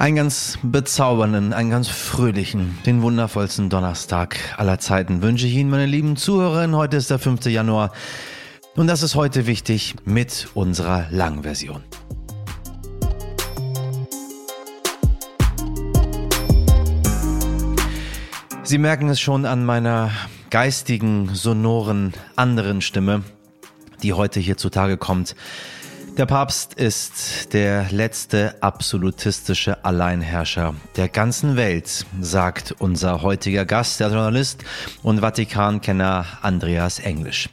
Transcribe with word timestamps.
Einen 0.00 0.16
ganz 0.16 0.58
bezaubernden, 0.62 1.52
einen 1.52 1.68
ganz 1.68 1.88
fröhlichen, 1.88 2.78
den 2.86 3.02
wundervollsten 3.02 3.68
Donnerstag 3.68 4.38
aller 4.56 4.78
Zeiten 4.78 5.20
wünsche 5.20 5.46
ich 5.46 5.54
Ihnen, 5.54 5.68
meine 5.68 5.84
lieben 5.84 6.16
Zuhörerinnen. 6.16 6.74
Heute 6.74 6.96
ist 6.96 7.10
der 7.10 7.18
5. 7.18 7.44
Januar 7.44 7.92
und 8.76 8.86
das 8.86 9.02
ist 9.02 9.14
heute 9.14 9.46
wichtig 9.46 9.96
mit 10.06 10.48
unserer 10.54 11.04
Langversion. 11.10 11.82
Sie 18.62 18.78
merken 18.78 19.10
es 19.10 19.20
schon 19.20 19.44
an 19.44 19.66
meiner 19.66 20.12
geistigen, 20.48 21.34
sonoren, 21.34 22.14
anderen 22.36 22.80
Stimme, 22.80 23.22
die 24.02 24.14
heute 24.14 24.40
hier 24.40 24.56
zutage 24.56 24.96
kommt. 24.96 25.36
Der 26.16 26.26
Papst 26.26 26.74
ist 26.74 27.54
der 27.54 27.86
letzte 27.90 28.54
absolutistische 28.60 29.84
Alleinherrscher 29.84 30.74
der 30.96 31.08
ganzen 31.08 31.56
Welt, 31.56 32.04
sagt 32.20 32.74
unser 32.78 33.22
heutiger 33.22 33.64
Gast, 33.64 34.00
der 34.00 34.08
Journalist 34.08 34.64
und 35.02 35.20
Vatikankenner 35.20 36.26
Andreas 36.42 36.98
Englisch. 36.98 37.48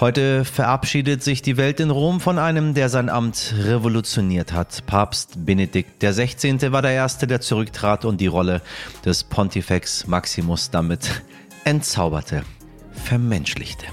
Heute 0.00 0.44
verabschiedet 0.46 1.22
sich 1.22 1.42
die 1.42 1.56
Welt 1.56 1.78
in 1.78 1.90
Rom 1.90 2.20
von 2.20 2.38
einem, 2.38 2.72
der 2.74 2.88
sein 2.88 3.10
Amt 3.10 3.54
revolutioniert 3.58 4.52
hat. 4.54 4.86
Papst 4.86 5.44
Benedikt 5.44 6.00
XVI. 6.02 6.72
war 6.72 6.82
der 6.82 6.92
Erste, 6.92 7.26
der 7.26 7.42
zurücktrat 7.42 8.04
und 8.06 8.20
die 8.20 8.26
Rolle 8.26 8.62
des 9.04 9.24
Pontifex 9.24 10.06
Maximus 10.06 10.70
damit 10.70 11.22
entzauberte, 11.64 12.44
vermenschlichte. 12.92 13.86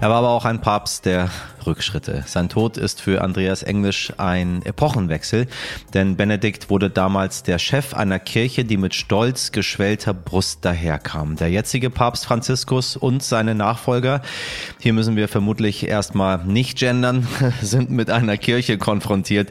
Er 0.00 0.08
war 0.08 0.18
aber 0.18 0.30
auch 0.30 0.44
ein 0.44 0.60
Papst, 0.60 1.04
der 1.04 1.30
Rückschritte. 1.66 2.24
Sein 2.26 2.48
Tod 2.48 2.76
ist 2.76 3.00
für 3.00 3.22
Andreas 3.22 3.62
Englisch 3.62 4.12
ein 4.18 4.62
Epochenwechsel, 4.64 5.46
denn 5.94 6.16
Benedikt 6.16 6.70
wurde 6.70 6.90
damals 6.90 7.42
der 7.42 7.58
Chef 7.58 7.94
einer 7.94 8.18
Kirche, 8.18 8.64
die 8.64 8.76
mit 8.76 8.94
stolz 8.94 9.52
geschwellter 9.52 10.14
Brust 10.14 10.64
daherkam. 10.64 11.36
Der 11.36 11.50
jetzige 11.50 11.90
Papst 11.90 12.26
Franziskus 12.26 12.96
und 12.96 13.22
seine 13.22 13.54
Nachfolger, 13.54 14.22
hier 14.78 14.92
müssen 14.92 15.16
wir 15.16 15.28
vermutlich 15.28 15.86
erstmal 15.86 16.44
nicht 16.44 16.78
gendern, 16.78 17.26
sind 17.62 17.90
mit 17.90 18.10
einer 18.10 18.36
Kirche 18.36 18.78
konfrontiert, 18.78 19.50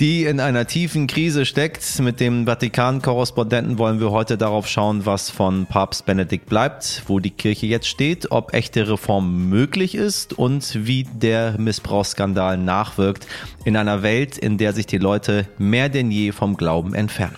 die 0.00 0.24
in 0.24 0.40
einer 0.40 0.66
tiefen 0.66 1.06
Krise 1.06 1.44
steckt. 1.44 1.98
Mit 2.00 2.20
dem 2.20 2.46
Vatikan-Korrespondenten 2.46 3.78
wollen 3.78 4.00
wir 4.00 4.10
heute 4.10 4.38
darauf 4.38 4.68
schauen, 4.68 5.06
was 5.06 5.30
von 5.30 5.66
Papst 5.66 6.06
Benedikt 6.06 6.46
bleibt, 6.46 7.02
wo 7.06 7.18
die 7.18 7.30
Kirche 7.30 7.66
jetzt 7.66 7.88
steht, 7.88 8.30
ob 8.30 8.54
echte 8.54 8.88
Reform 8.88 9.48
möglich 9.48 9.94
ist 9.94 10.32
und 10.32 10.86
wie 10.86 11.04
der 11.04 11.47
Missbrauchsskandal 11.56 12.58
nachwirkt, 12.58 13.26
in 13.64 13.76
einer 13.76 14.02
Welt, 14.02 14.36
in 14.36 14.58
der 14.58 14.72
sich 14.72 14.86
die 14.86 14.98
Leute 14.98 15.46
mehr 15.58 15.88
denn 15.88 16.10
je 16.10 16.32
vom 16.32 16.56
Glauben 16.56 16.94
entfernen. 16.94 17.36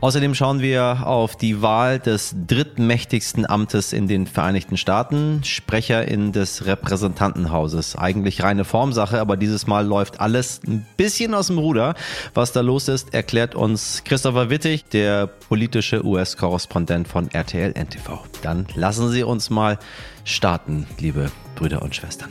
Außerdem 0.00 0.34
schauen 0.34 0.60
wir 0.60 1.06
auf 1.06 1.36
die 1.36 1.62
Wahl 1.62 1.98
des 1.98 2.34
drittmächtigsten 2.46 3.48
Amtes 3.48 3.92
in 3.92 4.08
den 4.08 4.26
Vereinigten 4.26 4.76
Staaten, 4.76 5.42
Sprecherin 5.42 6.32
des 6.32 6.66
Repräsentantenhauses. 6.66 7.96
Eigentlich 7.96 8.42
reine 8.42 8.64
Formsache, 8.64 9.20
aber 9.20 9.36
dieses 9.36 9.66
Mal 9.66 9.86
läuft 9.86 10.20
alles 10.20 10.60
ein 10.66 10.86
bisschen 10.96 11.34
aus 11.34 11.46
dem 11.46 11.58
Ruder. 11.58 11.94
Was 12.34 12.52
da 12.52 12.60
los 12.60 12.88
ist, 12.88 13.14
erklärt 13.14 13.54
uns 13.54 14.02
Christopher 14.04 14.50
Wittig, 14.50 14.84
der 14.90 15.26
politische 15.26 16.04
US-Korrespondent 16.04 17.08
von 17.08 17.30
RTL 17.30 17.72
NTV. 17.72 18.24
Dann 18.42 18.66
lassen 18.74 19.10
Sie 19.10 19.22
uns 19.22 19.50
mal 19.50 19.78
starten, 20.24 20.86
liebe 20.98 21.30
Brüder 21.54 21.82
und 21.82 21.94
Schwestern. 21.94 22.30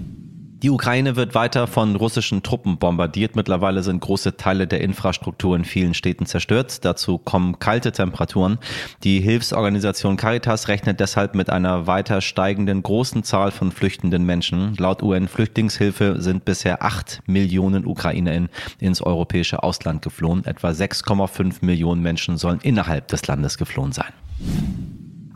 Die 0.61 0.69
Ukraine 0.69 1.15
wird 1.15 1.33
weiter 1.33 1.65
von 1.65 1.95
russischen 1.95 2.43
Truppen 2.43 2.77
bombardiert. 2.77 3.35
Mittlerweile 3.35 3.81
sind 3.81 3.99
große 3.99 4.37
Teile 4.37 4.67
der 4.67 4.81
Infrastruktur 4.81 5.55
in 5.55 5.65
vielen 5.65 5.95
Städten 5.95 6.27
zerstört. 6.27 6.85
Dazu 6.85 7.17
kommen 7.17 7.57
kalte 7.57 7.91
Temperaturen. 7.91 8.59
Die 9.03 9.21
Hilfsorganisation 9.21 10.17
Caritas 10.17 10.67
rechnet 10.67 10.99
deshalb 10.99 11.33
mit 11.33 11.49
einer 11.49 11.87
weiter 11.87 12.21
steigenden 12.21 12.83
großen 12.83 13.23
Zahl 13.23 13.49
von 13.49 13.71
flüchtenden 13.71 14.23
Menschen. 14.23 14.75
Laut 14.75 15.01
UN-Flüchtlingshilfe 15.01 16.21
sind 16.21 16.45
bisher 16.45 16.83
acht 16.83 17.23
Millionen 17.25 17.87
UkrainerInnen 17.87 18.49
ins 18.79 19.01
europäische 19.01 19.63
Ausland 19.63 20.03
geflohen. 20.03 20.45
Etwa 20.45 20.69
6,5 20.69 21.65
Millionen 21.65 22.03
Menschen 22.03 22.37
sollen 22.37 22.59
innerhalb 22.61 23.07
des 23.07 23.25
Landes 23.25 23.57
geflohen 23.57 23.93
sein. 23.93 24.13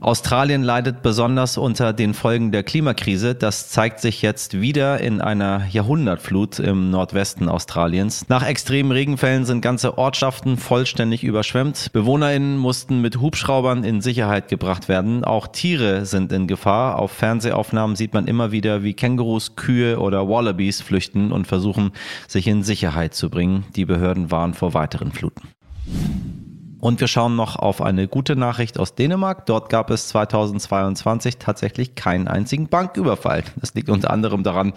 Australien 0.01 0.61
leidet 0.61 1.01
besonders 1.01 1.57
unter 1.57 1.93
den 1.93 2.13
Folgen 2.13 2.51
der 2.51 2.63
Klimakrise. 2.63 3.33
Das 3.33 3.69
zeigt 3.69 4.01
sich 4.01 4.21
jetzt 4.21 4.59
wieder 4.59 4.99
in 4.99 5.21
einer 5.21 5.65
Jahrhundertflut 5.71 6.59
im 6.59 6.89
Nordwesten 6.89 7.47
Australiens. 7.47 8.27
Nach 8.27 8.45
extremen 8.45 8.91
Regenfällen 8.91 9.45
sind 9.45 9.61
ganze 9.61 9.97
Ortschaften 9.97 10.57
vollständig 10.57 11.23
überschwemmt. 11.23 11.91
BewohnerInnen 11.93 12.57
mussten 12.57 13.01
mit 13.01 13.21
Hubschraubern 13.21 13.83
in 13.83 14.01
Sicherheit 14.01 14.49
gebracht 14.49 14.89
werden. 14.89 15.23
Auch 15.23 15.47
Tiere 15.47 16.05
sind 16.05 16.31
in 16.33 16.47
Gefahr. 16.47 16.99
Auf 16.99 17.11
Fernsehaufnahmen 17.11 17.95
sieht 17.95 18.13
man 18.13 18.27
immer 18.27 18.51
wieder, 18.51 18.83
wie 18.83 18.93
Kängurus, 18.93 19.55
Kühe 19.55 19.99
oder 19.99 20.27
Wallabies 20.27 20.81
flüchten 20.81 21.31
und 21.31 21.47
versuchen, 21.47 21.91
sich 22.27 22.47
in 22.47 22.63
Sicherheit 22.63 23.15
zu 23.15 23.29
bringen. 23.29 23.63
Die 23.75 23.85
Behörden 23.85 24.29
warnen 24.29 24.53
vor 24.53 24.73
weiteren 24.73 25.13
Fluten. 25.13 25.47
Und 26.85 26.99
wir 26.99 27.07
schauen 27.07 27.35
noch 27.35 27.55
auf 27.55 27.81
eine 27.81 28.07
gute 28.07 28.35
Nachricht 28.35 28.77
aus 28.77 28.93
Dänemark. 28.93 29.47
Dort 29.47 29.69
gab 29.69 29.89
es 29.89 30.07
2022 30.09 31.37
tatsächlich 31.37 31.95
keinen 31.95 32.27
einzigen 32.27 32.67
Banküberfall. 32.67 33.43
Das 33.55 33.73
liegt 33.73 33.89
unter 33.89 34.11
anderem 34.11 34.43
daran, 34.43 34.71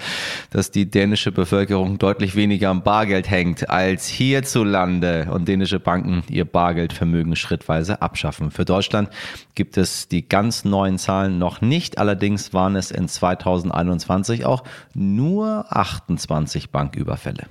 dass 0.48 0.70
die 0.70 0.90
dänische 0.90 1.32
Bevölkerung 1.32 1.98
deutlich 1.98 2.34
weniger 2.34 2.70
am 2.70 2.82
Bargeld 2.82 3.28
hängt 3.28 3.68
als 3.68 4.06
hierzulande 4.06 5.28
und 5.30 5.48
dänische 5.48 5.80
Banken 5.80 6.22
ihr 6.30 6.46
Bargeldvermögen 6.46 7.36
schrittweise 7.36 8.00
abschaffen. 8.00 8.52
Für 8.52 8.64
Deutschland 8.64 9.10
gibt 9.54 9.76
es 9.76 10.08
die 10.08 10.26
ganz 10.26 10.64
neuen 10.64 10.96
Zahlen 10.96 11.38
noch 11.38 11.60
nicht. 11.60 11.98
Allerdings 11.98 12.54
waren 12.54 12.74
es 12.74 12.90
in 12.90 13.06
2021 13.06 14.46
auch 14.46 14.64
nur 14.94 15.66
28 15.68 16.70
Banküberfälle. 16.70 17.44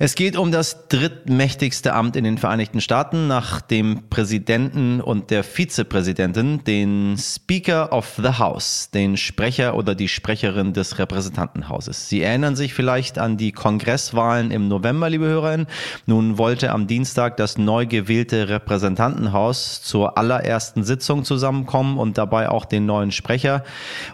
Es 0.00 0.14
geht 0.14 0.36
um 0.36 0.52
das 0.52 0.86
drittmächtigste 0.86 1.92
Amt 1.92 2.14
in 2.14 2.22
den 2.22 2.38
Vereinigten 2.38 2.80
Staaten 2.80 3.26
nach 3.26 3.60
dem 3.60 4.04
Präsidenten 4.08 5.00
und 5.00 5.32
der 5.32 5.42
Vizepräsidentin, 5.42 6.62
den 6.62 7.16
Speaker 7.18 7.92
of 7.92 8.20
the 8.22 8.38
House, 8.38 8.90
den 8.94 9.16
Sprecher 9.16 9.74
oder 9.74 9.96
die 9.96 10.06
Sprecherin 10.06 10.72
des 10.72 11.00
Repräsentantenhauses. 11.00 12.08
Sie 12.08 12.22
erinnern 12.22 12.54
sich 12.54 12.74
vielleicht 12.74 13.18
an 13.18 13.38
die 13.38 13.50
Kongresswahlen 13.50 14.52
im 14.52 14.68
November, 14.68 15.10
liebe 15.10 15.24
Hörerinnen. 15.24 15.66
Nun 16.06 16.38
wollte 16.38 16.70
am 16.70 16.86
Dienstag 16.86 17.36
das 17.36 17.58
neu 17.58 17.84
gewählte 17.84 18.48
Repräsentantenhaus 18.48 19.82
zur 19.82 20.16
allerersten 20.16 20.84
Sitzung 20.84 21.24
zusammenkommen 21.24 21.98
und 21.98 22.18
dabei 22.18 22.50
auch 22.50 22.66
den 22.66 22.86
neuen 22.86 23.10
Sprecher 23.10 23.64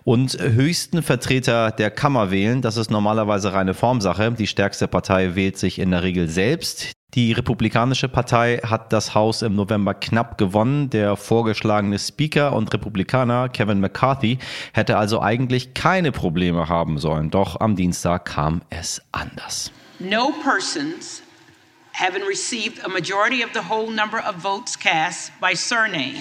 und 0.03 0.39
höchsten 0.41 1.03
Vertreter 1.03 1.73
der 1.73 1.91
Kammer 1.91 2.31
wählen. 2.31 2.63
Das 2.63 2.79
ist 2.79 2.91
normalerweise 2.91 3.53
reine 3.53 3.75
Formsache. 3.75 4.33
Die 4.33 4.47
stärkste 4.47 4.89
Partei 4.89 5.35
wählt 5.35 5.59
sich 5.59 5.74
sich 5.75 5.83
in 5.83 5.91
der 5.91 6.03
Regel 6.03 6.29
selbst. 6.29 6.93
Die 7.15 7.33
Republikanische 7.33 8.09
Partei 8.09 8.59
hat 8.59 8.93
das 8.93 9.15
Haus 9.15 9.43
im 9.43 9.55
November 9.55 9.95
knapp 9.95 10.39
gewonnen. 10.39 10.91
Der 10.91 11.17
vorgeschlagene 11.17 11.99
Speaker 11.99 12.53
und 12.55 12.73
Republikaner 12.73 13.49
Kevin 13.49 13.81
McCarthy 13.81 14.39
hätte 14.73 14.97
also 14.97 15.21
eigentlich 15.21 15.75
keine 15.75 16.11
Probleme 16.13 16.69
haben 16.69 16.99
sollen. 16.99 17.31
Doch 17.31 17.61
am 17.61 17.77
Dienstag 17.77 18.25
kam 18.25 18.63
es 18.71 19.01
anders. 19.13 19.71
No 20.01 20.33
persons 20.43 21.23
having 21.93 22.23
received 22.27 22.85
a 22.85 22.89
majority 22.89 23.45
of 23.45 23.51
the 23.55 23.69
whole 23.69 23.93
number 23.93 24.19
of 24.19 24.43
votes 24.43 24.77
cast 24.77 25.33
by 25.41 25.55
surname. 25.55 26.19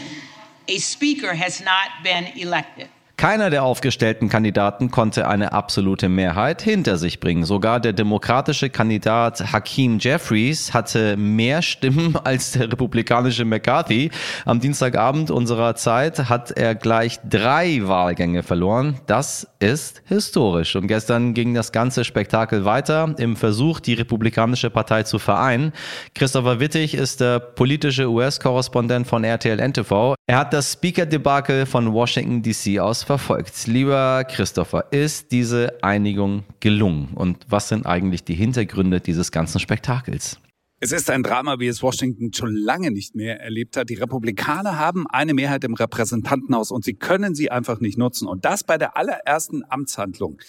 A 0.67 0.77
speaker 0.77 1.35
has 1.35 1.59
not 1.59 2.03
been 2.03 2.27
elected. 2.39 2.87
Keiner 3.15 3.51
der 3.51 3.63
aufgestellten 3.63 4.27
Kandidaten 4.27 4.89
konnte 4.89 5.27
eine 5.27 5.53
absolute 5.53 6.09
Mehrheit 6.09 6.61
hinter 6.61 6.97
sich 6.97 7.19
bringen. 7.19 7.45
Sogar 7.45 7.79
der 7.79 7.93
demokratische 7.93 8.69
Kandidat 8.69 9.53
Hakeem 9.53 9.99
Jeffries 9.99 10.73
hatte 10.73 11.15
mehr 11.15 11.61
Stimmen 11.61 12.17
als 12.23 12.51
der 12.51 12.71
republikanische 12.71 13.45
McCarthy. 13.45 14.09
Am 14.45 14.59
Dienstagabend 14.59 15.29
unserer 15.31 15.75
Zeit 15.75 16.27
hat 16.27 16.51
er 16.51 16.73
gleich 16.75 17.19
drei 17.29 17.87
Wahlgänge 17.87 18.41
verloren. 18.41 18.99
Das 19.05 19.47
ist 19.59 20.01
historisch. 20.05 20.75
Und 20.75 20.87
gestern 20.87 21.33
ging 21.33 21.53
das 21.53 21.71
ganze 21.71 22.03
Spektakel 22.03 22.65
weiter 22.65 23.13
im 23.19 23.37
Versuch, 23.37 23.79
die 23.79 23.93
republikanische 23.93 24.71
Partei 24.71 25.03
zu 25.03 25.19
vereinen. 25.19 25.71
Christopher 26.15 26.59
Wittig 26.59 26.95
ist 26.95 27.21
der 27.21 27.39
politische 27.39 28.09
US-Korrespondent 28.09 29.07
von 29.07 29.23
RTL 29.23 29.59
NTV. 29.59 30.15
Er 30.27 30.39
hat 30.39 30.51
das 30.51 30.73
Speaker-Debakel 30.73 31.65
von 31.65 31.93
Washington 31.93 32.41
DC 32.41 32.79
aus 32.79 33.02
verfolgt. 33.03 33.67
Lieber 33.67 34.23
Christopher, 34.25 34.85
ist 34.91 35.31
diese 35.31 35.83
Einigung 35.83 36.43
gelungen? 36.59 37.09
Und 37.15 37.45
was 37.49 37.69
sind 37.69 37.85
eigentlich 37.85 38.23
die 38.23 38.35
Hintergründe 38.35 38.99
dieses 38.99 39.31
ganzen 39.31 39.59
Spektakels? 39.59 40.39
Es 40.79 40.91
ist 40.91 41.09
ein 41.09 41.23
Drama, 41.23 41.59
wie 41.59 41.67
es 41.67 41.81
Washington 41.81 42.33
schon 42.33 42.53
lange 42.53 42.91
nicht 42.91 43.15
mehr 43.15 43.39
erlebt 43.39 43.77
hat. 43.77 43.89
Die 43.89 43.93
Republikaner 43.93 44.77
haben 44.77 45.05
eine 45.07 45.33
Mehrheit 45.33 45.63
im 45.63 45.75
Repräsentantenhaus 45.75 46.71
und 46.71 46.83
sie 46.83 46.93
können 46.93 47.35
sie 47.35 47.49
einfach 47.49 47.79
nicht 47.79 47.97
nutzen. 47.97 48.27
Und 48.27 48.43
das 48.43 48.65
bei 48.65 48.77
der 48.77 48.97
allerersten 48.97 49.63
Amtshandlung. 49.69 50.39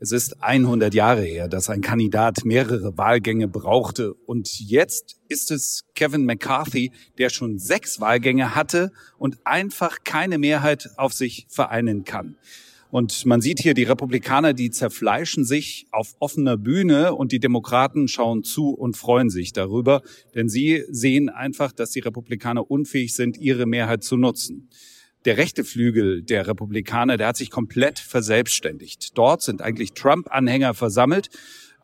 Es 0.00 0.12
ist 0.12 0.40
100 0.44 0.94
Jahre 0.94 1.22
her, 1.22 1.48
dass 1.48 1.68
ein 1.68 1.80
Kandidat 1.80 2.44
mehrere 2.44 2.96
Wahlgänge 2.96 3.48
brauchte. 3.48 4.14
Und 4.14 4.60
jetzt 4.60 5.16
ist 5.26 5.50
es 5.50 5.86
Kevin 5.96 6.24
McCarthy, 6.24 6.92
der 7.18 7.30
schon 7.30 7.58
sechs 7.58 8.00
Wahlgänge 8.00 8.54
hatte 8.54 8.92
und 9.18 9.38
einfach 9.44 10.04
keine 10.04 10.38
Mehrheit 10.38 10.90
auf 10.96 11.14
sich 11.14 11.46
vereinen 11.48 12.04
kann. 12.04 12.36
Und 12.92 13.26
man 13.26 13.40
sieht 13.40 13.60
hier 13.60 13.74
die 13.74 13.82
Republikaner, 13.82 14.54
die 14.54 14.70
zerfleischen 14.70 15.44
sich 15.44 15.88
auf 15.90 16.14
offener 16.20 16.56
Bühne 16.56 17.14
und 17.14 17.32
die 17.32 17.40
Demokraten 17.40 18.06
schauen 18.06 18.44
zu 18.44 18.70
und 18.70 18.96
freuen 18.96 19.30
sich 19.30 19.52
darüber, 19.52 20.02
denn 20.34 20.48
sie 20.48 20.84
sehen 20.88 21.28
einfach, 21.28 21.72
dass 21.72 21.90
die 21.90 22.00
Republikaner 22.00 22.70
unfähig 22.70 23.16
sind, 23.16 23.36
ihre 23.36 23.66
Mehrheit 23.66 24.04
zu 24.04 24.16
nutzen. 24.16 24.70
Der 25.28 25.36
rechte 25.36 25.62
Flügel 25.62 26.22
der 26.22 26.46
Republikaner, 26.46 27.18
der 27.18 27.26
hat 27.26 27.36
sich 27.36 27.50
komplett 27.50 27.98
verselbstständigt. 27.98 29.18
Dort 29.18 29.42
sind 29.42 29.60
eigentlich 29.60 29.92
Trump-Anhänger 29.92 30.72
versammelt 30.72 31.28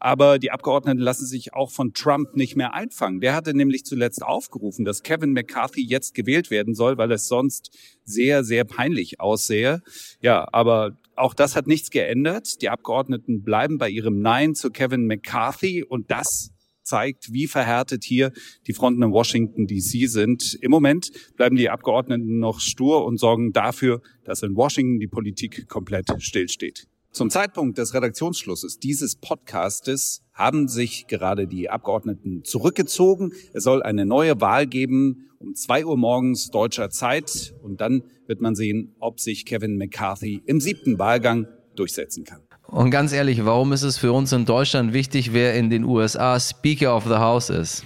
aber 0.05 0.39
die 0.39 0.51
Abgeordneten 0.51 1.01
lassen 1.01 1.25
sich 1.25 1.55
auch 1.55 1.71
von 1.71 1.95
Trump 1.95 2.37
nicht 2.37 2.57
mehr 2.57 2.75
einfangen. 2.75 3.21
Der 3.21 3.35
hatte 3.35 3.55
nämlich 3.55 3.87
zuletzt 3.87 4.23
aufgerufen, 4.23 4.85
dass 4.85 5.03
Kevin 5.03 5.33
McCarthy 5.33 5.83
jetzt 5.83 6.13
gewählt 6.13 6.51
werden 6.51 6.75
soll, 6.75 6.99
weil 6.99 7.11
es 7.11 7.27
sonst 7.27 7.71
sehr, 8.05 8.45
sehr 8.45 8.65
peinlich 8.65 9.21
aussähe. 9.21 9.81
Ja, 10.21 10.47
aber 10.53 10.99
auch 11.17 11.33
das 11.33 11.57
hat 11.57 11.67
nichts 11.67 11.89
geändert. 11.89 12.61
Die 12.61 12.69
Abgeordneten 12.69 13.45
bleiben 13.45 13.79
bei 13.79 13.89
ihrem 13.89 14.21
Nein 14.21 14.55
zu 14.55 14.71
Kevin 14.71 15.07
McCarthy 15.07 15.83
und 15.83 16.11
das 16.11 16.51
zeigt, 16.85 17.33
wie 17.33 17.47
verhärtet 17.47 18.05
hier 18.05 18.33
die 18.67 18.73
Fronten 18.73 19.03
in 19.03 19.13
Washington 19.13 19.67
DC 19.67 20.09
sind. 20.09 20.59
Im 20.61 20.71
Moment 20.71 21.11
bleiben 21.37 21.57
die 21.57 21.71
Abgeordneten 21.71 22.39
noch 22.39 22.61
stur 22.61 23.05
und 23.05 23.19
sorgen 23.19 23.53
dafür, 23.53 24.03
dass 24.25 24.43
in 24.43 24.57
Washington 24.57 25.01
die 25.01 25.09
Politik 25.09 25.69
komplett 25.69 26.07
stillsteht. 26.19 26.87
Zum 27.11 27.31
Zeitpunkt 27.31 27.79
des 27.79 27.95
Redaktionsschlusses 27.95 28.81
dieses 28.81 29.15
Podcastes 29.15 30.25
haben 30.33 30.67
sich 30.67 31.07
gerade 31.07 31.47
die 31.47 31.71
Abgeordneten 31.71 32.43
zurückgezogen. 32.43 33.33
Es 33.53 33.63
soll 33.63 33.85
eine 33.85 34.05
neue 34.05 34.41
Wahl 34.41 34.67
geben 34.67 35.31
um 35.39 35.55
zwei 35.55 35.85
Uhr 35.85 35.97
morgens 35.97 36.51
deutscher 36.51 36.91
Zeit 36.91 37.55
und 37.63 37.81
dann 37.81 38.03
wird 38.27 38.41
man 38.41 38.55
sehen, 38.55 38.95
ob 38.99 39.21
sich 39.21 39.45
Kevin 39.45 39.77
McCarthy 39.77 40.43
im 40.47 40.61
siebten 40.61 40.99
Wahlgang 40.99 41.47
durchsetzen 41.77 42.25
kann. 42.25 42.41
Und 42.67 42.91
ganz 42.91 43.13
ehrlich, 43.13 43.45
warum 43.45 43.73
ist 43.73 43.83
es 43.83 43.99
für 43.99 44.13
uns 44.13 44.33
in 44.33 44.47
Deutschland 44.47 44.93
wichtig, 44.93 45.33
wer 45.33 45.55
in 45.55 45.71
den 45.71 45.85
USA 45.85 46.41
Speaker 46.41 46.97
of 46.97 47.05
the 47.05 47.17
House 47.17 47.51
ist? 47.51 47.85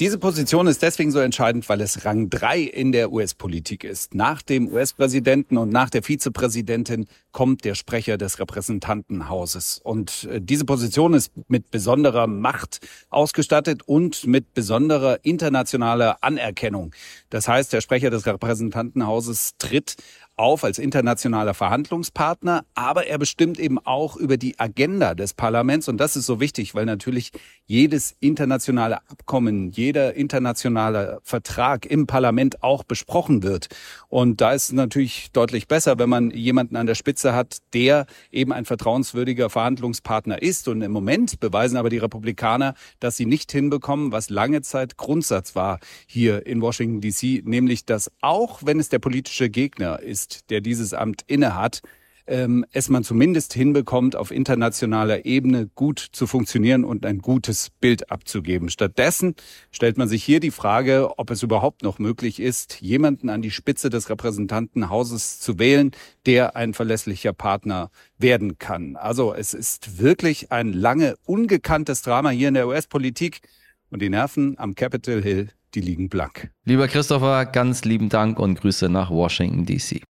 Diese 0.00 0.16
Position 0.16 0.68
ist 0.68 0.80
deswegen 0.80 1.10
so 1.10 1.18
entscheidend, 1.18 1.68
weil 1.68 1.80
es 1.80 2.04
Rang 2.04 2.30
3 2.30 2.60
in 2.60 2.92
der 2.92 3.10
US-Politik 3.10 3.82
ist. 3.82 4.14
Nach 4.14 4.42
dem 4.42 4.68
US-Präsidenten 4.68 5.58
und 5.58 5.70
nach 5.70 5.90
der 5.90 6.04
Vizepräsidentin 6.04 7.08
kommt 7.32 7.64
der 7.64 7.74
Sprecher 7.74 8.16
des 8.16 8.38
Repräsentantenhauses. 8.38 9.80
Und 9.82 10.28
äh, 10.30 10.40
diese 10.40 10.64
Position 10.66 11.14
ist 11.14 11.32
mit 11.48 11.72
besonderer 11.72 12.28
Macht 12.28 12.78
ausgestattet 13.10 13.82
und 13.86 14.24
mit 14.24 14.54
besonderer 14.54 15.18
internationaler 15.24 16.18
Anerkennung. 16.20 16.94
Das 17.28 17.48
heißt, 17.48 17.72
der 17.72 17.80
Sprecher 17.80 18.10
des 18.10 18.24
Repräsentantenhauses 18.24 19.56
tritt 19.58 19.96
auf 20.38 20.64
als 20.64 20.78
internationaler 20.78 21.54
Verhandlungspartner, 21.54 22.64
aber 22.74 23.06
er 23.06 23.18
bestimmt 23.18 23.58
eben 23.58 23.78
auch 23.78 24.16
über 24.16 24.36
die 24.36 24.58
Agenda 24.58 25.14
des 25.14 25.34
Parlaments 25.34 25.88
und 25.88 25.98
das 25.98 26.16
ist 26.16 26.26
so 26.26 26.40
wichtig, 26.40 26.74
weil 26.74 26.86
natürlich 26.86 27.32
jedes 27.66 28.16
internationale 28.20 28.98
Abkommen, 29.10 29.70
jeder 29.72 30.14
internationale 30.14 31.20
Vertrag 31.22 31.84
im 31.84 32.06
Parlament 32.06 32.62
auch 32.62 32.82
besprochen 32.82 33.42
wird. 33.42 33.68
Und 34.08 34.40
da 34.40 34.52
ist 34.52 34.72
natürlich 34.72 35.32
deutlich 35.32 35.68
besser, 35.68 35.98
wenn 35.98 36.08
man 36.08 36.30
jemanden 36.30 36.76
an 36.76 36.86
der 36.86 36.94
Spitze 36.94 37.34
hat, 37.34 37.58
der 37.74 38.06
eben 38.32 38.52
ein 38.52 38.64
vertrauenswürdiger 38.64 39.50
Verhandlungspartner 39.50 40.40
ist. 40.40 40.68
Und 40.68 40.82
im 40.82 40.92
Moment 40.92 41.40
beweisen 41.40 41.76
aber 41.76 41.90
die 41.90 41.98
Republikaner, 41.98 42.74
dass 43.00 43.16
sie 43.16 43.26
nicht 43.26 43.52
hinbekommen, 43.52 44.12
was 44.12 44.30
lange 44.30 44.62
Zeit 44.62 44.96
Grundsatz 44.96 45.54
war 45.54 45.78
hier 46.06 46.46
in 46.46 46.62
Washington 46.62 47.00
DC, 47.00 47.46
nämlich 47.46 47.84
dass 47.84 48.10
auch 48.20 48.60
wenn 48.64 48.80
es 48.80 48.88
der 48.88 48.98
politische 48.98 49.50
Gegner 49.50 50.00
ist, 50.00 50.27
ist, 50.28 50.50
der 50.50 50.60
dieses 50.60 50.94
Amt 50.94 51.22
innehat, 51.26 51.80
ähm, 52.26 52.66
es 52.72 52.90
man 52.90 53.04
zumindest 53.04 53.54
hinbekommt, 53.54 54.14
auf 54.14 54.30
internationaler 54.30 55.24
Ebene 55.24 55.70
gut 55.74 55.98
zu 55.98 56.26
funktionieren 56.26 56.84
und 56.84 57.06
ein 57.06 57.20
gutes 57.20 57.70
Bild 57.80 58.10
abzugeben. 58.10 58.68
Stattdessen 58.68 59.34
stellt 59.70 59.96
man 59.96 60.08
sich 60.08 60.22
hier 60.24 60.38
die 60.38 60.50
Frage, 60.50 61.18
ob 61.18 61.30
es 61.30 61.42
überhaupt 61.42 61.82
noch 61.82 61.98
möglich 61.98 62.38
ist, 62.38 62.82
jemanden 62.82 63.30
an 63.30 63.40
die 63.40 63.50
Spitze 63.50 63.88
des 63.88 64.10
Repräsentantenhauses 64.10 65.40
zu 65.40 65.58
wählen, 65.58 65.92
der 66.26 66.54
ein 66.54 66.74
verlässlicher 66.74 67.32
Partner 67.32 67.90
werden 68.18 68.58
kann. 68.58 68.96
Also 68.96 69.32
es 69.32 69.54
ist 69.54 69.98
wirklich 69.98 70.52
ein 70.52 70.74
lange 70.74 71.14
ungekanntes 71.24 72.02
Drama 72.02 72.28
hier 72.28 72.48
in 72.48 72.54
der 72.54 72.68
US-Politik 72.68 73.40
und 73.88 74.02
die 74.02 74.10
Nerven 74.10 74.58
am 74.58 74.74
Capitol 74.74 75.22
Hill, 75.22 75.48
die 75.74 75.80
liegen 75.80 76.10
blank. 76.10 76.50
Lieber 76.66 76.88
Christopher, 76.88 77.46
ganz 77.46 77.84
lieben 77.86 78.10
Dank 78.10 78.38
und 78.38 78.60
Grüße 78.60 78.90
nach 78.90 79.08
Washington, 79.08 79.64
DC. 79.64 80.02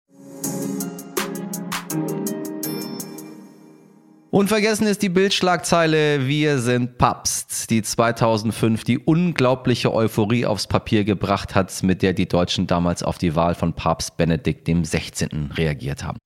Unvergessen 4.31 4.87
ist 4.87 5.01
die 5.01 5.09
Bildschlagzeile 5.09 6.27
Wir 6.27 6.59
sind 6.59 6.99
Papst, 6.99 7.71
die 7.71 7.81
2005 7.81 8.85
die 8.85 8.99
unglaubliche 8.99 9.95
Euphorie 9.95 10.45
aufs 10.45 10.67
Papier 10.67 11.05
gebracht 11.05 11.55
hat, 11.55 11.83
mit 11.83 12.03
der 12.03 12.13
die 12.13 12.29
Deutschen 12.29 12.67
damals 12.67 13.03
auf 13.03 13.17
die 13.17 13.35
Wahl 13.35 13.55
von 13.55 13.73
Papst 13.73 14.19
Benedikt 14.19 14.69
XVI. 14.69 15.49
reagiert 15.55 16.05
haben. 16.05 16.19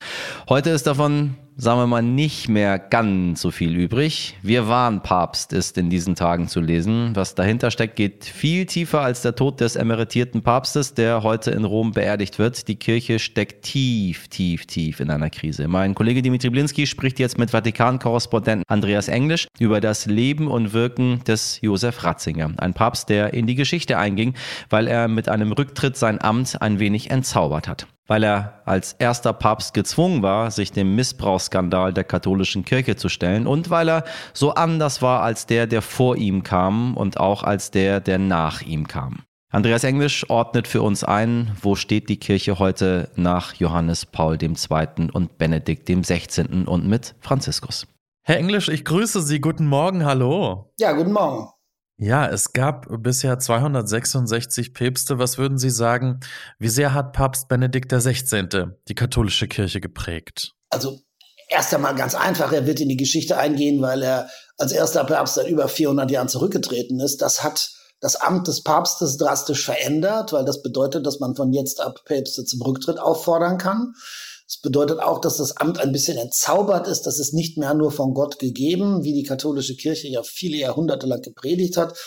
Heute 0.49 0.70
ist 0.70 0.88
davon 0.88 1.37
sagen 1.62 1.79
wir 1.79 1.87
mal, 1.87 2.03
nicht 2.03 2.49
mehr 2.49 2.76
ganz 2.81 3.41
so 3.41 3.53
viel 3.53 3.76
übrig. 3.76 4.37
Wir 4.43 4.67
waren 4.67 5.00
Papst 5.00 5.53
ist 5.53 5.79
in 5.79 5.91
diesen 5.91 6.17
Tagen 6.17 6.49
zu 6.49 6.61
lesen. 6.61 7.14
Was 7.14 7.37
dahinter 7.37 7.70
steckt, 7.70 7.94
geht 7.94 8.25
viel 8.25 8.67
tiefer 8.67 9.03
als 9.03 9.23
der 9.23 9.37
Tod 9.37 9.61
des 9.61 9.76
emeritierten 9.76 10.43
Papstes, 10.43 10.94
der 10.94 11.23
heute 11.23 11.53
in 11.53 11.64
Rom 11.64 11.93
beerdigt 11.93 12.41
wird. 12.41 12.67
Die 12.67 12.75
Kirche 12.75 13.20
steckt 13.20 13.64
tief, 13.64 14.26
tief, 14.26 14.67
tief 14.67 14.99
in 14.99 15.09
einer 15.09 15.31
Krise. 15.31 15.69
Mein 15.69 15.94
Kollege 15.94 16.20
Dimitri 16.20 16.50
Blinski 16.50 16.85
spricht 16.85 17.20
jetzt 17.20 17.38
mit 17.38 17.53
Vatikan-Korrespondent 17.53 18.64
Andreas 18.67 19.06
Englisch 19.06 19.47
über 19.61 19.81
das 19.81 20.06
Leben 20.06 20.49
und 20.49 20.73
Wirken 20.73 21.23
des 21.29 21.61
Josef 21.61 22.03
Ratzinger. 22.03 22.50
Ein 22.56 22.75
Papst, 22.75 23.09
der 23.09 23.35
in 23.35 23.47
die 23.47 23.55
Geschichte 23.55 23.99
einging, 23.99 24.35
weil 24.69 24.88
er 24.88 25.06
mit 25.06 25.29
einem 25.29 25.53
Rücktritt 25.53 25.97
sein 25.97 26.20
Amt 26.20 26.61
ein 26.61 26.81
wenig 26.81 27.12
entzaubert 27.12 27.69
hat 27.69 27.87
weil 28.12 28.25
er 28.25 28.61
als 28.66 28.92
erster 28.99 29.33
Papst 29.33 29.73
gezwungen 29.73 30.21
war, 30.21 30.50
sich 30.50 30.71
dem 30.71 30.95
Missbrauchsskandal 30.95 31.95
der 31.95 32.04
katholischen 32.04 32.62
Kirche 32.62 32.95
zu 32.95 33.09
stellen 33.09 33.47
und 33.47 33.71
weil 33.71 33.88
er 33.88 34.04
so 34.35 34.52
anders 34.52 35.00
war 35.00 35.23
als 35.23 35.47
der, 35.47 35.66
der 35.66 35.81
vor 35.81 36.16
ihm 36.16 36.42
kam 36.42 36.95
und 36.95 37.19
auch 37.19 37.42
als 37.42 37.71
der, 37.71 38.00
der 38.00 38.19
nach 38.19 38.61
ihm 38.61 38.87
kam. 38.87 39.23
Andreas 39.50 39.83
Englisch 39.83 40.28
ordnet 40.28 40.69
für 40.69 40.83
uns 40.83 41.04
ein, 41.04 41.57
wo 41.62 41.75
steht 41.75 42.11
die 42.11 42.19
Kirche 42.19 42.59
heute 42.59 43.09
nach 43.16 43.54
Johannes 43.54 44.04
Paul 44.04 44.37
II. 44.42 45.09
und 45.11 45.38
Benedikt 45.38 45.88
XVI. 45.88 46.66
und 46.66 46.87
mit 46.87 47.14
Franziskus. 47.21 47.87
Herr 48.25 48.37
Englisch, 48.37 48.69
ich 48.69 48.85
grüße 48.85 49.23
Sie. 49.23 49.40
Guten 49.40 49.66
Morgen, 49.66 50.04
hallo. 50.04 50.71
Ja, 50.78 50.92
guten 50.92 51.12
Morgen. 51.12 51.49
Ja, 52.02 52.28
es 52.28 52.52
gab 52.52 52.88
bisher 53.00 53.38
266 53.38 54.75
Päpste. 54.75 55.21
Was 55.21 55.38
würden 55.38 55.56
Sie 55.56 55.71
sagen, 55.71 56.18
wie 56.59 56.68
sehr 56.68 56.94
hat 56.94 57.12
Papst 57.12 57.47
Benedikt 57.47 57.92
XVI. 57.92 58.73
die 58.88 58.97
katholische 58.97 59.47
Kirche 59.47 59.80
geprägt? 59.80 60.52
Also 60.68 60.99
erst 61.49 61.73
einmal 61.73 61.94
ganz 61.94 62.16
einfach, 62.16 62.50
er 62.50 62.66
wird 62.66 62.80
in 62.80 62.88
die 62.88 62.97
Geschichte 62.97 63.38
eingehen, 63.38 63.80
weil 63.82 64.02
er 64.02 64.28
als 64.59 64.73
erster 64.73 65.04
Papst 65.04 65.37
seit 65.37 65.47
über 65.47 65.68
400 65.68 66.11
Jahren 66.11 66.28
zurückgetreten 66.28 66.99
ist. 66.99 67.23
Das 67.23 67.44
hat 67.44 67.71
das 68.00 68.16
Amt 68.16 68.49
des 68.49 68.64
Papstes 68.64 69.16
drastisch 69.16 69.64
verändert, 69.64 70.32
weil 70.32 70.44
das 70.44 70.61
bedeutet, 70.61 71.06
dass 71.06 71.21
man 71.21 71.37
von 71.37 71.52
jetzt 71.52 71.80
ab 71.80 72.00
Päpste 72.04 72.44
zum 72.44 72.62
Rücktritt 72.62 72.99
auffordern 72.99 73.59
kann. 73.59 73.94
Es 74.52 74.59
bedeutet 74.59 75.00
auch, 75.00 75.18
dass 75.18 75.38
das 75.38 75.56
Amt 75.56 75.80
ein 75.80 75.92
bisschen 75.92 76.18
entzaubert 76.18 76.87
ist. 76.87 77.04
Das 77.04 77.18
ist 77.18 77.32
nicht 77.32 77.56
mehr 77.56 77.73
nur 77.73 77.90
von 77.90 78.12
Gott 78.12 78.38
gegeben, 78.38 79.02
wie 79.02 79.14
die 79.14 79.23
katholische 79.23 79.76
Kirche 79.76 80.09
ja 80.09 80.23
viele 80.23 80.59
Jahrhunderte 80.59 81.06
lang 81.06 81.23
gepredigt 81.23 81.78
hat, 81.78 81.99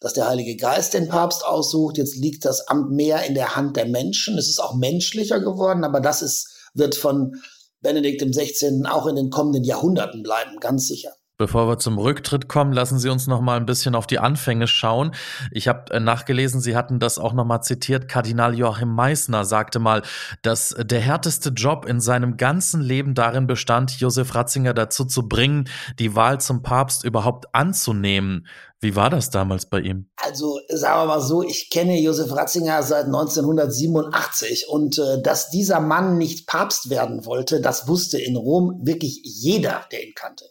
dass 0.00 0.14
der 0.14 0.26
Heilige 0.26 0.56
Geist 0.56 0.94
den 0.94 1.08
Papst 1.08 1.44
aussucht. 1.44 1.98
Jetzt 1.98 2.16
liegt 2.16 2.46
das 2.46 2.68
Amt 2.68 2.90
mehr 2.90 3.26
in 3.26 3.34
der 3.34 3.54
Hand 3.54 3.76
der 3.76 3.84
Menschen. 3.84 4.38
Es 4.38 4.48
ist 4.48 4.60
auch 4.60 4.74
menschlicher 4.74 5.40
geworden, 5.40 5.84
aber 5.84 6.00
das 6.00 6.22
ist, 6.22 6.48
wird 6.72 6.94
von 6.94 7.34
Benedikt 7.82 8.22
XVI. 8.22 8.86
auch 8.86 9.06
in 9.06 9.16
den 9.16 9.28
kommenden 9.28 9.64
Jahrhunderten 9.64 10.22
bleiben, 10.22 10.58
ganz 10.58 10.86
sicher. 10.86 11.12
Bevor 11.40 11.68
wir 11.68 11.78
zum 11.78 11.96
Rücktritt 11.96 12.48
kommen, 12.48 12.70
lassen 12.74 12.98
Sie 12.98 13.08
uns 13.08 13.26
noch 13.26 13.40
mal 13.40 13.56
ein 13.56 13.64
bisschen 13.64 13.94
auf 13.94 14.06
die 14.06 14.18
Anfänge 14.18 14.66
schauen. 14.66 15.12
Ich 15.50 15.68
habe 15.68 15.90
äh, 15.90 15.98
nachgelesen, 15.98 16.60
Sie 16.60 16.76
hatten 16.76 16.98
das 16.98 17.18
auch 17.18 17.32
noch 17.32 17.46
mal 17.46 17.62
zitiert. 17.62 18.08
Kardinal 18.08 18.54
Joachim 18.58 18.94
Meissner 18.94 19.46
sagte 19.46 19.78
mal, 19.78 20.02
dass 20.42 20.76
der 20.78 21.00
härteste 21.00 21.48
Job 21.48 21.86
in 21.86 21.98
seinem 21.98 22.36
ganzen 22.36 22.82
Leben 22.82 23.14
darin 23.14 23.46
bestand, 23.46 24.00
Josef 24.00 24.34
Ratzinger 24.34 24.74
dazu 24.74 25.06
zu 25.06 25.28
bringen, 25.28 25.66
die 25.98 26.14
Wahl 26.14 26.42
zum 26.42 26.62
Papst 26.62 27.04
überhaupt 27.04 27.46
anzunehmen. 27.54 28.46
Wie 28.78 28.94
war 28.94 29.08
das 29.08 29.30
damals 29.30 29.64
bei 29.64 29.80
ihm? 29.80 30.10
Also 30.16 30.60
sagen 30.68 31.00
wir 31.00 31.06
mal 31.06 31.22
so, 31.22 31.42
ich 31.42 31.70
kenne 31.70 31.98
Josef 31.98 32.36
Ratzinger 32.36 32.82
seit 32.82 33.06
1987 33.06 34.68
und 34.68 34.98
äh, 34.98 35.22
dass 35.22 35.48
dieser 35.48 35.80
Mann 35.80 36.18
nicht 36.18 36.46
Papst 36.46 36.90
werden 36.90 37.24
wollte, 37.24 37.62
das 37.62 37.88
wusste 37.88 38.18
in 38.18 38.36
Rom 38.36 38.82
wirklich 38.82 39.22
jeder, 39.24 39.86
der 39.90 40.06
ihn 40.06 40.12
kannte. 40.14 40.44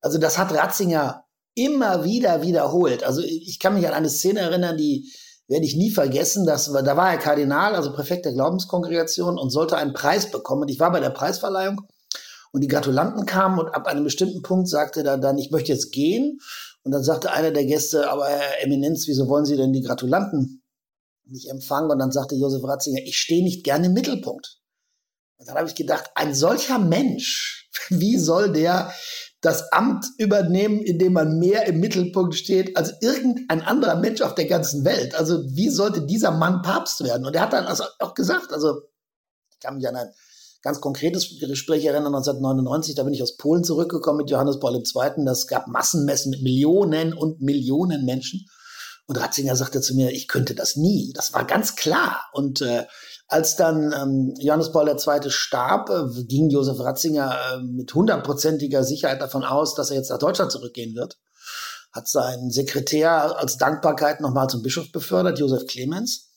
Also 0.00 0.18
das 0.18 0.38
hat 0.38 0.52
Ratzinger 0.52 1.24
immer 1.54 2.04
wieder 2.04 2.42
wiederholt. 2.42 3.04
Also 3.04 3.22
ich 3.22 3.58
kann 3.58 3.74
mich 3.74 3.86
an 3.86 3.94
eine 3.94 4.08
Szene 4.08 4.40
erinnern, 4.40 4.76
die 4.76 5.12
werde 5.48 5.66
ich 5.66 5.76
nie 5.76 5.90
vergessen. 5.90 6.46
Das 6.46 6.72
war, 6.72 6.82
da 6.82 6.96
war 6.96 7.10
er 7.10 7.18
Kardinal, 7.18 7.74
also 7.74 7.92
Präfekt 7.92 8.24
der 8.24 8.32
Glaubenskongregation 8.32 9.38
und 9.38 9.50
sollte 9.50 9.76
einen 9.76 9.92
Preis 9.92 10.30
bekommen. 10.30 10.62
Und 10.62 10.68
ich 10.68 10.78
war 10.78 10.92
bei 10.92 11.00
der 11.00 11.10
Preisverleihung 11.10 11.80
und 12.52 12.62
die 12.62 12.68
Gratulanten 12.68 13.26
kamen 13.26 13.58
und 13.58 13.68
ab 13.68 13.86
einem 13.86 14.04
bestimmten 14.04 14.42
Punkt 14.42 14.68
sagte 14.68 15.04
er 15.04 15.18
dann, 15.18 15.38
ich 15.38 15.50
möchte 15.50 15.72
jetzt 15.72 15.90
gehen. 15.92 16.38
Und 16.82 16.92
dann 16.92 17.02
sagte 17.02 17.32
einer 17.32 17.50
der 17.50 17.66
Gäste, 17.66 18.10
aber 18.10 18.26
Herr 18.28 18.64
Eminenz, 18.64 19.06
wieso 19.06 19.28
wollen 19.28 19.44
Sie 19.44 19.56
denn 19.56 19.72
die 19.72 19.82
Gratulanten 19.82 20.62
nicht 21.26 21.50
empfangen? 21.50 21.90
Und 21.90 21.98
dann 21.98 22.12
sagte 22.12 22.36
Josef 22.36 22.64
Ratzinger, 22.64 23.00
ich 23.04 23.18
stehe 23.18 23.44
nicht 23.44 23.64
gerne 23.64 23.86
im 23.86 23.92
Mittelpunkt. 23.92 24.58
Und 25.36 25.48
dann 25.48 25.56
habe 25.56 25.68
ich 25.68 25.74
gedacht, 25.74 26.10
ein 26.14 26.34
solcher 26.34 26.78
Mensch, 26.78 27.68
wie 27.88 28.18
soll 28.18 28.52
der 28.52 28.92
das 29.40 29.72
Amt 29.72 30.06
übernehmen, 30.18 30.80
indem 30.80 31.14
man 31.14 31.38
mehr 31.38 31.66
im 31.66 31.80
Mittelpunkt 31.80 32.34
steht 32.34 32.76
als 32.76 32.94
irgendein 33.00 33.62
anderer 33.62 33.96
Mensch 33.96 34.20
auf 34.20 34.34
der 34.34 34.46
ganzen 34.46 34.84
Welt. 34.84 35.14
Also 35.14 35.42
wie 35.46 35.70
sollte 35.70 36.02
dieser 36.02 36.30
Mann 36.30 36.60
Papst 36.62 37.02
werden? 37.04 37.26
Und 37.26 37.34
er 37.34 37.42
hat 37.42 37.52
dann 37.54 37.66
also 37.66 37.84
auch 38.00 38.14
gesagt, 38.14 38.52
also 38.52 38.82
ich 39.50 39.58
kann 39.60 39.76
mich 39.76 39.88
an 39.88 39.96
ein 39.96 40.10
ganz 40.62 40.80
konkretes 40.80 41.38
Gespräch 41.40 41.86
erinnern, 41.86 42.14
1999, 42.14 42.94
da 42.94 43.02
bin 43.02 43.14
ich 43.14 43.22
aus 43.22 43.38
Polen 43.38 43.64
zurückgekommen 43.64 44.18
mit 44.18 44.30
Johannes 44.30 44.60
Paul 44.60 44.76
II. 44.76 45.24
Das 45.24 45.46
gab 45.46 45.68
Massenmessen 45.68 46.30
mit 46.30 46.42
Millionen 46.42 47.14
und 47.14 47.40
Millionen 47.40 48.04
Menschen. 48.04 48.46
Und 49.06 49.20
Ratzinger 49.20 49.56
sagte 49.56 49.80
zu 49.80 49.94
mir, 49.94 50.10
ich 50.10 50.28
könnte 50.28 50.54
das 50.54 50.76
nie. 50.76 51.12
Das 51.14 51.32
war 51.32 51.44
ganz 51.44 51.74
klar. 51.76 52.28
Und 52.32 52.62
äh, 52.62 52.86
als 53.30 53.54
dann 53.54 53.92
ähm, 53.92 54.34
Johannes 54.38 54.72
Paul 54.72 54.88
II. 54.88 55.30
starb, 55.30 55.88
äh, 55.88 56.24
ging 56.24 56.50
Josef 56.50 56.80
Ratzinger 56.80 57.36
äh, 57.52 57.62
mit 57.62 57.94
hundertprozentiger 57.94 58.82
Sicherheit 58.82 59.22
davon 59.22 59.44
aus, 59.44 59.74
dass 59.74 59.90
er 59.90 59.96
jetzt 59.96 60.10
nach 60.10 60.18
Deutschland 60.18 60.50
zurückgehen 60.50 60.96
wird. 60.96 61.18
Hat 61.92 62.08
seinen 62.08 62.50
Sekretär 62.50 63.38
als 63.38 63.56
Dankbarkeit 63.56 64.20
nochmal 64.20 64.48
zum 64.48 64.62
Bischof 64.62 64.90
befördert, 64.90 65.38
Josef 65.38 65.66
Clemens, 65.66 66.30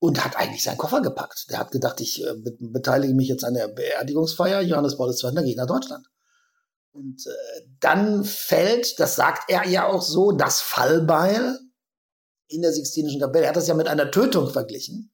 und 0.00 0.24
hat 0.24 0.36
eigentlich 0.36 0.64
seinen 0.64 0.76
Koffer 0.78 1.02
gepackt. 1.02 1.46
Der 1.50 1.58
hat 1.58 1.70
gedacht, 1.70 2.00
ich 2.00 2.24
äh, 2.24 2.34
be 2.34 2.56
beteilige 2.58 3.14
mich 3.14 3.28
jetzt 3.28 3.44
an 3.44 3.54
der 3.54 3.68
Beerdigungsfeier. 3.68 4.60
Johannes 4.60 4.96
Paul 4.96 5.14
II. 5.14 5.44
ich 5.44 5.56
nach 5.56 5.66
Deutschland. 5.66 6.04
Und 6.90 7.26
äh, 7.26 7.62
dann 7.78 8.24
fällt, 8.24 8.98
das 8.98 9.14
sagt 9.14 9.50
er 9.50 9.68
ja 9.68 9.86
auch 9.86 10.02
so, 10.02 10.32
das 10.32 10.60
Fallbeil 10.60 11.58
in 12.48 12.62
der 12.62 12.72
Sixtinischen 12.72 13.20
Kapelle. 13.20 13.44
Er 13.44 13.50
hat 13.50 13.56
das 13.56 13.68
ja 13.68 13.74
mit 13.74 13.88
einer 13.88 14.10
Tötung 14.10 14.50
verglichen. 14.50 15.12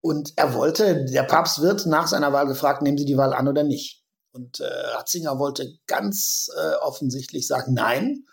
Und 0.00 0.32
er 0.36 0.54
wollte, 0.54 1.04
der 1.06 1.24
Papst 1.24 1.60
wird 1.60 1.86
nach 1.86 2.06
seiner 2.06 2.32
Wahl 2.32 2.46
gefragt, 2.46 2.82
nehmen 2.82 2.98
Sie 2.98 3.04
die 3.04 3.16
Wahl 3.16 3.32
an 3.32 3.48
oder 3.48 3.64
nicht. 3.64 4.04
Und 4.32 4.60
äh, 4.60 4.64
Ratzinger 4.64 5.38
wollte 5.38 5.78
ganz 5.86 6.48
äh, 6.56 6.74
offensichtlich 6.76 7.46
sagen, 7.46 7.74
nein. 7.74 8.24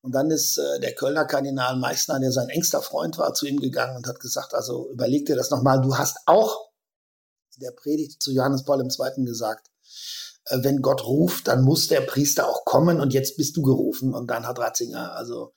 Und 0.00 0.14
dann 0.14 0.30
ist 0.30 0.58
äh, 0.58 0.80
der 0.80 0.94
Kölner 0.94 1.26
Kardinal 1.26 1.76
Meissner, 1.76 2.18
der 2.18 2.32
sein 2.32 2.48
engster 2.48 2.80
Freund 2.80 3.18
war, 3.18 3.34
zu 3.34 3.46
ihm 3.46 3.60
gegangen 3.60 3.96
und 3.96 4.06
hat 4.06 4.20
gesagt, 4.20 4.54
also 4.54 4.90
überleg 4.90 5.26
dir 5.26 5.36
das 5.36 5.50
nochmal, 5.50 5.80
du 5.80 5.96
hast 5.96 6.18
auch 6.26 6.70
der 7.56 7.72
Predigt 7.72 8.22
zu 8.22 8.32
Johannes 8.32 8.64
Paul 8.64 8.80
II. 8.82 9.24
gesagt, 9.24 9.70
äh, 10.46 10.58
wenn 10.62 10.82
Gott 10.82 11.04
ruft, 11.04 11.48
dann 11.48 11.62
muss 11.62 11.88
der 11.88 12.00
Priester 12.00 12.48
auch 12.48 12.64
kommen 12.64 13.00
und 13.00 13.12
jetzt 13.12 13.36
bist 13.36 13.56
du 13.56 13.62
gerufen. 13.62 14.14
Und 14.14 14.28
dann 14.28 14.46
hat 14.46 14.58
Ratzinger 14.58 15.12
also 15.12 15.54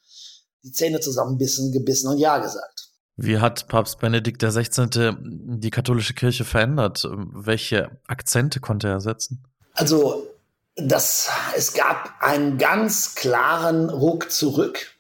die 0.65 0.71
Zähne 0.71 0.99
zusammenbissen, 0.99 1.71
gebissen 1.71 2.09
und 2.09 2.17
Ja 2.17 2.39
gesagt. 2.39 2.89
Wie 3.17 3.37
hat 3.37 3.67
Papst 3.69 3.99
Benedikt 3.99 4.43
XVI. 4.43 5.13
die 5.21 5.69
katholische 5.69 6.13
Kirche 6.13 6.43
verändert? 6.43 7.07
Welche 7.09 7.91
Akzente 8.07 8.59
konnte 8.59 8.89
er 8.89 8.99
setzen? 8.99 9.45
Also, 9.73 10.27
das, 10.75 11.29
es 11.55 11.73
gab 11.73 12.13
einen 12.19 12.57
ganz 12.57 13.15
klaren 13.15 13.89
Ruck 13.89 14.31
zurück. 14.31 14.95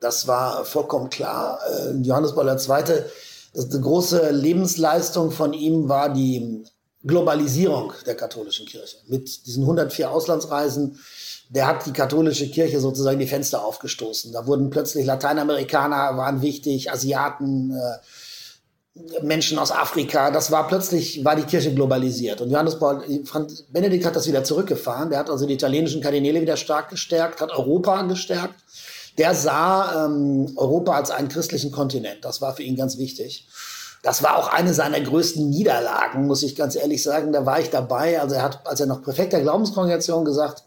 Das 0.00 0.26
war 0.26 0.66
vollkommen 0.66 1.08
klar. 1.08 1.58
Äh, 1.70 1.92
Johannes 2.02 2.34
Paul 2.34 2.48
II., 2.48 3.04
das, 3.54 3.68
die 3.68 3.80
große 3.80 4.30
Lebensleistung 4.30 5.30
von 5.30 5.54
ihm 5.54 5.88
war 5.88 6.12
die 6.12 6.64
Globalisierung 7.04 7.92
der 8.04 8.16
katholischen 8.16 8.66
Kirche. 8.66 8.96
Mit 9.06 9.46
diesen 9.46 9.62
104 9.62 10.10
Auslandsreisen, 10.10 10.98
der 11.54 11.68
hat 11.68 11.86
die 11.86 11.92
katholische 11.92 12.50
Kirche 12.50 12.80
sozusagen 12.80 13.18
die 13.18 13.28
Fenster 13.28 13.64
aufgestoßen. 13.64 14.32
Da 14.32 14.46
wurden 14.46 14.70
plötzlich 14.70 15.06
Lateinamerikaner 15.06 16.16
waren 16.16 16.42
wichtig, 16.42 16.90
Asiaten, 16.90 17.70
äh, 17.70 17.98
Menschen 19.22 19.58
aus 19.58 19.70
Afrika. 19.70 20.30
Das 20.32 20.50
war 20.50 20.66
plötzlich, 20.66 21.24
war 21.24 21.36
die 21.36 21.44
Kirche 21.44 21.72
globalisiert. 21.72 22.40
Und 22.40 22.50
Johannes 22.50 22.78
Paul, 22.78 23.04
Franz 23.24 23.62
Benedikt 23.70 24.04
hat 24.04 24.16
das 24.16 24.26
wieder 24.26 24.44
zurückgefahren. 24.44 25.10
Der 25.10 25.18
hat 25.20 25.30
also 25.30 25.46
die 25.46 25.54
italienischen 25.54 26.00
Kardinäle 26.00 26.40
wieder 26.40 26.56
stark 26.56 26.90
gestärkt, 26.90 27.40
hat 27.40 27.50
Europa 27.50 28.02
gestärkt. 28.02 28.54
Der 29.18 29.34
sah 29.34 30.06
ähm, 30.06 30.52
Europa 30.56 30.92
als 30.92 31.10
einen 31.10 31.28
christlichen 31.28 31.70
Kontinent. 31.70 32.24
Das 32.24 32.40
war 32.40 32.54
für 32.54 32.64
ihn 32.64 32.76
ganz 32.76 32.98
wichtig. 32.98 33.48
Das 34.02 34.22
war 34.22 34.36
auch 34.36 34.48
eine 34.52 34.74
seiner 34.74 35.00
größten 35.00 35.48
Niederlagen, 35.48 36.26
muss 36.26 36.42
ich 36.42 36.56
ganz 36.56 36.74
ehrlich 36.74 37.02
sagen. 37.02 37.32
Da 37.32 37.46
war 37.46 37.60
ich 37.60 37.70
dabei. 37.70 38.20
Also 38.20 38.34
er 38.34 38.42
hat, 38.42 38.66
als 38.66 38.80
er 38.80 38.86
noch 38.86 39.02
Präfekt 39.02 39.32
der 39.32 39.40
Glaubenskongregation 39.40 40.24
gesagt, 40.24 40.64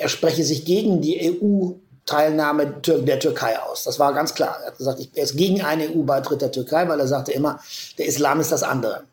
er 0.00 0.08
spreche 0.08 0.44
sich 0.44 0.64
gegen 0.64 1.02
die 1.02 1.38
EU-Teilnahme 1.42 2.80
der 2.86 3.20
Türkei 3.20 3.58
aus. 3.58 3.84
Das 3.84 3.98
war 3.98 4.14
ganz 4.14 4.34
klar. 4.34 4.56
Er 4.62 4.68
hat 4.68 4.78
gesagt, 4.78 5.08
er 5.14 5.22
ist 5.22 5.36
gegen 5.36 5.60
einen 5.62 5.94
EU-Beitritt 5.94 6.40
der 6.40 6.50
Türkei, 6.50 6.88
weil 6.88 6.98
er 6.98 7.06
sagte 7.06 7.32
immer, 7.32 7.60
der 7.98 8.06
Islam 8.06 8.40
ist 8.40 8.50
das 8.50 8.62
andere. 8.62 9.04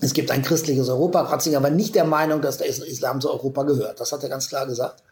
Es 0.00 0.14
gibt 0.14 0.30
ein 0.30 0.42
christliches 0.42 0.88
Europa. 0.88 1.20
Ratzinger 1.20 1.62
war 1.62 1.70
nicht 1.70 1.94
der 1.94 2.04
Meinung, 2.04 2.40
dass 2.40 2.56
der 2.56 2.66
Islam 2.66 3.20
zu 3.20 3.30
Europa 3.30 3.64
gehört. 3.64 4.00
Das 4.00 4.10
hat 4.12 4.22
er 4.22 4.30
ganz 4.30 4.48
klar 4.48 4.66
gesagt. 4.66 5.02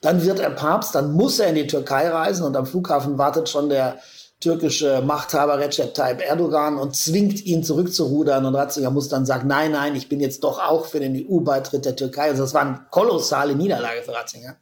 Dann 0.00 0.24
wird 0.24 0.40
er 0.40 0.50
Papst, 0.50 0.94
dann 0.94 1.12
muss 1.12 1.38
er 1.38 1.48
in 1.48 1.54
die 1.54 1.66
Türkei 1.66 2.08
reisen 2.08 2.44
und 2.44 2.56
am 2.56 2.66
Flughafen 2.66 3.16
wartet 3.16 3.48
schon 3.48 3.68
der 3.68 3.98
türkische 4.40 5.02
Machthaber 5.02 5.58
Recep 5.58 5.94
Tayyip 5.94 6.20
Erdogan 6.20 6.78
und 6.78 6.94
zwingt 6.94 7.44
ihn 7.44 7.64
zurückzurudern. 7.64 8.44
Und 8.46 8.54
Ratzinger 8.54 8.90
muss 8.90 9.08
dann 9.08 9.26
sagen, 9.26 9.48
nein, 9.48 9.72
nein, 9.72 9.96
ich 9.96 10.08
bin 10.08 10.20
jetzt 10.20 10.44
doch 10.44 10.58
auch 10.58 10.86
für 10.86 11.00
den 11.00 11.14
EU-Beitritt 11.16 11.84
der 11.84 11.96
Türkei. 11.96 12.30
Also 12.30 12.42
das 12.42 12.54
war 12.54 12.62
eine 12.62 12.80
kolossale 12.90 13.54
Niederlage 13.56 14.02
für 14.02 14.14
Ratzinger. 14.14 14.56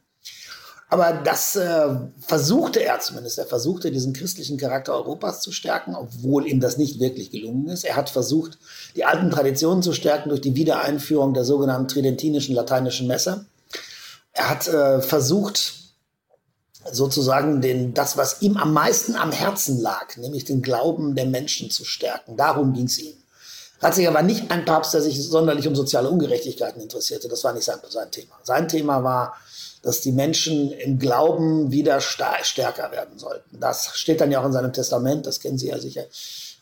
Aber 0.89 1.11
das 1.11 1.55
äh, 1.57 1.89
versuchte 2.19 2.81
er 2.81 2.99
zumindest. 2.99 3.37
Er 3.37 3.45
versuchte, 3.45 3.91
diesen 3.91 4.13
christlichen 4.13 4.57
Charakter 4.57 4.93
Europas 4.93 5.41
zu 5.41 5.51
stärken, 5.51 5.95
obwohl 5.95 6.47
ihm 6.47 6.61
das 6.61 6.77
nicht 6.77 6.99
wirklich 7.01 7.29
gelungen 7.29 7.67
ist. 7.67 7.83
Er 7.83 7.97
hat 7.97 8.09
versucht, 8.09 8.57
die 8.95 9.03
alten 9.03 9.29
Traditionen 9.29 9.83
zu 9.83 9.91
stärken 9.91 10.29
durch 10.29 10.39
die 10.39 10.55
Wiedereinführung 10.55 11.33
der 11.33 11.43
sogenannten 11.43 11.89
tridentinischen 11.89 12.55
lateinischen 12.55 13.07
Messe. 13.07 13.45
Er 14.31 14.49
hat 14.49 14.67
äh, 14.69 15.01
versucht, 15.01 15.86
sozusagen 16.91 17.61
den, 17.61 17.93
das, 17.93 18.17
was 18.17 18.41
ihm 18.41 18.57
am 18.57 18.73
meisten 18.73 19.15
am 19.15 19.31
Herzen 19.31 19.79
lag, 19.79 20.15
nämlich 20.17 20.45
den 20.45 20.61
Glauben 20.61 21.15
der 21.15 21.25
Menschen 21.25 21.69
zu 21.69 21.85
stärken. 21.85 22.37
Darum 22.37 22.73
ging 22.73 22.85
es 22.85 22.99
ihm. 22.99 23.15
Ratzinger 23.79 24.13
war 24.13 24.23
nicht 24.23 24.49
ein 24.49 24.65
Papst, 24.65 24.93
der 24.93 25.01
sich 25.01 25.21
sonderlich 25.23 25.67
um 25.67 25.75
soziale 25.75 26.09
Ungerechtigkeiten 26.09 26.81
interessierte. 26.81 27.27
Das 27.27 27.43
war 27.43 27.53
nicht 27.53 27.65
sein, 27.65 27.77
sein 27.89 28.09
Thema. 28.09 28.35
Sein 28.43 28.67
Thema 28.67 29.03
war, 29.03 29.35
dass 29.83 30.01
die 30.01 30.11
Menschen 30.11 30.71
im 30.71 30.97
Glauben 30.97 31.71
wieder 31.71 32.01
stärker 32.01 32.91
werden 32.91 33.19
sollten. 33.19 33.59
Das 33.59 33.91
steht 33.93 34.19
dann 34.19 34.31
ja 34.31 34.41
auch 34.41 34.45
in 34.45 34.53
seinem 34.53 34.73
Testament, 34.73 35.27
das 35.27 35.39
kennen 35.39 35.59
Sie 35.59 35.67
ja 35.67 35.79
sicher. 35.79 36.05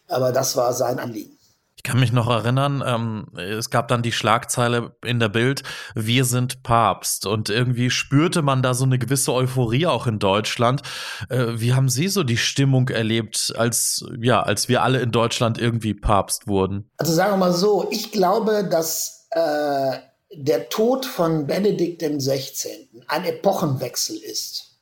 Aber 0.08 0.32
das 0.32 0.58
war 0.58 0.74
sein 0.74 1.00
Anliegen 1.00 1.35
kann 1.84 2.00
mich 2.00 2.12
noch 2.12 2.29
erinnern, 2.29 2.84
ähm, 2.86 3.27
es 3.38 3.70
gab 3.70 3.88
dann 3.88 4.01
die 4.01 4.12
Schlagzeile 4.12 4.96
in 5.03 5.20
der 5.20 5.29
Bild, 5.29 5.63
wir 5.94 6.25
sind 6.25 6.63
Papst. 6.63 7.25
Und 7.25 7.50
irgendwie 7.50 7.89
spürte 7.89 8.41
man 8.41 8.63
da 8.63 8.74
so 8.74 8.86
eine 8.86 8.98
gewisse 8.98 9.34
Euphorie 9.34 9.86
auch 9.86 10.08
in 10.08 10.20
Deutschland. 10.20 10.82
Äh, 11.29 11.46
wie 11.55 11.74
haben 11.74 11.89
Sie 11.89 12.08
so 12.08 12.24
die 12.24 12.38
Stimmung 12.38 12.89
erlebt, 12.89 13.53
als, 13.58 14.05
ja, 14.20 14.41
als 14.41 14.67
wir 14.67 14.84
alle 14.84 15.00
in 15.00 15.12
Deutschland 15.12 15.58
irgendwie 15.58 15.94
Papst 15.94 16.48
wurden? 16.48 16.89
Also 16.98 17.13
sagen 17.13 17.34
wir 17.34 17.38
mal 17.38 17.53
so, 17.53 17.88
ich 17.91 18.12
glaube, 18.12 18.67
dass 18.70 19.27
äh, 19.32 19.98
der 20.34 20.70
Tod 20.70 21.05
von 21.05 21.48
Benedikt 21.48 22.01
XVI. 22.01 22.89
ein 23.08 23.25
Epochenwechsel 23.25 24.17
ist. 24.17 24.79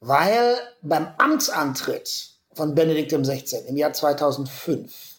Weil 0.00 0.56
beim 0.82 1.08
Amtsantritt 1.18 2.30
von 2.54 2.74
Benedikt 2.74 3.12
XVI. 3.12 3.56
im 3.68 3.76
Jahr 3.76 3.92
2005 3.92 5.15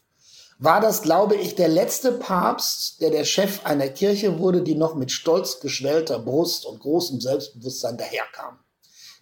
war 0.60 0.82
das, 0.82 1.04
glaube 1.04 1.36
ich, 1.36 1.56
der 1.56 1.68
letzte 1.68 2.12
Papst, 2.12 3.02
der 3.02 3.12
der 3.12 3.26
Chef 3.26 3.66
einer 3.66 3.90
Kirche 3.90 4.40
wurde, 4.40 4.64
die 4.64 4.76
noch 4.76 4.96
mit 4.96 5.12
stolz 5.12 5.60
geschwellter 5.60 6.20
Brust 6.20 6.66
und 6.66 6.80
großem 6.80 7.22
Selbstbewusstsein 7.22 7.98
daherkam. 7.98 8.60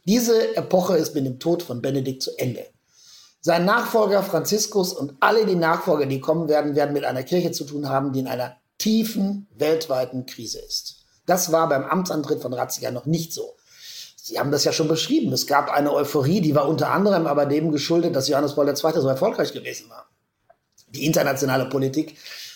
Diese 0.05 0.55
Epoche 0.55 0.97
ist 0.97 1.15
mit 1.15 1.25
dem 1.25 1.39
Tod 1.39 1.63
von 1.63 1.81
Benedikt 1.81 2.21
zu 2.21 2.31
Ende. 2.37 2.65
Sein 3.41 3.65
Nachfolger 3.65 4.23
Franziskus 4.23 4.93
und 4.93 5.15
alle 5.19 5.45
die 5.45 5.55
Nachfolger, 5.55 6.05
die 6.05 6.21
kommen 6.21 6.47
werden, 6.47 6.75
werden 6.75 6.93
mit 6.93 7.03
einer 7.03 7.23
Kirche 7.23 7.51
zu 7.51 7.65
tun 7.65 7.89
haben, 7.89 8.13
die 8.13 8.19
in 8.19 8.27
einer 8.27 8.55
tiefen 8.77 9.47
weltweiten 9.55 10.25
Krise 10.25 10.59
ist. 10.59 11.05
Das 11.25 11.51
war 11.51 11.67
beim 11.67 11.83
Amtsantritt 11.83 12.41
von 12.41 12.53
Ratzinger 12.53 12.91
noch 12.91 13.05
nicht 13.05 13.33
so. 13.33 13.55
Sie 14.15 14.39
haben 14.39 14.51
das 14.51 14.63
ja 14.63 14.71
schon 14.71 14.87
beschrieben. 14.87 15.31
Es 15.33 15.45
gab 15.45 15.69
eine 15.69 15.93
Euphorie, 15.93 16.41
die 16.41 16.55
war 16.55 16.67
unter 16.67 16.89
anderem 16.89 17.27
aber 17.27 17.45
dem 17.45 17.71
geschuldet, 17.71 18.15
dass 18.15 18.27
Johannes 18.27 18.55
Paul 18.55 18.67
II. 18.67 18.75
so 18.75 19.07
erfolgreich 19.07 19.53
gewesen 19.53 19.89
war. 19.89 20.04
Die 20.95 21.05
internationale 21.05 21.65
Politik 21.65 22.15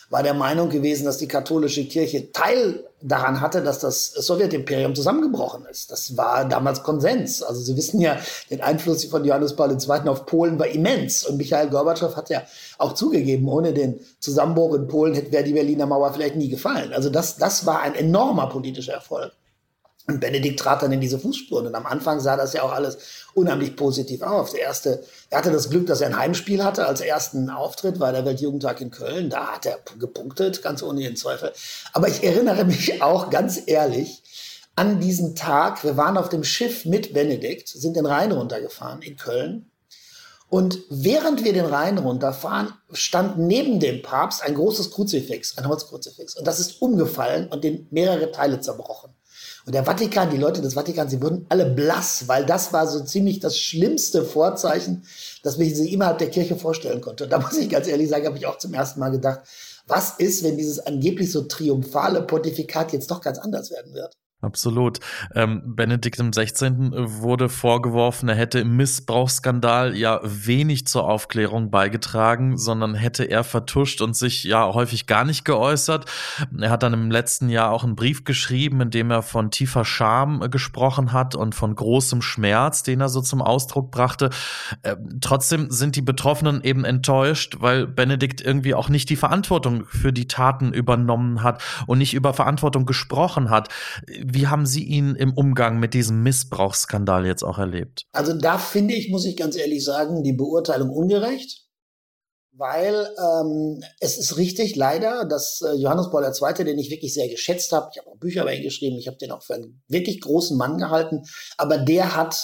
war 0.10 0.24
der 0.24 0.34
Meinung 0.34 0.70
gewesen, 0.70 1.06
dass 1.06 1.18
die 1.18 1.28
katholische 1.28 1.86
Kirche 1.86 2.32
Teil 2.32 2.84
daran 3.02 3.42
hatte, 3.42 3.62
dass 3.62 3.80
das 3.80 4.12
Sowjetimperium 4.12 4.96
zusammengebrochen 4.96 5.66
ist. 5.70 5.92
Das 5.92 6.18
war 6.18 6.46
damals 6.46 6.84
Konsens. 6.84 7.44
Also 7.44 7.62
Sie 7.62 7.78
wissen 7.78 8.02
ja, 8.02 8.18
der 8.50 8.66
Einfluss 8.66 9.06
von 9.06 9.24
Johannes 9.24 9.56
Paul 9.56 9.72
II. 9.72 10.10
auf 10.10 10.26
Polen 10.26 10.58
war 10.60 10.68
immens. 10.68 11.26
Und 11.26 11.38
Michael 11.38 11.70
Gorbatschow 11.70 12.16
hat 12.16 12.30
ja 12.30 12.42
auch 12.78 12.94
zugegeben, 12.94 13.48
ohne 13.48 13.74
den 13.74 14.00
Zusammenbruch 14.20 14.74
in 14.74 14.88
Polen 14.88 15.14
hätte 15.14 15.32
wäre 15.32 15.44
die 15.44 15.54
Berliner 15.54 15.86
Mauer 15.86 16.12
vielleicht 16.14 16.36
nie 16.36 16.50
gefallen. 16.50 16.92
Also 16.92 17.10
das, 17.10 17.38
das 17.38 17.66
war 17.66 17.82
ein 17.82 17.96
enormer 17.96 18.50
politischer 18.50 18.94
Erfolg. 18.94 19.32
Und 20.10 20.20
Benedikt 20.20 20.60
trat 20.60 20.82
dann 20.82 20.92
in 20.92 21.02
diese 21.02 21.20
Fußspuren. 21.20 21.68
Und 21.68 21.76
am 21.76 21.86
Anfang 21.86 22.20
sah 22.20 22.36
das 22.36 22.54
ja 22.54 22.64
auch 22.64 22.72
alles 22.72 22.98
unheimlich 23.36 23.76
positiv 23.76 24.24
auf. 24.24 24.52
Der 24.52 24.62
erste, 24.62 25.04
er 25.30 25.38
hatte 25.38 25.52
das 25.52 25.70
Glück, 25.70 25.86
dass 25.86 26.02
er 26.02 26.08
ein 26.08 26.18
Heimspiel 26.18 26.64
hatte 26.64 26.88
als 26.88 27.02
ersten 27.02 27.50
Auftritt, 27.50 28.00
war 28.00 28.12
der 28.12 28.26
Weltjugendtag 28.26 28.82
in 28.82 28.90
Köln. 28.90 29.30
Da 29.30 29.54
hat 29.54 29.68
er 29.68 29.80
gepunktet, 30.00 30.64
ganz 30.64 30.82
ohne 30.82 31.02
jeden 31.02 31.16
Zweifel. 31.16 31.54
Aber 31.94 32.08
ich 32.08 32.24
erinnere 32.24 32.66
mich 32.66 33.04
auch 33.04 33.30
ganz 33.30 33.62
ehrlich 33.68 34.24
an 34.76 35.00
diesen 35.00 35.36
Tag. 35.36 35.84
Wir 35.84 35.96
waren 35.96 36.18
auf 36.18 36.30
dem 36.30 36.44
Schiff 36.44 36.86
mit 36.86 37.14
Benedikt, 37.14 37.68
sind 37.68 37.96
den 37.96 38.08
Rhein 38.08 38.32
runtergefahren 38.32 39.04
in 39.04 39.16
Köln. 39.16 39.70
Und 40.50 40.80
während 40.90 41.44
wir 41.44 41.54
den 41.54 41.66
Rhein 41.66 42.00
runterfahren, 42.00 42.74
stand 42.92 43.38
neben 43.38 43.80
dem 43.80 44.02
Papst 44.02 44.42
ein 44.42 44.56
großes 44.56 44.90
Kruzifix, 44.90 45.56
ein 45.60 45.68
Holzkruzifix. 45.68 46.36
Und 46.36 46.48
das 46.48 46.60
ist 46.60 46.82
umgefallen 46.82 47.48
und 47.50 47.64
in 47.64 47.88
mehrere 47.92 48.32
Teile 48.32 48.60
zerbrochen. 48.60 49.14
Und 49.66 49.76
der 49.76 49.84
Vatikan, 49.84 50.30
die 50.30 50.38
Leute 50.38 50.62
des 50.62 50.74
Vatikans, 50.74 51.12
sie 51.12 51.22
wurden 51.22 51.46
alle 51.50 51.66
blass, 51.66 52.28
weil 52.28 52.46
das 52.46 52.74
war 52.74 52.88
so 52.88 53.04
ziemlich 53.04 53.40
das 53.40 53.58
schlimmste 53.58 54.24
Vorzeichen, 54.24 55.04
das 55.44 55.58
man 55.58 55.74
sich 55.74 55.92
innerhalb 55.92 56.18
der 56.18 56.30
Kirche 56.30 56.56
vorstellen 56.56 57.02
konnte. 57.02 57.26
Und 57.26 57.30
da 57.32 57.40
muss 57.40 57.58
ich 57.58 57.70
ganz 57.70 57.88
ehrlich 57.88 58.10
sagen, 58.10 58.26
habe 58.26 58.38
ich 58.38 58.48
auch 58.48 58.58
zum 58.58 58.74
ersten 58.74 59.00
Mal 59.00 59.10
gedacht, 59.10 59.42
was 59.88 60.12
ist, 60.20 60.44
wenn 60.44 60.58
dieses 60.58 60.80
angeblich 60.80 61.32
so 61.32 61.42
triumphale 61.42 62.22
Pontifikat 62.22 62.94
jetzt 62.94 63.12
doch 63.12 63.22
ganz 63.22 63.40
anders 63.40 63.72
werden 63.72 63.94
wird? 63.94 64.16
Absolut. 64.42 65.02
Ähm, 65.36 65.76
Benedikt 65.76 66.18
im 66.18 66.32
16. 66.32 66.94
wurde 67.22 67.50
vorgeworfen, 67.50 68.30
er 68.30 68.36
hätte 68.36 68.60
im 68.60 68.78
Missbrauchsskandal 68.78 69.98
ja 69.98 70.22
wenig 70.24 70.88
zur 70.88 71.10
Aufklärung 71.10 71.72
beigetragen, 71.72 72.58
sondern 72.58 72.96
hätte 72.96 73.26
er 73.26 73.44
vertuscht 73.44 74.00
und 74.00 74.16
sich 74.16 74.46
ja 74.46 74.74
häufig 74.74 75.08
gar 75.08 75.26
nicht 75.26 75.44
geäußert. 75.44 76.06
Er 76.58 76.70
hat 76.70 76.84
dann 76.84 76.94
im 76.94 77.12
letzten 77.12 77.50
Jahr 77.50 77.72
auch 77.72 77.84
einen 77.84 77.98
Brief 77.98 78.24
geschrieben, 78.24 78.80
in 78.80 78.92
dem 78.92 79.12
er 79.12 79.24
von 79.24 79.52
tiefer 79.52 79.84
Scham 79.84 80.40
gesprochen 80.50 81.12
hat 81.12 81.36
und 81.36 81.54
von 81.54 81.76
großem 81.76 82.22
Schmerz, 82.22 82.82
den 82.84 83.02
er 83.02 83.10
so 83.10 83.20
zum 83.20 83.42
Ausdruck 83.42 83.92
brachte. 83.92 84.30
Äh, 84.84 84.96
trotzdem 85.20 85.70
sind 85.70 85.98
die 85.98 86.02
Betroffenen 86.02 86.64
eben 86.64 86.86
enttäuscht, 86.86 87.58
weil 87.60 87.88
Benedikt 87.88 88.40
irgendwie 88.40 88.74
auch 88.74 88.88
nicht 88.88 89.10
die 89.10 89.18
Verantwortung 89.18 89.84
für 89.84 90.14
die 90.14 90.30
Taten 90.30 90.72
übernommen 90.72 91.44
hat 91.44 91.62
und 91.88 91.98
nicht 91.98 92.14
über 92.14 92.34
Verantwortung 92.34 92.86
gesprochen 92.86 93.50
hat 93.50 93.68
wie 94.34 94.48
haben 94.48 94.66
Sie 94.66 94.84
ihn 94.84 95.16
im 95.16 95.34
Umgang 95.34 95.80
mit 95.80 95.94
diesem 95.94 96.24
Missbrauchsskandal 96.24 97.26
jetzt 97.26 97.44
auch 97.44 97.58
erlebt? 97.58 98.04
Also 98.12 98.34
da 98.34 98.58
finde 98.58 98.94
ich, 98.94 99.10
muss 99.10 99.26
ich 99.26 99.38
ganz 99.38 99.56
ehrlich 99.56 99.84
sagen, 99.84 100.24
die 100.24 100.34
Beurteilung 100.34 100.90
ungerecht. 100.90 101.66
Weil 102.52 103.08
ähm, 103.18 103.82
es 104.02 104.18
ist 104.18 104.36
richtig, 104.36 104.76
leider, 104.76 105.24
dass 105.24 105.62
äh, 105.62 105.76
Johannes 105.76 106.10
Paul 106.10 106.26
II., 106.26 106.66
den 106.66 106.78
ich 106.78 106.90
wirklich 106.90 107.14
sehr 107.14 107.30
geschätzt 107.30 107.72
habe, 107.72 107.90
ich 107.94 108.00
habe 108.00 108.10
auch 108.10 108.18
Bücher 108.18 108.42
über 108.42 108.54
ihn 108.54 108.64
geschrieben, 108.64 108.98
ich 108.98 109.08
habe 109.08 109.16
den 109.16 109.32
auch 109.32 109.44
für 109.44 109.54
einen 109.54 109.82
wirklich 109.88 110.20
großen 110.20 110.58
Mann 110.58 110.78
gehalten, 110.78 111.24
aber 111.56 111.78
der 111.78 112.18
hat 112.18 112.38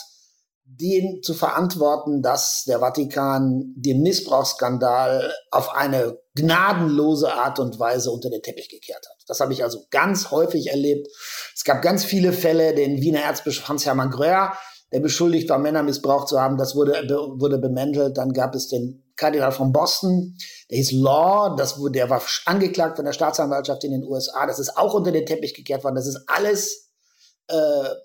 den 0.68 1.22
zu 1.22 1.34
verantworten, 1.34 2.22
dass 2.22 2.64
der 2.68 2.80
Vatikan 2.80 3.74
den 3.76 4.02
Missbrauchsskandal 4.02 5.32
auf 5.52 5.74
eine 5.74 6.18
gnadenlose 6.36 7.32
Art 7.34 7.60
und 7.60 7.80
Weise 7.80 8.12
unter 8.12 8.30
den 8.30 8.42
Teppich 8.42 8.70
gekehrt 8.70 9.06
hat. 9.08 9.24
Das 9.28 9.40
habe 9.40 9.54
ich 9.54 9.64
also 9.64 9.86
ganz 9.92 10.32
häufig 10.32 10.68
erlebt. 10.72 11.08
Es 11.56 11.64
gab 11.64 11.82
ganz 11.82 12.04
viele 12.04 12.34
Fälle, 12.34 12.74
den 12.74 13.02
Wiener 13.02 13.22
Erzbischof 13.22 13.70
Hans-Hermann 13.70 14.10
Gröer, 14.10 14.54
der 14.92 15.00
beschuldigt 15.00 15.50
war, 15.50 15.60
Männer 15.60 15.84
missbraucht 15.84 16.28
zu 16.28 16.40
haben, 16.40 16.58
das 16.58 16.76
wurde, 16.76 16.94
wurde 17.38 17.58
bemäntelt. 17.58 18.18
Dann 18.18 18.34
gab 18.34 18.56
es 18.56 18.68
den 18.68 19.04
Kardinal 19.16 19.52
von 19.52 19.72
Boston, 19.72 20.38
der 20.70 20.78
hieß 20.78 20.92
Law, 20.94 21.56
das, 21.56 21.80
wurde, 21.80 21.94
der 21.94 22.10
war 22.10 22.22
angeklagt 22.46 22.98
von 22.98 23.06
der 23.06 23.14
Staatsanwaltschaft 23.14 23.84
in 23.84 23.92
den 23.92 24.04
USA. 24.04 24.46
Das 24.46 24.60
ist 24.60 24.78
auch 24.78 24.94
unter 24.94 25.12
den 25.12 25.26
Teppich 25.26 25.54
gekehrt 25.54 25.84
worden. 25.84 25.96
Das 25.96 26.08
ist 26.08 26.24
alles 26.28 26.85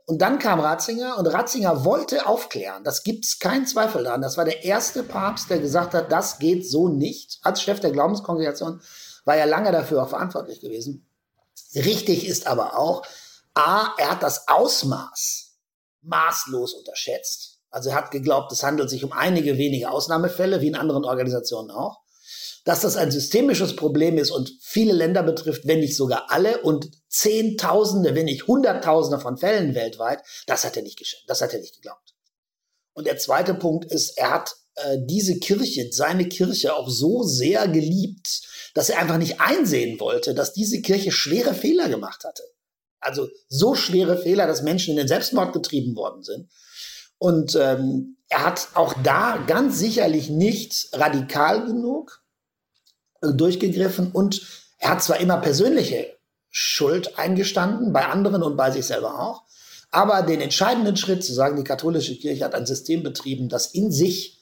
und 0.07 0.21
dann 0.21 0.39
kam 0.39 0.61
Ratzinger 0.61 1.17
und 1.19 1.27
Ratzinger 1.27 1.85
wollte 1.85 2.27
aufklären. 2.27 2.85
Das 2.85 3.03
gibt's 3.05 3.39
keinen 3.39 3.67
Zweifel 3.67 4.05
daran. 4.05 4.21
Das 4.21 4.37
war 4.37 4.45
der 4.45 4.65
erste 4.65 5.03
Papst, 5.03 5.49
der 5.49 5.61
gesagt 5.61 5.95
hat, 5.95 6.13
das 6.13 6.39
geht 6.39 6.69
so 6.69 6.89
nicht. 6.89 7.39
Als 7.43 7.63
Chef 7.63 7.81
der 7.81 7.91
Glaubenskongregation 7.91 8.83
war 9.25 9.37
er 9.37 9.47
lange 9.47 9.73
dafür 9.73 10.03
auch 10.03 10.11
verantwortlich 10.11 10.61
gewesen. 10.61 11.07
Richtig 11.75 12.27
ist 12.27 12.47
aber 12.47 12.79
auch, 12.79 13.03
A, 13.55 13.95
er 13.97 14.11
hat 14.11 14.23
das 14.23 14.47
Ausmaß 14.49 15.57
maßlos 16.03 16.75
unterschätzt. 16.75 17.61
Also 17.71 17.91
er 17.91 17.97
hat 17.97 18.11
geglaubt, 18.11 18.53
es 18.53 18.63
handelt 18.63 18.91
sich 18.91 19.05
um 19.05 19.13
einige 19.13 19.57
wenige 19.57 19.91
Ausnahmefälle, 19.91 20.61
wie 20.61 20.69
in 20.69 20.77
anderen 20.77 21.05
Organisationen 21.05 21.71
auch 21.71 22.01
dass 22.65 22.81
das 22.81 22.97
ein 22.97 23.11
systemisches 23.11 23.77
Problem 23.77 24.19
ist 24.19 24.31
und 24.31 24.53
viele 24.61 24.93
Länder 24.93 25.23
betrifft, 25.23 25.67
wenn 25.67 25.81
nicht 25.81 25.97
sogar 25.97 26.31
alle 26.31 26.63
und 26.63 26.91
Zehntausende, 27.09 28.15
wenn 28.15 28.27
nicht 28.27 28.47
Hunderttausende 28.47 29.21
von 29.21 29.37
Fällen 29.37 29.75
weltweit, 29.75 30.23
das 30.47 30.65
hat 30.65 30.77
er 30.77 30.83
nicht 30.83 30.99
geschafft, 30.99 31.25
das 31.27 31.41
hat 31.41 31.53
er 31.53 31.61
nicht 31.61 31.75
geglaubt. 31.75 32.15
Und 32.93 33.07
der 33.07 33.19
zweite 33.19 33.55
Punkt 33.55 33.91
ist, 33.91 34.19
er 34.19 34.31
hat 34.31 34.55
äh, 34.77 34.99
diese 35.05 35.39
Kirche, 35.39 35.89
seine 35.91 36.29
Kirche 36.29 36.75
auch 36.75 36.89
so 36.89 37.23
sehr 37.23 37.67
geliebt, 37.69 38.43
dass 38.75 38.91
er 38.91 38.99
einfach 38.99 39.19
nicht 39.19 39.41
einsehen 39.41 39.99
wollte, 40.01 40.35
dass 40.35 40.53
diese 40.53 40.81
Kirche 40.81 41.13
schwere 41.13 41.55
Fehler 41.55 41.89
gemacht 41.89 42.25
hatte. 42.25 42.43
Also 43.01 43.29
so 43.49 43.75
schwere 43.75 44.19
Fehler, 44.19 44.47
dass 44.47 44.63
Menschen 44.63 44.93
in 44.93 44.99
den 44.99 45.09
Selbstmord 45.09 45.53
getrieben 45.53 45.97
worden 45.97 46.23
sind. 46.23 46.51
Und 47.19 47.57
ähm, 47.57 48.17
er 48.29 48.45
hat 48.47 48.69
auch 48.75 48.95
da 49.03 49.43
ganz 49.47 49.79
sicherlich 49.79 50.31
nicht 50.31 50.89
radikal 50.93 51.67
genug 51.67 52.20
durchgegriffen 53.21 54.11
und 54.13 54.43
er 54.79 54.91
hat 54.91 55.03
zwar 55.03 55.21
immer 55.21 55.37
persönliche 55.39 56.17
Schuld 56.51 57.19
eingestanden, 57.19 57.93
bei 57.93 58.07
anderen 58.07 58.43
und 58.43 58.57
bei 58.57 58.71
sich 58.71 58.87
selber 58.87 59.21
auch, 59.21 59.43
aber 59.91 60.23
den 60.23 60.41
entscheidenden 60.41 60.97
Schritt 60.97 61.25
zu 61.25 61.33
sagen, 61.33 61.57
die 61.57 61.65
katholische 61.65 62.17
Kirche 62.17 62.45
hat 62.45 62.55
ein 62.55 62.67
System 62.67 63.03
betrieben, 63.03 63.49
das 63.49 63.67
in 63.67 63.91
sich 63.91 64.41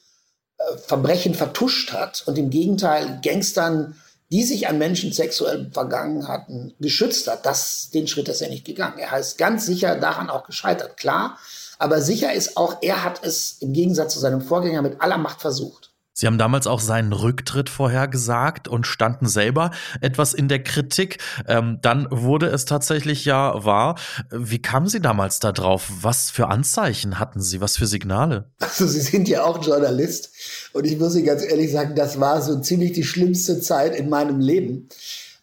äh, 0.57 0.77
Verbrechen 0.77 1.33
vertuscht 1.33 1.91
hat 1.91 2.23
und 2.25 2.37
im 2.37 2.49
Gegenteil 2.49 3.19
Gangstern, 3.23 3.95
die 4.31 4.43
sich 4.43 4.67
an 4.67 4.77
Menschen 4.77 5.11
sexuell 5.11 5.71
vergangen 5.73 6.27
hatten, 6.27 6.75
geschützt 6.79 7.27
hat, 7.27 7.45
das, 7.45 7.89
den 7.91 8.07
Schritt 8.07 8.29
ist 8.29 8.41
er 8.41 8.49
nicht 8.49 8.65
gegangen. 8.65 8.99
Er 8.99 9.17
ist 9.17 9.39
ganz 9.39 9.65
sicher 9.65 9.95
daran 9.95 10.29
auch 10.29 10.43
gescheitert, 10.43 10.97
klar. 10.97 11.39
Aber 11.79 12.01
sicher 12.01 12.31
ist 12.31 12.55
auch, 12.55 12.77
er 12.81 13.03
hat 13.03 13.23
es 13.23 13.57
im 13.59 13.73
Gegensatz 13.73 14.13
zu 14.13 14.19
seinem 14.19 14.41
Vorgänger 14.41 14.83
mit 14.83 15.01
aller 15.01 15.17
Macht 15.17 15.41
versucht. 15.41 15.88
Sie 16.19 16.27
haben 16.27 16.37
damals 16.37 16.67
auch 16.67 16.81
seinen 16.81 17.13
Rücktritt 17.13 17.69
vorhergesagt 17.69 18.67
und 18.67 18.85
standen 18.85 19.25
selber 19.25 19.71
etwas 20.01 20.33
in 20.33 20.49
der 20.49 20.61
Kritik. 20.61 21.19
Ähm, 21.47 21.79
dann 21.81 22.07
wurde 22.11 22.47
es 22.47 22.65
tatsächlich 22.65 23.23
ja 23.23 23.63
wahr. 23.63 23.95
Wie 24.29 24.61
kamen 24.61 24.87
Sie 24.87 24.99
damals 24.99 25.39
da 25.39 25.53
drauf? 25.53 25.89
Was 26.01 26.29
für 26.29 26.49
Anzeichen 26.49 27.19
hatten 27.19 27.39
Sie? 27.39 27.61
Was 27.61 27.77
für 27.77 27.87
Signale? 27.87 28.49
Also 28.59 28.85
Sie 28.85 28.99
sind 28.99 29.29
ja 29.29 29.45
auch 29.45 29.65
Journalist 29.65 30.31
und 30.73 30.85
ich 30.85 30.99
muss 30.99 31.15
Ihnen 31.15 31.25
ganz 31.25 31.41
ehrlich 31.41 31.71
sagen, 31.71 31.95
das 31.95 32.19
war 32.19 32.41
so 32.41 32.59
ziemlich 32.59 32.91
die 32.91 33.05
schlimmste 33.05 33.61
Zeit 33.61 33.95
in 33.95 34.09
meinem 34.09 34.41
Leben, 34.41 34.89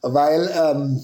weil 0.03 0.51
ähm, 0.55 1.01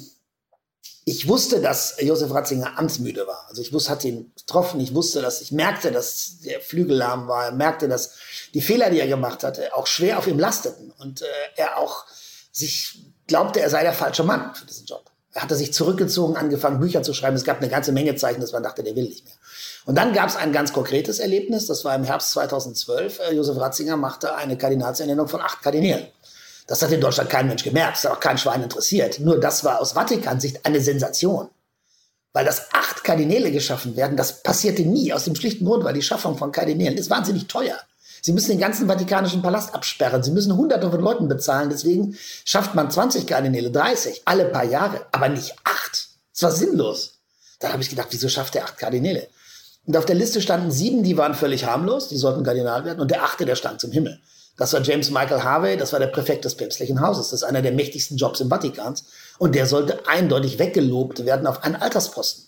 ich 1.05 1.27
wusste, 1.27 1.61
dass 1.61 1.97
Josef 2.01 2.33
Ratzinger 2.33 2.79
amtsmüde 2.79 3.27
war. 3.27 3.47
Also 3.49 3.61
ich 3.61 3.73
wusste, 3.73 3.91
hatte 3.91 4.09
ihn 4.09 4.33
getroffen. 4.37 4.81
Ich 4.81 4.95
wusste, 4.95 5.21
dass 5.21 5.41
ich 5.41 5.51
merkte, 5.51 5.91
dass 5.91 6.39
der 6.45 6.61
Flügel 6.61 6.97
lahm 6.97 7.27
war. 7.27 7.47
Er 7.47 7.53
merkte, 7.53 7.89
dass 7.89 8.15
die 8.55 8.61
Fehler, 8.61 8.91
die 8.91 9.01
er 9.01 9.09
gemacht 9.09 9.43
hatte, 9.43 9.75
auch 9.75 9.87
schwer 9.87 10.19
auf 10.19 10.27
ihm 10.29 10.39
lasteten 10.39 10.93
und 10.99 11.23
äh, 11.23 11.27
er 11.57 11.79
auch 11.79 12.05
sich 12.53 13.01
glaubte, 13.27 13.61
er 13.61 13.71
sei 13.71 13.83
der 13.83 13.95
falsche 13.95 14.23
Mann 14.23 14.55
für 14.55 14.67
diesen 14.67 14.87
Job. 14.87 15.11
Er 15.35 15.43
hatte 15.43 15.57
sich 15.57 15.73
zurückgezogen, 15.73 16.37
angefangen 16.37 16.79
Bücher 16.79 17.03
zu 17.03 17.15
schreiben. 17.15 17.37
Es 17.37 17.45
gab 17.45 17.59
eine 17.59 17.71
ganze 17.71 17.91
Menge 17.91 18.15
Zeichen, 18.17 18.41
dass 18.41 18.53
man 18.53 18.63
dachte, 18.63 18.83
der 18.83 18.95
will 18.95 19.05
nicht 19.05 19.25
mehr. 19.25 19.35
Und 19.87 19.97
dann 19.97 20.13
gab 20.13 20.29
es 20.29 20.37
ein 20.37 20.53
ganz 20.53 20.73
konkretes 20.73 21.19
Erlebnis. 21.19 21.67
Das 21.67 21.85
war 21.85 21.95
im 21.97 22.05
Herbst 22.05 22.31
2012. 22.33 23.19
Äh, 23.19 23.35
Josef 23.35 23.59
Ratzinger 23.59 23.97
machte 23.97 24.37
eine 24.37 24.57
Kardinalsernennung 24.57 25.27
von 25.27 25.41
acht 25.41 25.63
Kardinälen. 25.63 26.07
Das 26.67 26.83
hat 26.83 26.93
in 26.93 27.01
Deutschland 27.01 27.29
kein 27.29 27.49
Mensch 27.49 27.65
gemerkt, 27.65 27.97
das 27.97 28.05
hat 28.05 28.13
auch 28.13 28.21
kein 28.21 28.39
Schwein 28.39 28.63
interessiert. 28.63 29.19
Nur 29.21 29.41
das 29.41 29.65
war 29.65 29.81
aus 29.81 29.93
Vatikansicht 29.93 30.65
eine 30.65 30.81
Sensation. 30.81 31.49
Weil 32.33 32.45
das 32.45 32.73
acht 32.73 33.05
Kardinäle 33.05 33.51
geschaffen 33.51 33.97
werden, 33.97 34.17
das 34.17 34.43
passierte 34.43 34.83
nie 34.83 35.13
aus 35.13 35.25
dem 35.25 35.35
schlichten 35.35 35.67
Grund, 35.67 35.85
weil 35.85 35.95
die 35.95 36.03
Schaffung 36.03 36.39
von 36.39 36.53
Kardinälen 36.53 36.97
ist 36.97 37.11
wahnsinnig 37.11 37.47
teuer. 37.47 37.79
Sie 38.25 38.33
müssen 38.33 38.51
den 38.51 38.61
ganzen 38.61 38.87
Vatikanischen 38.87 39.43
Palast 39.43 39.75
absperren. 39.75 40.23
Sie 40.23 40.31
müssen 40.31 40.57
hunderte 40.57 40.89
von 40.89 41.01
Leuten 41.01 41.27
bezahlen. 41.27 41.71
Deswegen 41.71 42.17
schafft 42.45 42.75
man 42.75 42.89
20 42.89 43.27
Kardinäle, 43.27 43.73
30, 43.73 44.23
alle 44.25 44.45
paar 44.45 44.65
Jahre, 44.65 45.05
aber 45.11 45.29
nicht 45.29 45.57
acht. 45.65 46.09
Das 46.33 46.43
war 46.43 46.53
sinnlos. 46.53 47.19
Dann 47.59 47.73
habe 47.73 47.83
ich 47.83 47.91
gedacht, 47.91 48.09
wieso 48.11 48.29
schafft 48.29 48.55
er 48.55 48.65
acht 48.65 48.79
Kardinäle? 48.79 49.29
Und 49.87 49.97
auf 49.97 50.05
der 50.07 50.15
Liste 50.15 50.41
standen 50.41 50.71
sieben, 50.71 51.03
die 51.03 51.17
waren 51.17 51.35
völlig 51.35 51.65
harmlos, 51.65 52.09
die 52.09 52.17
sollten 52.17 52.45
Kardinal 52.45 52.85
werden. 52.85 53.01
Und 53.01 53.11
der 53.11 53.25
achte, 53.25 53.45
der 53.45 53.57
stand 53.57 53.81
zum 53.81 53.91
Himmel. 53.91 54.21
Das 54.57 54.73
war 54.73 54.83
James 54.83 55.11
Michael 55.11 55.43
Harvey, 55.43 55.77
das 55.77 55.93
war 55.93 56.01
der 56.01 56.09
Präfekt 56.09 56.45
des 56.45 56.57
päpstlichen 56.57 57.01
Hauses. 57.01 57.31
Das 57.31 57.41
ist 57.41 57.49
einer 57.49 57.63
der 57.63 57.73
mächtigsten 57.73 58.17
Jobs 58.17 58.41
im 58.41 58.51
Vatikans. 58.51 59.05
Und 59.39 59.55
der 59.55 59.67
sollte 59.67 60.07
eindeutig 60.07 60.59
weggelobt 60.59 61.25
werden 61.25 61.47
auf 61.47 61.65
einen 61.65 61.77
Altersposten 61.77 62.45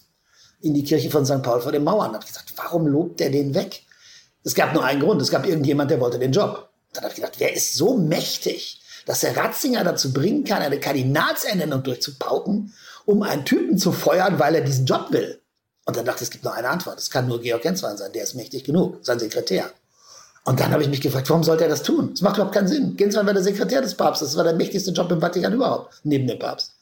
in 0.61 0.75
die 0.75 0.85
Kirche 0.85 1.11
von 1.11 1.25
St. 1.25 1.43
Paul 1.43 1.61
vor 1.61 1.73
den 1.73 1.85
Mauern. 1.85 2.13
Da 2.13 2.19
habe 2.19 2.25
ich 2.25 2.33
gesagt, 2.33 2.53
warum 2.57 2.87
lobt 2.87 3.21
der 3.21 3.31
den 3.31 3.55
weg? 3.55 3.83
Es 4.45 4.55
gab 4.55 4.75
nur 4.75 4.85
einen 4.85 5.01
Grund. 5.01 5.21
Es 5.23 5.31
gab 5.31 5.47
irgendjemand, 5.47 5.91
der 5.91 6.01
wollte 6.01 6.19
den 6.19 6.33
Job. 6.33 6.69
Dann 6.93 7.05
habe 7.05 7.13
ich 7.13 7.17
gedacht, 7.17 7.35
wer 7.39 7.55
ist 7.55 7.75
so 7.75 7.97
mächtig, 7.97 8.81
dass 9.07 9.23
er 9.23 9.37
Ratzinger 9.37 9.85
dazu 9.85 10.13
bringen 10.13 10.45
kann, 10.45 10.63
eine 10.63 10.81
Kardinalsernennung 10.81 11.83
durchzupauken, 11.83 12.73
um 13.07 13.23
einen 13.23 13.45
Typen 13.45 13.79
zu 13.79 13.93
feuern, 13.93 14.39
weil 14.39 14.55
er 14.55 14.61
diesen 14.61 14.87
Job 14.87 15.09
will? 15.11 15.41
Und 15.87 15.97
dann 15.97 16.05
dachte 16.05 16.23
ich, 16.23 16.29
es 16.29 16.31
gibt 16.31 16.45
nur 16.45 16.55
eine 16.55 16.69
Antwort. 16.69 16.99
Es 16.99 17.11
kann 17.11 17.29
nur 17.29 17.41
Georg 17.41 17.63
Genswein 17.63 17.97
sein. 17.97 18.13
Der 18.13 18.23
ist 18.23 18.35
mächtig 18.35 18.65
genug, 18.65 18.99
sein 19.03 19.19
Sekretär. 19.19 19.71
Und 20.45 20.61
dann 20.61 20.73
habe 20.73 20.83
ich 20.83 20.89
mich 20.91 21.01
gefragt, 21.01 21.29
warum 21.31 21.43
sollte 21.43 21.65
er 21.65 21.71
das 21.71 21.83
tun? 21.83 22.11
Das 22.11 22.21
macht 22.21 22.37
überhaupt 22.37 22.55
keinen 22.55 22.69
Sinn. 22.69 22.97
Genswein 22.97 23.27
war 23.27 23.33
der 23.33 23.43
Sekretär 23.43 23.81
des 23.81 23.95
Papstes. 23.95 24.29
Das 24.29 24.37
war 24.37 24.45
der 24.45 24.53
mächtigste 24.53 24.91
Job 24.91 25.11
im 25.11 25.21
Vatikan 25.21 25.53
überhaupt, 25.55 25.95
neben 26.05 26.27
dem 26.27 26.39
Papst. 26.39 26.73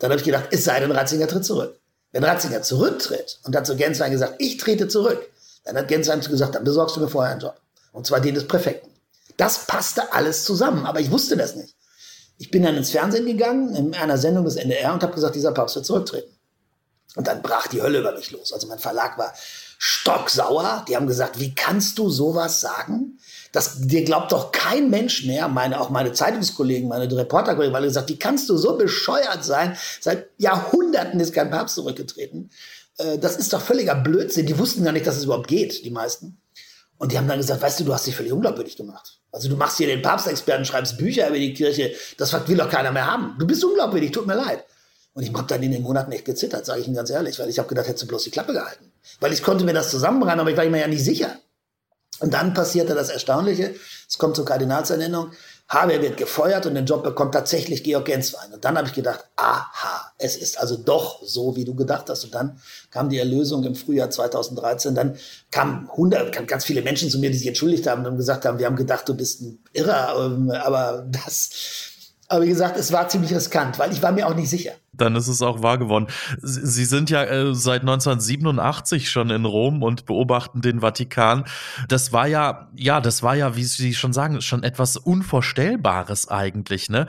Dann 0.00 0.10
habe 0.10 0.18
ich 0.18 0.24
gedacht, 0.24 0.48
es 0.50 0.64
sei 0.64 0.80
denn, 0.80 0.90
Ratzinger 0.90 1.28
tritt 1.28 1.44
zurück. 1.44 1.78
Wenn 2.10 2.24
Ratzinger 2.24 2.62
zurücktritt 2.62 3.38
und 3.44 3.54
hat 3.54 3.66
zu 3.66 3.76
Genswein 3.76 4.10
gesagt, 4.10 4.34
ich 4.38 4.56
trete 4.56 4.88
zurück, 4.88 5.20
dann 5.64 5.76
hat 5.76 5.86
Genswein 5.86 6.20
gesagt, 6.20 6.56
dann 6.56 6.64
besorgst 6.64 6.96
du 6.96 7.00
mir 7.00 7.08
vorher 7.08 7.32
einen 7.32 7.40
Job. 7.40 7.54
Und 7.92 8.06
zwar 8.06 8.20
den 8.20 8.34
des 8.34 8.48
Präfekten. 8.48 8.90
Das 9.36 9.66
passte 9.66 10.12
alles 10.12 10.44
zusammen, 10.44 10.84
aber 10.84 11.00
ich 11.00 11.10
wusste 11.10 11.36
das 11.36 11.54
nicht. 11.54 11.74
Ich 12.38 12.50
bin 12.50 12.64
dann 12.64 12.76
ins 12.76 12.90
Fernsehen 12.90 13.24
gegangen, 13.24 13.74
in 13.76 13.94
einer 13.94 14.18
Sendung 14.18 14.44
des 14.44 14.56
NDR 14.56 14.92
und 14.92 15.02
habe 15.02 15.14
gesagt, 15.14 15.36
dieser 15.36 15.52
Papst 15.52 15.76
wird 15.76 15.86
zurücktreten. 15.86 16.30
Und 17.14 17.28
dann 17.28 17.42
brach 17.42 17.68
die 17.68 17.82
Hölle 17.82 18.00
über 18.00 18.12
mich 18.12 18.30
los. 18.30 18.52
Also 18.52 18.66
mein 18.66 18.78
Verlag 18.78 19.18
war 19.18 19.32
stocksauer. 19.84 20.84
Die 20.86 20.94
haben 20.94 21.08
gesagt, 21.08 21.40
wie 21.40 21.56
kannst 21.56 21.98
du 21.98 22.08
sowas 22.08 22.60
sagen? 22.60 23.18
Das, 23.50 23.80
dir 23.80 24.04
glaubt 24.04 24.30
doch 24.30 24.52
kein 24.52 24.90
Mensch 24.90 25.24
mehr, 25.26 25.48
meine, 25.48 25.80
auch 25.80 25.90
meine 25.90 26.12
Zeitungskollegen, 26.12 26.88
meine 26.88 27.10
Reporterkollegen, 27.10 27.74
weil 27.74 27.82
gesagt, 27.82 28.08
wie 28.08 28.18
kannst 28.18 28.48
du 28.48 28.56
so 28.56 28.78
bescheuert 28.78 29.44
sein? 29.44 29.76
Seit 30.00 30.28
Jahrhunderten 30.38 31.18
ist 31.18 31.34
kein 31.34 31.50
Papst 31.50 31.74
zurückgetreten. 31.74 32.50
Äh, 32.98 33.18
das 33.18 33.36
ist 33.36 33.52
doch 33.52 33.60
völliger 33.60 33.96
Blödsinn. 33.96 34.46
Die 34.46 34.56
wussten 34.56 34.84
gar 34.84 34.92
nicht, 34.92 35.04
dass 35.04 35.16
es 35.16 35.24
überhaupt 35.24 35.48
geht, 35.48 35.84
die 35.84 35.90
meisten. 35.90 36.38
Und 36.98 37.10
die 37.10 37.18
haben 37.18 37.26
dann 37.26 37.38
gesagt, 37.38 37.60
weißt 37.60 37.80
du, 37.80 37.84
du 37.84 37.92
hast 37.92 38.06
dich 38.06 38.14
völlig 38.14 38.32
unglaubwürdig 38.32 38.76
gemacht. 38.76 39.18
Also 39.32 39.48
du 39.48 39.56
machst 39.56 39.78
hier 39.78 39.88
den 39.88 40.00
Papstexperten, 40.00 40.64
schreibst 40.64 40.96
Bücher 40.96 41.26
über 41.28 41.38
die 41.38 41.54
Kirche, 41.54 41.92
das 42.18 42.32
will 42.46 42.56
doch 42.56 42.70
keiner 42.70 42.92
mehr 42.92 43.10
haben. 43.10 43.34
Du 43.36 43.48
bist 43.48 43.64
unglaubwürdig, 43.64 44.12
tut 44.12 44.28
mir 44.28 44.36
leid. 44.36 44.64
Und 45.12 45.24
ich 45.24 45.34
habe 45.34 45.48
dann 45.48 45.60
in 45.60 45.72
den 45.72 45.82
Monaten 45.82 46.12
echt 46.12 46.24
gezittert, 46.24 46.64
sage 46.64 46.82
ich 46.82 46.86
Ihnen 46.86 46.94
ganz 46.94 47.10
ehrlich, 47.10 47.36
weil 47.40 47.48
ich 47.48 47.58
habe 47.58 47.68
gedacht, 47.68 47.88
hättest 47.88 48.04
du 48.04 48.06
bloß 48.06 48.22
die 48.22 48.30
Klappe 48.30 48.52
gehalten. 48.52 48.91
Weil 49.20 49.32
ich 49.32 49.42
konnte 49.42 49.64
mir 49.64 49.74
das 49.74 49.90
zusammenreimen, 49.90 50.40
aber 50.40 50.50
ich 50.50 50.56
war 50.56 50.64
mir 50.64 50.80
ja 50.80 50.88
nicht 50.88 51.04
sicher. 51.04 51.36
Und 52.20 52.34
dann 52.34 52.54
passierte 52.54 52.94
das 52.94 53.08
Erstaunliche. 53.08 53.74
Es 54.08 54.18
kommt 54.18 54.36
zur 54.36 54.44
Kardinalsernennung. 54.44 55.32
Haber 55.68 56.02
wird 56.02 56.18
gefeuert 56.18 56.66
und 56.66 56.74
den 56.74 56.84
Job 56.84 57.02
bekommt 57.02 57.32
tatsächlich 57.32 57.82
Georg 57.82 58.04
Genswein. 58.04 58.52
Und 58.52 58.64
dann 58.64 58.76
habe 58.76 58.86
ich 58.86 58.94
gedacht, 58.94 59.24
aha, 59.36 60.12
es 60.18 60.36
ist 60.36 60.60
also 60.60 60.76
doch 60.76 61.22
so, 61.24 61.56
wie 61.56 61.64
du 61.64 61.74
gedacht 61.74 62.10
hast. 62.10 62.24
Und 62.24 62.34
dann 62.34 62.60
kam 62.90 63.08
die 63.08 63.18
Erlösung 63.18 63.64
im 63.64 63.74
Frühjahr 63.74 64.10
2013. 64.10 64.94
Dann 64.94 65.16
kamen 65.50 65.88
hundert, 65.96 66.32
kamen 66.32 66.46
ganz 66.46 66.64
viele 66.64 66.82
Menschen 66.82 67.10
zu 67.10 67.18
mir, 67.18 67.30
die 67.30 67.38
sich 67.38 67.46
entschuldigt 67.46 67.86
haben 67.86 68.04
und 68.04 68.18
gesagt 68.18 68.44
haben, 68.44 68.58
wir 68.58 68.66
haben 68.66 68.76
gedacht, 68.76 69.08
du 69.08 69.14
bist 69.14 69.40
ein 69.40 69.58
Irrer. 69.72 70.26
Ähm, 70.26 70.50
aber 70.50 71.06
das, 71.10 71.50
aber 72.28 72.44
wie 72.44 72.50
gesagt, 72.50 72.76
es 72.76 72.92
war 72.92 73.08
ziemlich 73.08 73.34
riskant, 73.34 73.78
weil 73.78 73.92
ich 73.92 74.02
war 74.02 74.12
mir 74.12 74.28
auch 74.28 74.34
nicht 74.34 74.50
sicher. 74.50 74.72
Dann 74.94 75.16
ist 75.16 75.28
es 75.28 75.40
auch 75.40 75.62
wahr 75.62 75.78
geworden. 75.78 76.06
Sie 76.42 76.84
sind 76.84 77.08
ja 77.08 77.24
äh, 77.24 77.54
seit 77.54 77.80
1987 77.80 79.10
schon 79.10 79.30
in 79.30 79.46
Rom 79.46 79.82
und 79.82 80.04
beobachten 80.04 80.60
den 80.60 80.80
Vatikan. 80.80 81.44
Das 81.88 82.12
war 82.12 82.26
ja, 82.26 82.68
ja, 82.76 83.00
das 83.00 83.22
war 83.22 83.34
ja, 83.34 83.56
wie 83.56 83.64
Sie 83.64 83.94
schon 83.94 84.12
sagen, 84.12 84.42
schon 84.42 84.62
etwas 84.62 84.98
Unvorstellbares 84.98 86.28
eigentlich. 86.28 86.90
Ne? 86.90 87.06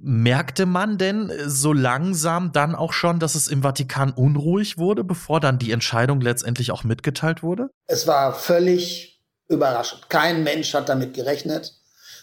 Merkte 0.00 0.66
man 0.66 0.98
denn 0.98 1.32
so 1.46 1.72
langsam 1.72 2.50
dann 2.50 2.74
auch 2.74 2.92
schon, 2.92 3.20
dass 3.20 3.36
es 3.36 3.46
im 3.46 3.62
Vatikan 3.62 4.10
unruhig 4.10 4.76
wurde, 4.76 5.04
bevor 5.04 5.38
dann 5.38 5.60
die 5.60 5.70
Entscheidung 5.70 6.20
letztendlich 6.20 6.72
auch 6.72 6.82
mitgeteilt 6.82 7.44
wurde? 7.44 7.70
Es 7.86 8.08
war 8.08 8.34
völlig 8.34 9.22
überraschend. 9.48 10.08
Kein 10.08 10.42
Mensch 10.42 10.74
hat 10.74 10.88
damit 10.88 11.14
gerechnet 11.14 11.79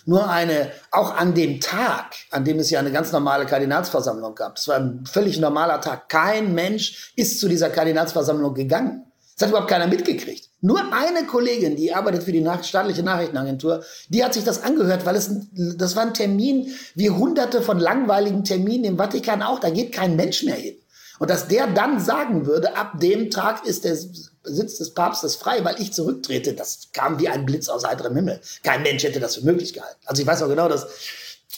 nur 0.07 0.29
eine, 0.29 0.71
auch 0.91 1.15
an 1.15 1.33
dem 1.33 1.59
Tag, 1.59 2.15
an 2.31 2.45
dem 2.45 2.59
es 2.59 2.69
ja 2.69 2.79
eine 2.79 2.91
ganz 2.91 3.11
normale 3.11 3.45
Kardinalsversammlung 3.45 4.35
gab, 4.35 4.55
das 4.55 4.67
war 4.69 4.77
ein 4.77 5.05
völlig 5.05 5.37
normaler 5.37 5.81
Tag, 5.81 6.07
kein 6.07 6.53
Mensch 6.53 7.11
ist 7.15 7.39
zu 7.39 7.49
dieser 7.49 7.69
Kardinalsversammlung 7.69 8.53
gegangen. 8.53 9.03
Das 9.35 9.45
hat 9.45 9.49
überhaupt 9.49 9.69
keiner 9.69 9.85
mitgekriegt. 9.85 10.49
Nur 10.61 10.79
eine 10.91 11.27
Kollegin, 11.27 11.75
die 11.75 11.93
arbeitet 11.93 12.23
für 12.23 12.31
die 12.31 12.41
nach 12.41 12.63
staatliche 12.63 13.03
Nachrichtenagentur, 13.03 13.83
die 14.09 14.23
hat 14.23 14.33
sich 14.33 14.43
das 14.43 14.63
angehört, 14.63 15.05
weil 15.05 15.15
es, 15.15 15.29
das 15.51 15.95
war 15.95 16.03
ein 16.03 16.13
Termin 16.13 16.73
wie 16.95 17.11
hunderte 17.11 17.61
von 17.61 17.77
langweiligen 17.77 18.43
Terminen 18.43 18.85
im 18.85 18.97
Vatikan 18.97 19.43
auch. 19.43 19.59
Da 19.59 19.69
geht 19.69 19.91
kein 19.91 20.15
Mensch 20.15 20.41
mehr 20.41 20.55
hin. 20.55 20.77
Und 21.19 21.29
dass 21.29 21.47
der 21.47 21.67
dann 21.67 21.99
sagen 21.99 22.45
würde, 22.45 22.75
ab 22.77 22.99
dem 22.99 23.29
Tag 23.29 23.65
ist 23.65 23.83
der 23.83 23.97
Sitz 24.47 24.77
des 24.77 24.93
Papstes 24.93 25.35
frei, 25.35 25.63
weil 25.63 25.79
ich 25.79 25.93
zurücktrete, 25.93 26.53
das 26.53 26.89
kam 26.93 27.19
wie 27.19 27.27
ein 27.27 27.45
Blitz 27.45 27.69
aus 27.69 27.85
heiterem 27.85 28.15
Himmel. 28.15 28.39
Kein 28.63 28.83
Mensch 28.83 29.03
hätte 29.03 29.19
das 29.19 29.35
für 29.35 29.45
möglich 29.45 29.73
gehalten. 29.73 29.99
Also 30.05 30.21
ich 30.21 30.27
weiß 30.27 30.41
auch 30.43 30.49
genau, 30.49 30.69
dass 30.69 30.87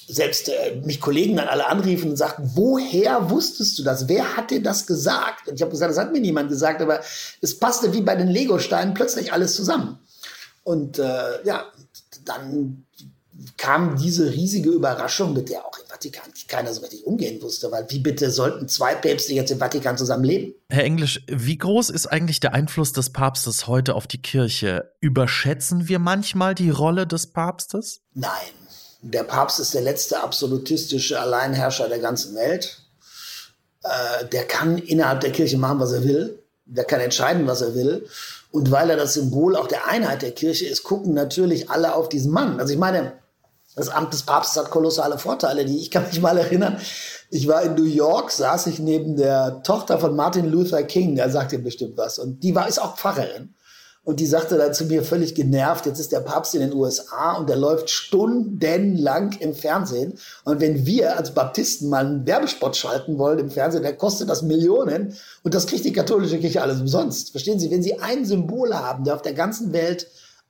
selbst 0.07 0.49
äh, 0.49 0.75
mich 0.83 0.99
Kollegen 0.99 1.37
dann 1.37 1.47
alle 1.47 1.67
anriefen 1.67 2.11
und 2.11 2.17
sagten, 2.17 2.51
woher 2.55 3.29
wusstest 3.29 3.77
du 3.77 3.83
das? 3.83 4.07
Wer 4.07 4.35
hat 4.35 4.49
dir 4.49 4.61
das 4.61 4.87
gesagt? 4.87 5.47
Und 5.47 5.55
ich 5.55 5.61
habe 5.61 5.71
gesagt, 5.71 5.91
das 5.91 5.99
hat 5.99 6.11
mir 6.11 6.19
niemand 6.19 6.49
gesagt, 6.49 6.81
aber 6.81 6.99
es 7.41 7.57
passte 7.57 7.93
wie 7.93 8.01
bei 8.01 8.15
den 8.15 8.27
Legosteinen 8.27 8.95
plötzlich 8.95 9.31
alles 9.31 9.55
zusammen. 9.55 9.99
Und 10.63 10.97
äh, 10.99 11.43
ja, 11.45 11.65
dann 12.25 12.85
kam 13.57 13.97
diese 13.97 14.31
riesige 14.31 14.69
Überraschung, 14.69 15.33
mit 15.33 15.49
der 15.49 15.65
auch 15.65 15.77
im 15.77 15.85
Vatikan 15.87 16.31
keiner 16.47 16.73
so 16.73 16.81
richtig 16.81 17.05
umgehen 17.05 17.41
wusste, 17.41 17.71
weil 17.71 17.85
wie 17.89 17.99
bitte 17.99 18.31
sollten 18.31 18.67
zwei 18.67 18.95
Päpste 18.95 19.33
jetzt 19.33 19.51
im 19.51 19.59
Vatikan 19.59 19.97
zusammen 19.97 20.23
leben? 20.23 20.53
Herr 20.69 20.83
Englisch, 20.83 21.21
wie 21.27 21.57
groß 21.57 21.89
ist 21.89 22.07
eigentlich 22.07 22.39
der 22.39 22.53
Einfluss 22.53 22.93
des 22.93 23.11
Papstes 23.11 23.67
heute 23.67 23.95
auf 23.95 24.07
die 24.07 24.21
Kirche? 24.21 24.91
Überschätzen 24.99 25.87
wir 25.87 25.99
manchmal 25.99 26.55
die 26.55 26.69
Rolle 26.69 27.07
des 27.07 27.27
Papstes? 27.27 28.01
Nein. 28.13 28.31
Der 29.01 29.23
Papst 29.23 29.59
ist 29.59 29.73
der 29.73 29.81
letzte 29.81 30.21
absolutistische 30.21 31.19
Alleinherrscher 31.19 31.87
der 31.87 31.99
ganzen 31.99 32.35
Welt. 32.35 32.81
Äh, 33.83 34.25
der 34.25 34.43
kann 34.43 34.77
innerhalb 34.77 35.21
der 35.21 35.31
Kirche 35.31 35.57
machen, 35.57 35.79
was 35.79 35.93
er 35.93 36.03
will. 36.03 36.43
Der 36.65 36.83
kann 36.83 36.99
entscheiden, 36.99 37.47
was 37.47 37.61
er 37.61 37.75
will. 37.75 38.05
Und 38.51 38.71
weil 38.71 38.89
er 38.89 38.97
das 38.97 39.13
Symbol 39.13 39.55
auch 39.55 39.67
der 39.67 39.87
Einheit 39.87 40.21
der 40.21 40.31
Kirche 40.31 40.65
ist, 40.65 40.83
gucken 40.83 41.13
natürlich 41.13 41.69
alle 41.69 41.95
auf 41.95 42.09
diesen 42.09 42.31
Mann. 42.31 42.59
Also 42.59 42.73
ich 42.73 42.79
meine, 42.79 43.13
das 43.79 43.89
Amt 43.89 44.13
des 44.13 44.23
Papstes 44.23 44.61
hat 44.61 44.69
kolossale 44.69 45.17
Vorteile. 45.17 45.65
Die, 45.65 45.79
ich 45.79 45.89
kann 45.89 46.05
mich 46.07 46.21
mal 46.21 46.37
erinnern, 46.37 46.77
ich 47.31 47.47
war 47.47 47.63
in 47.63 47.75
New 47.75 47.83
York, 47.83 48.31
saß 48.31 48.67
ich 48.67 48.79
neben 48.79 49.15
der 49.15 49.63
Tochter 49.63 49.99
von 49.99 50.15
Martin 50.15 50.49
Luther 50.49 50.83
King, 50.83 51.15
der 51.15 51.29
sagt 51.29 51.51
dir 51.51 51.59
bestimmt 51.59 51.97
was. 51.97 52.19
Und 52.19 52.43
die 52.43 52.55
war, 52.55 52.67
ist 52.67 52.81
auch 52.81 52.97
Pfarrerin. 52.97 53.55
Und 54.03 54.19
die 54.19 54.25
sagte 54.25 54.57
dann 54.57 54.73
zu 54.73 54.85
mir 54.85 55.03
völlig 55.03 55.35
genervt, 55.35 55.85
jetzt 55.85 55.99
ist 55.99 56.11
der 56.11 56.21
Papst 56.21 56.55
in 56.55 56.61
den 56.61 56.73
USA 56.73 57.33
und 57.33 57.47
der 57.47 57.57
läuft 57.57 57.89
stundenlang 57.89 59.33
im 59.39 59.53
Fernsehen. 59.53 60.17
Und 60.45 60.61
wenn 60.61 60.85
wir 60.85 61.17
als 61.17 61.33
Baptisten 61.33 61.89
mal 61.89 62.05
einen 62.05 62.25
Werbespot 62.25 62.75
schalten 62.75 63.19
wollen 63.19 63.39
im 63.39 63.51
Fernsehen, 63.51 63.83
der 63.83 63.95
kostet 63.95 64.29
das 64.29 64.41
Millionen 64.41 65.15
und 65.43 65.53
das 65.53 65.67
kriegt 65.67 65.85
die 65.85 65.93
katholische 65.93 66.39
Kirche 66.39 66.61
alles 66.61 66.79
umsonst. 66.79 67.31
Verstehen 67.31 67.59
Sie, 67.59 67.69
wenn 67.69 67.83
Sie 67.83 67.99
ein 67.99 68.25
Symbol 68.25 68.73
haben, 68.73 69.03
der 69.03 69.15
auf 69.15 69.21
der 69.21 69.33
ganzen 69.33 69.73
Welt 69.73 70.07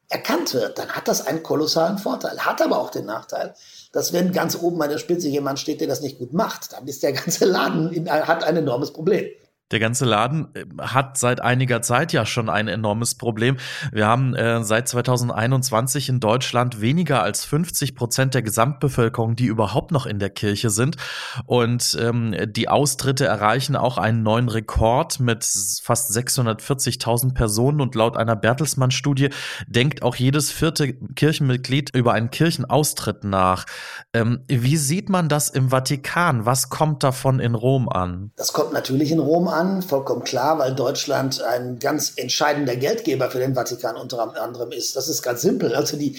erkannt 0.10 0.54
wird, 0.56 0.80
dann 0.80 0.90
hat 0.90 1.08
das 1.08 1.26
einen 1.26 1.44
kolossalen 1.44 2.00
Vorteil. 2.00 2.40
Hat 2.40 2.62
aber 2.62 2.80
auch 2.80 2.90
den 2.90 3.06
Nachteil, 3.06 3.54
dass 3.92 4.12
wenn 4.12 4.32
ganz 4.32 4.58
oben 4.60 4.82
an 4.82 4.90
der 4.90 4.98
Spitze 4.98 5.28
jemand 5.28 5.60
steht, 5.60 5.82
der 5.82 5.88
das 5.88 6.02
nicht 6.02 6.18
gut 6.18 6.34
macht, 6.34 6.74
dann 6.74 6.88
ist 6.88 7.04
der 7.04 7.14
ganze 7.14 7.46
Laden 7.46 7.94
in, 7.94 8.10
hat 8.10 8.44
ein 8.44 8.58
enormes 8.58 8.92
Problem. 8.92 9.26
Der 9.72 9.80
ganze 9.80 10.06
Laden 10.06 10.48
äh, 10.56 10.66
hat 10.80 11.18
seit 11.18 11.42
einiger 11.42 11.84
Zeit 11.84 12.12
ja 12.12 12.26
schon 12.26 12.50
ein 12.50 12.68
enormes 12.68 13.14
Problem. 13.16 13.58
Wir 13.92 14.08
haben 14.08 14.34
äh, 14.34 14.64
seit 14.64 14.88
2021 14.88 16.10
in 16.10 16.20
Deutschland 16.20 16.82
weniger 16.82 17.22
als 17.22 17.46
50 17.46 17.94
Prozent 17.96 18.34
der 18.34 18.42
Gesamtbevölkerung, 18.42 19.36
die 19.36 19.46
überhaupt 19.46 19.92
noch 19.92 20.08
in 20.08 20.18
der 20.18 20.32
Kirche 20.32 20.72
sind. 20.72 20.98
Und 21.46 21.96
ähm, 22.02 22.36
die 22.48 22.68
Austritte 22.68 23.26
erreichen 23.26 23.76
auch 23.76 24.00
einen 24.00 24.24
neuen 24.24 24.50
Rekord 24.50 25.20
mit 25.20 25.46
fast 25.84 26.12
640.000 26.18 27.36
Personen. 27.36 27.80
Und 27.80 27.94
laut 27.94 28.18
einer 28.18 28.36
Bertelsmann-Studie 28.36 29.30
denkt 29.68 30.02
auch 30.02 30.16
jedes 30.16 30.52
vierte 30.52 30.94
Kirchenmitglied 30.94 31.96
über 31.96 32.14
einen 32.14 32.32
Kirchenaustritt 32.32 33.24
nach. 33.24 33.66
Ähm, 34.14 34.44
wie 34.48 34.78
sieht 34.78 35.10
man 35.10 35.30
das 35.30 35.50
im 35.50 35.70
Vatikan? 35.70 36.48
Was 36.48 36.70
kommt 36.70 37.04
davon 37.04 37.40
in 37.40 37.54
Rom 37.54 37.88
an? 37.88 38.32
Das 38.36 38.52
kommt 38.52 38.74
natürlich 38.74 39.12
in 39.12 39.20
Rom 39.20 39.48
an 39.48 39.59
an, 39.60 39.82
vollkommen 39.82 40.24
klar, 40.24 40.58
weil 40.60 40.74
Deutschland 40.74 41.42
ein 41.42 41.80
ganz 41.80 42.14
entscheidender 42.16 42.76
Geldgeber 42.76 43.30
für 43.30 43.40
den 43.40 43.56
Vatikan 43.56 43.98
unter 43.98 44.36
anderem 44.42 44.72
ist. 44.72 44.96
Das 44.96 45.10
ist 45.10 45.22
ganz 45.22 45.42
simpel. 45.42 45.76
Also 45.76 45.98
die 45.98 46.18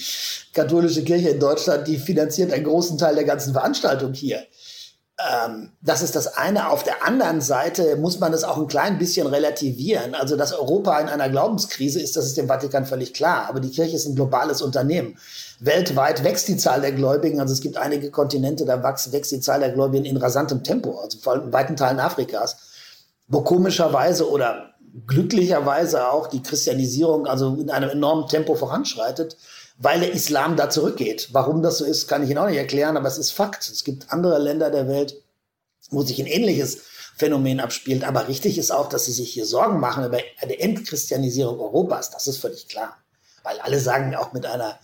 katholische 0.52 1.02
Kirche 1.02 1.30
in 1.30 1.40
Deutschland, 1.40 1.88
die 1.88 1.98
finanziert 1.98 2.52
einen 2.52 2.64
großen 2.64 2.98
Teil 2.98 3.14
der 3.14 3.24
ganzen 3.24 3.52
Veranstaltung 3.52 4.12
hier. 4.12 4.44
Ähm, 5.18 5.70
das 5.80 6.02
ist 6.02 6.16
das 6.16 6.36
eine. 6.36 6.70
Auf 6.70 6.82
der 6.82 7.06
anderen 7.06 7.40
Seite 7.40 7.96
muss 7.96 8.20
man 8.20 8.32
es 8.32 8.44
auch 8.44 8.58
ein 8.58 8.66
klein 8.66 8.98
bisschen 8.98 9.26
relativieren. 9.26 10.14
Also, 10.14 10.36
dass 10.36 10.52
Europa 10.52 10.98
in 11.00 11.08
einer 11.08 11.28
Glaubenskrise 11.28 12.00
ist, 12.00 12.16
das 12.16 12.26
ist 12.26 12.36
dem 12.36 12.48
Vatikan 12.48 12.86
völlig 12.86 13.14
klar. 13.14 13.46
Aber 13.48 13.60
die 13.60 13.70
Kirche 13.70 13.96
ist 13.96 14.06
ein 14.06 14.14
globales 14.14 14.62
Unternehmen. 14.62 15.18
Weltweit 15.60 16.24
wächst 16.24 16.48
die 16.48 16.56
Zahl 16.56 16.80
der 16.80 16.92
Gläubigen. 16.92 17.40
Also 17.40 17.52
es 17.52 17.60
gibt 17.60 17.76
einige 17.76 18.10
Kontinente, 18.10 18.64
da 18.64 18.82
wächst, 18.82 19.12
wächst 19.12 19.32
die 19.32 19.40
Zahl 19.40 19.60
der 19.60 19.72
Gläubigen 19.72 20.06
in 20.06 20.16
rasantem 20.16 20.62
Tempo, 20.62 20.98
also 20.98 21.18
vor 21.18 21.34
allem 21.34 21.44
in 21.44 21.52
weiten 21.52 21.76
Teilen 21.76 22.00
Afrikas 22.00 22.56
wo 23.30 23.40
komischerweise 23.42 24.28
oder 24.28 24.74
glücklicherweise 25.06 26.10
auch 26.10 26.26
die 26.26 26.42
Christianisierung 26.42 27.26
also 27.26 27.54
in 27.54 27.70
einem 27.70 27.90
enormen 27.90 28.26
Tempo 28.28 28.56
voranschreitet, 28.56 29.36
weil 29.78 30.00
der 30.00 30.12
Islam 30.12 30.56
da 30.56 30.68
zurückgeht. 30.68 31.28
Warum 31.32 31.62
das 31.62 31.78
so 31.78 31.84
ist, 31.84 32.08
kann 32.08 32.22
ich 32.22 32.30
Ihnen 32.30 32.38
auch 32.38 32.48
nicht 32.48 32.58
erklären, 32.58 32.96
aber 32.96 33.08
es 33.08 33.16
ist 33.16 33.30
Fakt. 33.30 33.70
Es 33.70 33.84
gibt 33.84 34.12
andere 34.12 34.38
Länder 34.38 34.70
der 34.70 34.88
Welt, 34.88 35.22
wo 35.90 36.02
sich 36.02 36.20
ein 36.20 36.26
ähnliches 36.26 36.80
Phänomen 37.16 37.60
abspielt. 37.60 38.04
Aber 38.04 38.28
richtig 38.28 38.58
ist 38.58 38.72
auch, 38.72 38.88
dass 38.88 39.04
sie 39.04 39.12
sich 39.12 39.32
hier 39.32 39.46
Sorgen 39.46 39.78
machen 39.78 40.04
über 40.04 40.18
eine 40.40 40.58
Entchristianisierung 40.58 41.60
Europas. 41.60 42.10
Das 42.10 42.26
ist 42.26 42.38
völlig 42.38 42.68
klar. 42.68 42.96
Weil 43.44 43.60
alle 43.60 43.78
sagen 43.78 44.14
auch 44.16 44.32
mit 44.32 44.44
einer, 44.44 44.78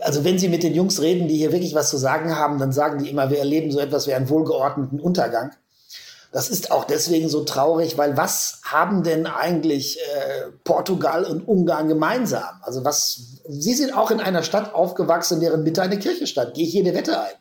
also 0.00 0.24
wenn 0.24 0.38
Sie 0.38 0.48
mit 0.48 0.62
den 0.62 0.74
Jungs 0.74 1.00
reden, 1.00 1.26
die 1.26 1.36
hier 1.36 1.52
wirklich 1.52 1.74
was 1.74 1.90
zu 1.90 1.96
sagen 1.96 2.36
haben, 2.36 2.58
dann 2.58 2.72
sagen 2.72 3.02
die 3.02 3.10
immer, 3.10 3.30
wir 3.30 3.38
erleben 3.38 3.72
so 3.72 3.80
etwas 3.80 4.06
wie 4.06 4.14
einen 4.14 4.28
wohlgeordneten 4.28 5.00
Untergang. 5.00 5.52
Das 6.32 6.48
ist 6.48 6.70
auch 6.70 6.84
deswegen 6.84 7.28
so 7.28 7.44
traurig, 7.44 7.98
weil 7.98 8.16
was 8.16 8.60
haben 8.64 9.02
denn 9.02 9.26
eigentlich 9.26 9.98
äh, 9.98 10.50
Portugal 10.64 11.24
und 11.24 11.46
Ungarn 11.46 11.88
gemeinsam? 11.88 12.60
Also 12.62 12.84
was, 12.84 13.40
Sie 13.46 13.74
sind 13.74 13.94
auch 13.94 14.10
in 14.10 14.20
einer 14.20 14.42
Stadt 14.42 14.74
aufgewachsen, 14.74 15.40
deren 15.40 15.62
Mitte 15.62 15.82
eine 15.82 15.98
Kirche 15.98 16.26
stand. 16.26 16.54
Gehe 16.54 16.66
ich 16.66 16.72
jede 16.72 16.94
Wette 16.94 17.20
ein. 17.20 17.34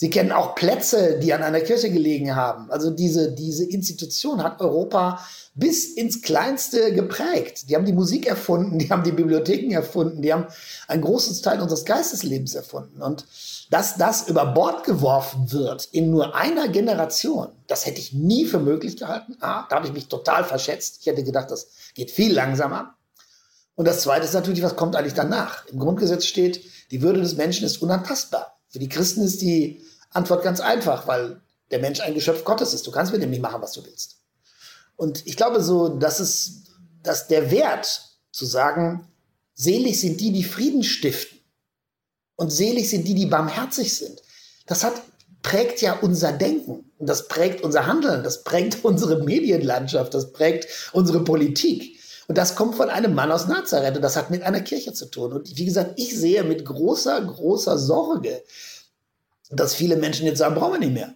Sie 0.00 0.10
kennen 0.10 0.30
auch 0.30 0.54
Plätze, 0.54 1.18
die 1.18 1.34
an 1.34 1.42
einer 1.42 1.60
Kirche 1.60 1.90
gelegen 1.90 2.36
haben. 2.36 2.70
Also 2.70 2.90
diese, 2.90 3.32
diese 3.32 3.64
Institution 3.64 4.44
hat 4.44 4.60
Europa 4.60 5.18
bis 5.56 5.86
ins 5.86 6.22
Kleinste 6.22 6.94
geprägt. 6.94 7.68
Die 7.68 7.74
haben 7.74 7.84
die 7.84 7.92
Musik 7.92 8.24
erfunden, 8.28 8.78
die 8.78 8.90
haben 8.90 9.02
die 9.02 9.10
Bibliotheken 9.10 9.72
erfunden, 9.72 10.22
die 10.22 10.32
haben 10.32 10.46
ein 10.86 11.00
großes 11.00 11.42
Teil 11.42 11.60
unseres 11.60 11.84
Geisteslebens 11.84 12.54
erfunden. 12.54 13.02
Und 13.02 13.26
dass 13.70 13.96
das 13.96 14.28
über 14.28 14.46
Bord 14.46 14.84
geworfen 14.84 15.50
wird 15.50 15.88
in 15.90 16.12
nur 16.12 16.36
einer 16.36 16.68
Generation, 16.68 17.48
das 17.66 17.84
hätte 17.84 17.98
ich 17.98 18.12
nie 18.12 18.44
für 18.44 18.60
möglich 18.60 18.98
gehalten. 18.98 19.36
Ah, 19.40 19.66
da 19.68 19.74
habe 19.74 19.88
ich 19.88 19.92
mich 19.92 20.06
total 20.06 20.44
verschätzt. 20.44 20.98
Ich 21.00 21.08
hätte 21.08 21.24
gedacht, 21.24 21.50
das 21.50 21.70
geht 21.94 22.12
viel 22.12 22.32
langsamer. 22.32 22.94
Und 23.74 23.88
das 23.88 24.02
Zweite 24.02 24.26
ist 24.26 24.34
natürlich, 24.34 24.62
was 24.62 24.76
kommt 24.76 24.94
eigentlich 24.94 25.14
danach? 25.14 25.66
Im 25.66 25.80
Grundgesetz 25.80 26.24
steht, 26.24 26.60
die 26.92 27.02
Würde 27.02 27.20
des 27.20 27.34
Menschen 27.34 27.66
ist 27.66 27.82
unantastbar. 27.82 28.54
Für 28.68 28.78
die 28.78 28.88
Christen 28.88 29.22
ist 29.22 29.40
die 29.40 29.82
Antwort 30.10 30.42
ganz 30.42 30.60
einfach, 30.60 31.06
weil 31.06 31.40
der 31.70 31.80
Mensch 31.80 32.00
ein 32.00 32.14
Geschöpf 32.14 32.44
Gottes 32.44 32.74
ist. 32.74 32.86
Du 32.86 32.90
kannst 32.90 33.12
mit 33.12 33.22
ihm 33.22 33.30
nicht 33.30 33.42
machen, 33.42 33.60
was 33.60 33.72
du 33.72 33.84
willst. 33.84 34.18
Und 34.96 35.26
ich 35.26 35.36
glaube 35.36 35.62
so, 35.62 35.88
dass 35.88 36.18
es, 36.20 36.64
dass 37.02 37.28
der 37.28 37.50
Wert 37.50 38.02
zu 38.32 38.46
sagen, 38.46 39.06
selig 39.54 40.00
sind 40.00 40.20
die, 40.20 40.32
die 40.32 40.44
Frieden 40.44 40.82
stiften, 40.82 41.38
und 42.38 42.52
selig 42.52 42.88
sind 42.88 43.06
die, 43.06 43.14
die 43.14 43.26
barmherzig 43.26 43.96
sind. 43.96 44.22
Das 44.66 44.84
hat, 44.84 44.94
prägt 45.42 45.82
ja 45.82 45.98
unser 46.00 46.32
Denken 46.32 46.92
und 46.96 47.08
das 47.08 47.26
prägt 47.26 47.64
unser 47.64 47.86
Handeln, 47.86 48.22
das 48.22 48.44
prägt 48.44 48.78
unsere 48.84 49.22
Medienlandschaft, 49.24 50.14
das 50.14 50.32
prägt 50.32 50.68
unsere 50.92 51.24
Politik. 51.24 51.98
Und 52.28 52.38
das 52.38 52.54
kommt 52.54 52.76
von 52.76 52.90
einem 52.90 53.14
Mann 53.14 53.32
aus 53.32 53.48
Nazareth 53.48 53.96
und 53.96 54.02
das 54.02 54.16
hat 54.16 54.30
mit 54.30 54.42
einer 54.42 54.60
Kirche 54.60 54.92
zu 54.92 55.06
tun. 55.06 55.32
Und 55.32 55.56
wie 55.56 55.64
gesagt, 55.64 55.94
ich 55.96 56.16
sehe 56.16 56.44
mit 56.44 56.64
großer, 56.64 57.20
großer 57.22 57.76
Sorge, 57.76 58.44
dass 59.50 59.74
viele 59.74 59.96
Menschen 59.96 60.26
jetzt 60.26 60.38
sagen, 60.38 60.54
brauchen 60.54 60.74
wir 60.74 60.80
nicht 60.80 60.94
mehr. 60.94 61.14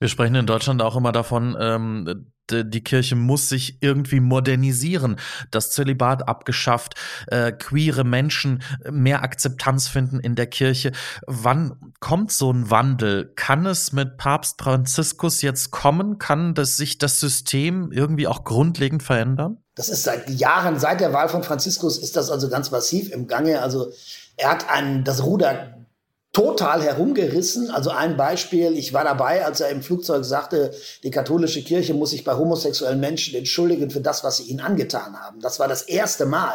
Wir 0.00 0.08
sprechen 0.08 0.36
in 0.36 0.46
Deutschland 0.46 0.80
auch 0.80 0.96
immer 0.96 1.10
davon, 1.10 1.56
ähm, 1.58 2.30
die 2.50 2.84
Kirche 2.84 3.16
muss 3.16 3.48
sich 3.48 3.78
irgendwie 3.82 4.20
modernisieren, 4.20 5.16
das 5.50 5.70
Zölibat 5.70 6.28
abgeschafft, 6.28 6.94
äh, 7.26 7.52
queere 7.52 8.04
Menschen 8.04 8.62
mehr 8.90 9.22
Akzeptanz 9.22 9.88
finden 9.88 10.20
in 10.20 10.34
der 10.34 10.46
Kirche. 10.46 10.92
Wann 11.26 11.92
kommt 12.00 12.32
so 12.32 12.50
ein 12.50 12.70
Wandel? 12.70 13.32
Kann 13.36 13.66
es 13.66 13.92
mit 13.92 14.16
Papst 14.16 14.62
Franziskus 14.62 15.42
jetzt 15.42 15.72
kommen? 15.72 16.18
Kann 16.18 16.54
das, 16.54 16.76
sich 16.76 16.98
das 16.98 17.20
System 17.20 17.90
irgendwie 17.92 18.26
auch 18.26 18.44
grundlegend 18.44 19.02
verändern? 19.02 19.58
Das 19.74 19.88
ist 19.88 20.04
seit 20.04 20.30
Jahren, 20.30 20.78
seit 20.78 21.00
der 21.00 21.12
Wahl 21.12 21.28
von 21.28 21.42
Franziskus 21.42 21.98
ist 21.98 22.16
das 22.16 22.30
also 22.30 22.48
ganz 22.48 22.70
massiv 22.70 23.10
im 23.10 23.26
Gange. 23.26 23.62
Also 23.62 23.92
er 24.36 24.50
hat 24.50 24.70
ein, 24.70 25.04
das 25.04 25.22
Ruder 25.22 25.77
total 26.38 26.82
herumgerissen. 26.82 27.68
Also 27.72 27.90
ein 27.90 28.16
Beispiel, 28.16 28.78
ich 28.78 28.92
war 28.92 29.02
dabei, 29.02 29.44
als 29.44 29.60
er 29.60 29.70
im 29.70 29.82
Flugzeug 29.82 30.24
sagte, 30.24 30.72
die 31.02 31.10
katholische 31.10 31.64
Kirche 31.64 31.94
muss 31.94 32.10
sich 32.10 32.22
bei 32.22 32.34
homosexuellen 32.34 33.00
Menschen 33.00 33.34
entschuldigen 33.34 33.90
für 33.90 34.00
das, 34.00 34.22
was 34.22 34.36
sie 34.36 34.44
ihnen 34.44 34.60
angetan 34.60 35.20
haben. 35.20 35.40
Das 35.40 35.58
war 35.58 35.66
das 35.66 35.82
erste 35.82 36.26
Mal. 36.26 36.54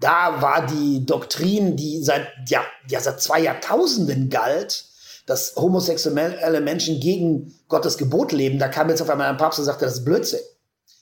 Da 0.00 0.40
war 0.40 0.66
die 0.66 1.04
Doktrin, 1.04 1.76
die 1.76 2.02
seit, 2.02 2.28
ja, 2.48 2.62
ja, 2.88 2.98
seit 2.98 3.20
zwei 3.20 3.40
Jahrtausenden 3.40 4.30
galt, 4.30 4.86
dass 5.26 5.54
homosexuelle 5.54 6.62
Menschen 6.62 6.98
gegen 6.98 7.54
Gottes 7.68 7.98
Gebot 7.98 8.32
leben. 8.32 8.58
Da 8.58 8.68
kam 8.68 8.88
jetzt 8.88 9.02
auf 9.02 9.10
einmal 9.10 9.28
ein 9.28 9.36
Papst 9.36 9.58
und 9.58 9.66
sagte, 9.66 9.84
das 9.84 9.98
ist 9.98 10.04
Blödsinn. 10.06 10.40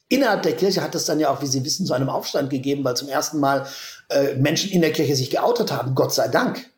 Innerhalb 0.09 0.43
der 0.43 0.57
Kirche 0.57 0.83
hat 0.83 0.97
es 0.97 1.05
dann 1.05 1.21
ja 1.21 1.31
auch, 1.31 1.41
wie 1.41 1.47
Sie 1.47 1.65
wissen, 1.65 1.87
zu 1.87 1.95
einem 1.95 2.09
Aufstand 2.09 2.51
gegeben, 2.51 2.83
weil 2.83 2.97
zum 2.97 3.09
ersten 3.09 3.39
Mal 3.39 3.65
äh, 4.09 4.35
Menschen 4.35 4.73
in 4.73 4.81
der 4.81 4.93
Kirche 4.93 5.15
sich 5.15 5.31
geoutet 5.31 5.71
haben. 5.71 5.95
Gott 5.95 6.13
sei 6.13 6.27
Dank. 6.27 6.73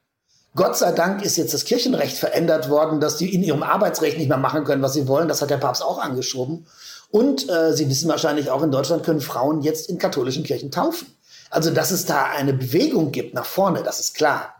Gott 0.56 0.76
sei 0.76 0.92
Dank 0.92 1.24
ist 1.24 1.36
jetzt 1.36 1.52
das 1.52 1.64
Kirchenrecht 1.64 2.16
verändert 2.16 2.70
worden, 2.70 3.00
dass 3.00 3.16
die 3.16 3.34
in 3.34 3.42
ihrem 3.42 3.64
Arbeitsrecht 3.64 4.18
nicht 4.18 4.28
mehr 4.28 4.38
machen 4.38 4.62
können, 4.62 4.82
was 4.82 4.92
sie 4.92 5.08
wollen. 5.08 5.26
Das 5.26 5.42
hat 5.42 5.50
der 5.50 5.56
Papst 5.56 5.82
auch 5.82 5.98
angeschoben. 5.98 6.66
Und 7.10 7.48
äh, 7.50 7.72
Sie 7.72 7.88
wissen 7.88 8.08
wahrscheinlich 8.08 8.50
auch, 8.50 8.62
in 8.62 8.70
Deutschland 8.70 9.02
können 9.02 9.20
Frauen 9.20 9.62
jetzt 9.62 9.88
in 9.88 9.98
katholischen 9.98 10.44
Kirchen 10.44 10.70
taufen. 10.70 11.08
Also, 11.50 11.70
dass 11.70 11.90
es 11.90 12.06
da 12.06 12.24
eine 12.24 12.52
Bewegung 12.52 13.10
gibt 13.10 13.34
nach 13.34 13.46
vorne, 13.46 13.82
das 13.82 13.98
ist 13.98 14.14
klar. 14.14 14.54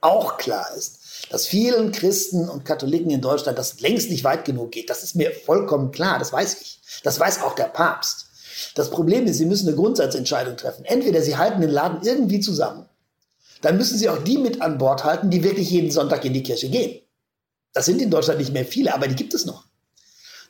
Auch 0.00 0.36
klar 0.36 0.66
ist, 0.76 0.98
dass 1.30 1.46
vielen 1.46 1.90
Christen 1.90 2.48
und 2.48 2.64
Katholiken 2.64 3.10
in 3.10 3.20
Deutschland 3.20 3.58
das 3.58 3.80
längst 3.80 4.08
nicht 4.08 4.24
weit 4.24 4.44
genug 4.44 4.70
geht. 4.70 4.88
Das 4.88 5.02
ist 5.02 5.16
mir 5.16 5.32
vollkommen 5.32 5.90
klar, 5.90 6.20
das 6.20 6.32
weiß 6.32 6.60
ich. 6.60 6.80
Das 7.02 7.18
weiß 7.18 7.42
auch 7.42 7.54
der 7.54 7.64
Papst. 7.64 8.26
Das 8.76 8.90
Problem 8.90 9.26
ist, 9.26 9.38
Sie 9.38 9.46
müssen 9.46 9.66
eine 9.66 9.76
Grundsatzentscheidung 9.76 10.56
treffen. 10.56 10.84
Entweder 10.84 11.22
Sie 11.22 11.36
halten 11.36 11.60
den 11.60 11.70
Laden 11.70 12.02
irgendwie 12.02 12.40
zusammen 12.40 12.86
dann 13.62 13.78
müssen 13.78 13.96
Sie 13.96 14.08
auch 14.08 14.22
die 14.22 14.38
mit 14.38 14.60
an 14.60 14.76
Bord 14.76 15.04
halten, 15.04 15.30
die 15.30 15.42
wirklich 15.42 15.70
jeden 15.70 15.90
Sonntag 15.90 16.24
in 16.24 16.34
die 16.34 16.42
Kirche 16.42 16.68
gehen. 16.68 17.00
Das 17.72 17.86
sind 17.86 18.02
in 18.02 18.10
Deutschland 18.10 18.38
nicht 18.38 18.52
mehr 18.52 18.66
viele, 18.66 18.92
aber 18.92 19.08
die 19.08 19.14
gibt 19.14 19.32
es 19.32 19.46
noch. 19.46 19.64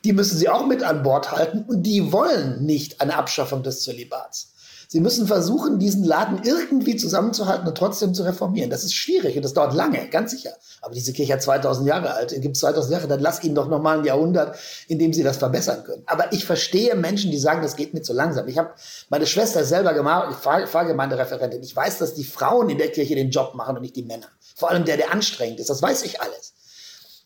Die 0.03 0.11
müssen 0.11 0.37
Sie 0.37 0.49
auch 0.49 0.65
mit 0.65 0.83
an 0.83 1.03
Bord 1.03 1.31
halten 1.31 1.63
und 1.63 1.83
die 1.83 2.11
wollen 2.11 2.65
nicht 2.65 2.99
eine 2.99 3.15
Abschaffung 3.15 3.63
des 3.63 3.83
Zölibats. 3.83 4.52
Sie 4.93 4.99
müssen 4.99 5.25
versuchen, 5.25 5.79
diesen 5.79 6.03
Laden 6.03 6.41
irgendwie 6.43 6.95
zusammenzuhalten 6.95 7.67
und 7.67 7.75
trotzdem 7.75 8.13
zu 8.13 8.21
reformieren. 8.21 8.69
Das 8.69 8.83
ist 8.83 8.93
schwierig 8.93 9.35
und 9.35 9.41
das 9.41 9.55
dauert 9.55 9.73
lange, 9.73 10.07
ganz 10.09 10.29
sicher. 10.29 10.51
Aber 10.83 10.93
diese 10.93 11.13
Kirche 11.13 11.33
hat 11.33 11.41
2000 11.41 11.87
Jahre 11.87 12.13
alt, 12.13 12.39
gibt 12.39 12.55
2000 12.55 12.93
Jahre, 12.93 13.07
dann 13.07 13.19
lass 13.19 13.43
ihnen 13.43 13.55
doch 13.55 13.67
noch 13.67 13.81
mal 13.81 13.97
ein 13.97 14.05
Jahrhundert, 14.05 14.55
in 14.87 14.99
dem 14.99 15.11
sie 15.11 15.23
das 15.23 15.37
verbessern 15.37 15.83
können. 15.83 16.03
Aber 16.05 16.31
ich 16.31 16.45
verstehe 16.45 16.93
Menschen, 16.93 17.31
die 17.31 17.39
sagen, 17.39 17.63
das 17.63 17.75
geht 17.75 17.95
mir 17.95 18.03
zu 18.03 18.13
langsam. 18.13 18.47
Ich 18.47 18.59
habe 18.59 18.69
meine 19.09 19.25
Schwester 19.25 19.65
selber 19.65 19.95
gemacht, 19.95 20.27
ich 20.29 20.37
Pfarrgemeindereferentin. 20.37 21.63
Ich 21.63 21.75
weiß, 21.75 21.97
dass 21.97 22.13
die 22.13 22.23
Frauen 22.23 22.69
in 22.69 22.77
der 22.77 22.91
Kirche 22.91 23.15
den 23.15 23.31
Job 23.31 23.55
machen 23.55 23.75
und 23.75 23.81
nicht 23.81 23.95
die 23.95 24.03
Männer. 24.03 24.27
Vor 24.55 24.69
allem 24.69 24.85
der, 24.85 24.97
der 24.97 25.11
anstrengend 25.11 25.59
ist. 25.59 25.71
Das 25.71 25.81
weiß 25.81 26.03
ich 26.03 26.21
alles. 26.21 26.53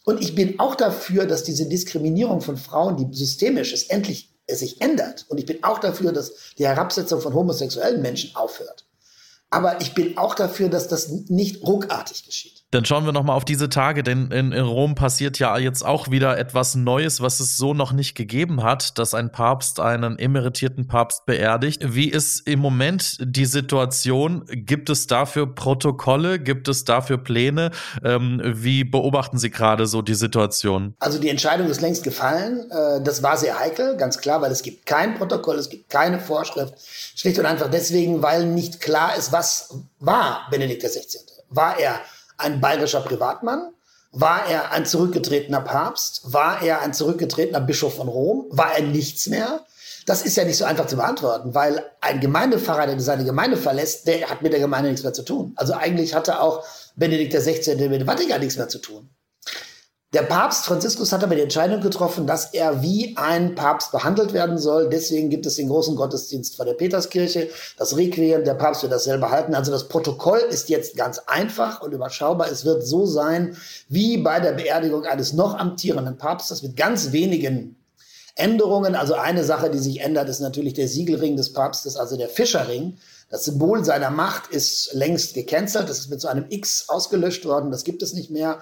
Und 0.05 0.21
ich 0.21 0.35
bin 0.35 0.57
auch 0.61 0.75
dafür, 0.75 1.25
dass 1.25 1.43
diese 1.43 1.67
Diskriminierung 1.67 2.39
von 2.39 2.55
Frauen, 2.55 2.95
die 2.95 3.13
systemisch 3.13 3.73
ist, 3.73 3.91
endlich 3.91 4.36
es 4.47 4.59
sich 4.59 4.81
ändert. 4.81 5.25
Und 5.29 5.37
ich 5.37 5.45
bin 5.45 5.63
auch 5.63 5.79
dafür, 5.79 6.11
dass 6.11 6.33
die 6.57 6.67
Herabsetzung 6.67 7.21
von 7.21 7.33
homosexuellen 7.33 8.01
Menschen 8.01 8.35
aufhört. 8.35 8.85
Aber 9.49 9.79
ich 9.81 9.93
bin 9.93 10.17
auch 10.17 10.35
dafür, 10.35 10.69
dass 10.69 10.87
das 10.87 11.09
nicht 11.09 11.63
ruckartig 11.63 12.25
geschieht. 12.25 12.65
Dann 12.71 12.83
schauen 12.83 13.05
wir 13.05 13.13
nochmal 13.13 13.37
auf 13.37 13.45
diese 13.45 13.69
Tage, 13.69 14.03
denn 14.03 14.29
in, 14.29 14.51
in, 14.51 14.65
Rom 14.65 14.93
passiert 14.93 15.39
ja 15.39 15.57
jetzt 15.57 15.85
auch 15.85 16.11
wieder 16.11 16.37
etwas 16.37 16.75
Neues, 16.75 17.21
was 17.21 17.39
es 17.39 17.55
so 17.55 17.73
noch 17.73 17.93
nicht 17.93 18.13
gegeben 18.13 18.61
hat, 18.61 18.99
dass 18.99 19.13
ein 19.13 19.31
Papst 19.31 19.79
einen 19.79 20.19
emeritierten 20.19 20.85
Papst 20.85 21.25
beerdigt. 21.25 21.81
Wie 21.85 22.09
ist 22.09 22.45
im 22.45 22.59
Moment 22.59 23.19
die 23.21 23.45
Situation? 23.45 24.43
Gibt 24.49 24.89
es 24.89 25.07
dafür 25.07 25.55
Protokolle? 25.55 26.39
Gibt 26.39 26.67
es 26.67 26.83
dafür 26.83 27.17
Pläne? 27.17 27.71
Ähm, 28.03 28.41
wie 28.43 28.83
beobachten 28.83 29.37
Sie 29.37 29.49
gerade 29.49 29.85
so 29.85 30.01
die 30.01 30.15
Situation? 30.15 30.93
Also 30.99 31.19
die 31.19 31.29
Entscheidung 31.29 31.69
ist 31.69 31.79
längst 31.79 32.03
gefallen. 32.03 32.69
Äh, 32.69 33.01
das 33.01 33.23
war 33.23 33.37
sehr 33.37 33.57
heikel, 33.57 33.95
ganz 33.95 34.17
klar, 34.17 34.41
weil 34.41 34.51
es 34.51 34.61
gibt 34.61 34.85
kein 34.85 35.15
Protokoll, 35.15 35.55
es 35.55 35.69
gibt 35.69 35.89
keine 35.89 36.19
Vorschrift. 36.19 36.73
Schlicht 37.15 37.39
und 37.39 37.45
einfach 37.45 37.69
deswegen, 37.69 38.21
weil 38.21 38.45
nicht 38.45 38.81
klar 38.81 39.15
ist, 39.15 39.31
was 39.31 39.73
war 40.01 40.47
Benedikt 40.51 40.83
XVI. 40.83 41.19
War 41.49 41.79
er 41.79 42.01
ein 42.37 42.61
bayerischer 42.61 43.01
Privatmann? 43.01 43.73
War 44.11 44.47
er 44.47 44.71
ein 44.71 44.85
zurückgetretener 44.85 45.61
Papst? 45.61 46.21
War 46.23 46.61
er 46.63 46.81
ein 46.81 46.93
zurückgetretener 46.93 47.61
Bischof 47.61 47.95
von 47.95 48.07
Rom? 48.07 48.45
War 48.49 48.75
er 48.75 48.83
nichts 48.83 49.27
mehr? 49.27 49.65
Das 50.05 50.21
ist 50.21 50.37
ja 50.37 50.45
nicht 50.45 50.57
so 50.57 50.63
einfach 50.63 50.87
zu 50.87 50.95
beantworten, 50.95 51.53
weil 51.53 51.83
ein 51.99 52.21
Gemeindepfarrer, 52.21 52.87
der 52.87 52.99
seine 53.01 53.25
Gemeinde 53.25 53.57
verlässt, 53.57 54.07
der 54.07 54.29
hat 54.29 54.41
mit 54.41 54.53
der 54.53 54.61
Gemeinde 54.61 54.89
nichts 54.89 55.03
mehr 55.03 55.13
zu 55.13 55.23
tun. 55.23 55.51
Also 55.57 55.73
eigentlich 55.73 56.15
hatte 56.15 56.39
auch 56.39 56.63
Benedikt 56.95 57.33
XVI. 57.33 57.75
mit 57.89 58.01
dem 58.01 58.07
Vatikan 58.07 58.39
nichts 58.39 58.57
mehr 58.57 58.69
zu 58.69 58.79
tun. 58.79 59.09
Der 60.17 60.23
Papst 60.23 60.65
Franziskus 60.65 61.11
hat 61.11 61.23
aber 61.23 61.35
die 61.35 61.43
Entscheidung 61.43 61.79
getroffen, 61.79 62.25
dass 62.25 62.51
er 62.51 62.81
wie 62.81 63.15
ein 63.17 63.53
Papst 63.53 63.91
behandelt 63.91 64.33
werden 64.33 64.57
soll. 64.57 64.89
Deswegen 64.89 65.29
gibt 65.29 65.45
es 65.45 65.57
den 65.57 65.67
großen 65.67 65.95
Gottesdienst 65.95 66.55
vor 66.55 66.65
der 66.65 66.73
Peterskirche, 66.73 67.49
das 67.77 67.95
Requiem, 67.95 68.43
der 68.43 68.55
Papst 68.55 68.81
wird 68.81 68.91
dasselbe 68.91 69.29
halten. 69.29 69.53
Also 69.53 69.71
das 69.71 69.87
Protokoll 69.87 70.39
ist 70.39 70.69
jetzt 70.69 70.97
ganz 70.97 71.19
einfach 71.27 71.83
und 71.83 71.91
überschaubar. 71.91 72.49
Es 72.51 72.65
wird 72.65 72.83
so 72.83 73.05
sein 73.05 73.55
wie 73.89 74.17
bei 74.17 74.39
der 74.39 74.53
Beerdigung 74.53 75.05
eines 75.05 75.33
noch 75.33 75.53
amtierenden 75.53 76.17
Papstes 76.17 76.63
mit 76.63 76.75
ganz 76.75 77.11
wenigen 77.11 77.75
Änderungen. 78.33 78.95
Also 78.95 79.13
eine 79.13 79.43
Sache, 79.43 79.69
die 79.69 79.77
sich 79.77 80.01
ändert, 80.01 80.29
ist 80.29 80.39
natürlich 80.39 80.73
der 80.73 80.87
Siegelring 80.87 81.37
des 81.37 81.53
Papstes, 81.53 81.95
also 81.95 82.17
der 82.17 82.29
Fischerring. 82.29 82.97
Das 83.29 83.45
Symbol 83.45 83.85
seiner 83.85 84.09
Macht 84.09 84.49
ist 84.49 84.93
längst 84.93 85.35
gecancelt. 85.35 85.87
Das 85.87 85.99
ist 85.99 86.09
mit 86.09 86.21
so 86.21 86.27
einem 86.27 86.45
X 86.49 86.85
ausgelöscht 86.87 87.45
worden. 87.45 87.69
Das 87.69 87.83
gibt 87.83 88.01
es 88.01 88.13
nicht 88.13 88.31
mehr. 88.31 88.61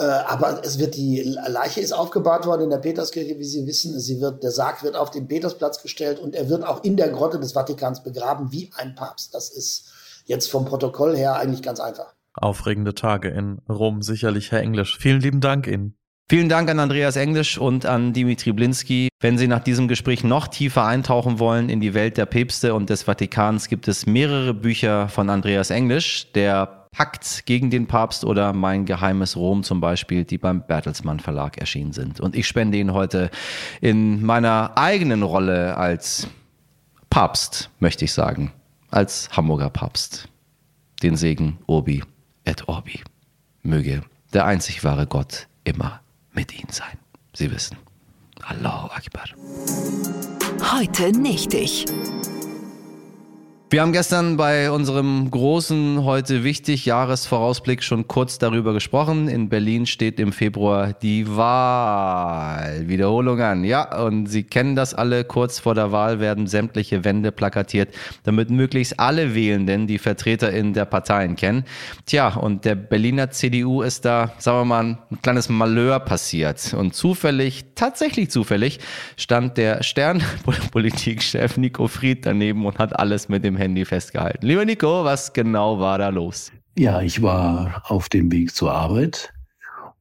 Äh, 0.00 0.04
aber 0.04 0.64
es 0.64 0.78
wird 0.78 0.96
die 0.96 1.20
Leiche 1.46 1.80
ist 1.80 1.92
aufgebahrt 1.92 2.46
worden 2.46 2.62
in 2.62 2.70
der 2.70 2.78
Peterskirche, 2.78 3.38
wie 3.38 3.44
Sie 3.44 3.66
wissen. 3.66 4.00
Sie 4.00 4.18
wird, 4.18 4.42
der 4.42 4.50
Sarg 4.50 4.82
wird 4.82 4.96
auf 4.96 5.10
den 5.10 5.28
Petersplatz 5.28 5.82
gestellt 5.82 6.18
und 6.18 6.34
er 6.34 6.48
wird 6.48 6.66
auch 6.66 6.82
in 6.82 6.96
der 6.96 7.10
Grotte 7.10 7.38
des 7.38 7.52
Vatikans 7.52 8.02
begraben 8.02 8.50
wie 8.50 8.70
ein 8.76 8.94
Papst. 8.94 9.34
Das 9.34 9.50
ist 9.50 9.92
jetzt 10.24 10.50
vom 10.50 10.64
Protokoll 10.64 11.18
her 11.18 11.36
eigentlich 11.36 11.60
ganz 11.60 11.80
einfach. 11.80 12.14
Aufregende 12.32 12.94
Tage 12.94 13.28
in 13.28 13.58
Rom, 13.68 14.00
sicherlich, 14.00 14.52
Herr 14.52 14.60
Englisch. 14.60 14.96
Vielen 14.98 15.20
lieben 15.20 15.42
Dank 15.42 15.66
Ihnen. 15.66 15.94
Vielen 16.30 16.48
Dank 16.48 16.70
an 16.70 16.78
Andreas 16.78 17.16
Englisch 17.16 17.58
und 17.58 17.84
an 17.84 18.14
Dimitri 18.14 18.52
Blinski. 18.52 19.08
Wenn 19.20 19.36
Sie 19.36 19.48
nach 19.48 19.60
diesem 19.60 19.86
Gespräch 19.86 20.24
noch 20.24 20.48
tiefer 20.48 20.86
eintauchen 20.86 21.38
wollen 21.40 21.68
in 21.68 21.80
die 21.80 21.92
Welt 21.92 22.16
der 22.16 22.24
Päpste 22.24 22.72
und 22.72 22.88
des 22.88 23.02
Vatikans, 23.02 23.68
gibt 23.68 23.86
es 23.86 24.06
mehrere 24.06 24.54
Bücher 24.54 25.08
von 25.08 25.28
Andreas 25.28 25.68
Englisch. 25.68 26.32
Der 26.32 26.79
Pakt 26.92 27.46
gegen 27.46 27.70
den 27.70 27.86
Papst 27.86 28.24
oder 28.24 28.52
Mein 28.52 28.84
geheimes 28.84 29.36
Rom 29.36 29.62
zum 29.62 29.80
Beispiel, 29.80 30.24
die 30.24 30.38
beim 30.38 30.66
Bertelsmann 30.66 31.20
Verlag 31.20 31.58
erschienen 31.58 31.92
sind. 31.92 32.20
Und 32.20 32.34
ich 32.34 32.46
spende 32.48 32.78
ihn 32.78 32.92
heute 32.92 33.30
in 33.80 34.24
meiner 34.24 34.72
eigenen 34.76 35.22
Rolle 35.22 35.76
als 35.76 36.26
Papst, 37.08 37.70
möchte 37.78 38.04
ich 38.04 38.12
sagen, 38.12 38.52
als 38.90 39.30
Hamburger 39.36 39.70
Papst. 39.70 40.28
Den 41.02 41.16
Segen 41.16 41.58
Obi 41.66 42.02
et 42.44 42.68
Orbi. 42.68 43.00
Möge 43.62 44.02
der 44.32 44.46
einzig 44.46 44.84
wahre 44.84 45.06
Gott 45.06 45.48
immer 45.64 46.00
mit 46.32 46.56
Ihnen 46.56 46.70
sein. 46.70 46.98
Sie 47.32 47.50
wissen. 47.50 47.76
Allahu 48.42 48.88
Akbar. 48.88 49.24
Heute 50.72 51.12
nicht 51.12 51.52
ich. 51.54 51.84
Wir 53.72 53.82
haben 53.82 53.92
gestern 53.92 54.36
bei 54.36 54.68
unserem 54.72 55.30
großen, 55.30 56.02
heute 56.02 56.42
wichtig 56.42 56.86
Jahresvorausblick 56.86 57.84
schon 57.84 58.08
kurz 58.08 58.36
darüber 58.36 58.72
gesprochen. 58.72 59.28
In 59.28 59.48
Berlin 59.48 59.86
steht 59.86 60.18
im 60.18 60.32
Februar 60.32 60.92
die 60.92 61.36
Wahl. 61.36 62.88
Wiederholung 62.88 63.40
an. 63.40 63.62
Ja, 63.62 64.02
und 64.02 64.26
Sie 64.26 64.42
kennen 64.42 64.74
das 64.74 64.92
alle. 64.92 65.22
Kurz 65.22 65.60
vor 65.60 65.76
der 65.76 65.92
Wahl 65.92 66.18
werden 66.18 66.48
sämtliche 66.48 67.04
Wände 67.04 67.30
plakatiert, 67.30 67.94
damit 68.24 68.50
möglichst 68.50 68.98
alle 68.98 69.36
Wählenden 69.36 69.86
die 69.86 69.98
VertreterInnen 69.98 70.72
der 70.72 70.86
Parteien 70.86 71.36
kennen. 71.36 71.62
Tja, 72.06 72.34
und 72.34 72.64
der 72.64 72.74
Berliner 72.74 73.30
CDU 73.30 73.82
ist 73.82 74.04
da, 74.04 74.32
sagen 74.38 74.58
wir 74.58 74.64
mal, 74.64 74.82
ein 74.82 75.22
kleines 75.22 75.48
Malheur 75.48 76.00
passiert. 76.00 76.74
Und 76.74 76.96
zufällig, 76.96 77.66
tatsächlich 77.76 78.30
zufällig, 78.30 78.80
stand 79.16 79.58
der 79.58 79.84
Sternpolitikchef 79.84 81.56
Nico 81.56 81.86
Fried 81.86 82.26
daneben 82.26 82.66
und 82.66 82.80
hat 82.80 82.98
alles 82.98 83.28
mit 83.28 83.44
dem 83.44 83.59
Handy 83.60 83.84
festgehalten. 83.84 84.44
Lieber 84.44 84.64
Nico, 84.64 85.04
was 85.04 85.32
genau 85.32 85.78
war 85.78 85.98
da 85.98 86.08
los? 86.08 86.50
Ja, 86.76 87.00
ich 87.02 87.22
war 87.22 87.82
auf 87.86 88.08
dem 88.08 88.32
Weg 88.32 88.54
zur 88.54 88.72
Arbeit 88.72 89.32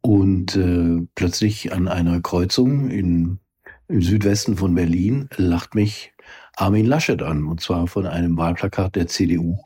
und 0.01 0.55
äh, 0.55 1.05
plötzlich 1.15 1.73
an 1.73 1.87
einer 1.87 2.21
Kreuzung 2.21 2.89
in, 2.89 3.39
im 3.87 4.01
Südwesten 4.01 4.57
von 4.57 4.73
Berlin 4.73 5.29
lacht 5.35 5.75
mich 5.75 6.13
Armin 6.55 6.85
Laschet 6.85 7.21
an, 7.21 7.45
und 7.45 7.61
zwar 7.61 7.87
von 7.87 8.05
einem 8.05 8.37
Wahlplakat 8.37 8.95
der 8.95 9.07
CDU 9.07 9.57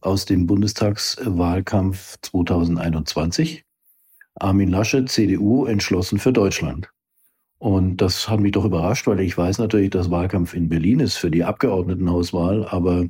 aus 0.00 0.24
dem 0.26 0.46
Bundestagswahlkampf 0.46 2.16
2021. 2.22 3.64
Armin 4.34 4.68
Laschet, 4.68 5.08
CDU, 5.08 5.66
entschlossen 5.66 6.18
für 6.18 6.32
Deutschland. 6.32 6.90
Und 7.58 7.98
das 7.98 8.28
hat 8.28 8.40
mich 8.40 8.52
doch 8.52 8.64
überrascht, 8.64 9.06
weil 9.06 9.20
ich 9.20 9.38
weiß 9.38 9.58
natürlich, 9.58 9.90
dass 9.90 10.10
Wahlkampf 10.10 10.54
in 10.54 10.68
Berlin 10.68 11.00
ist 11.00 11.16
für 11.16 11.30
die 11.30 11.44
Abgeordnetenhauswahl, 11.44 12.66
aber 12.68 13.06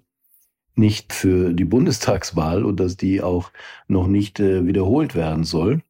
nicht 0.77 1.13
für 1.13 1.53
die 1.53 1.65
Bundestagswahl 1.65 2.65
und 2.65 2.81
dass 2.81 2.97
die 2.97 3.23
auch 3.23 3.51
noch 3.89 4.07
nicht 4.07 4.41
äh, 4.41 4.67
wiederholt 4.67 5.15
werden 5.15 5.45
soll. 5.45 5.83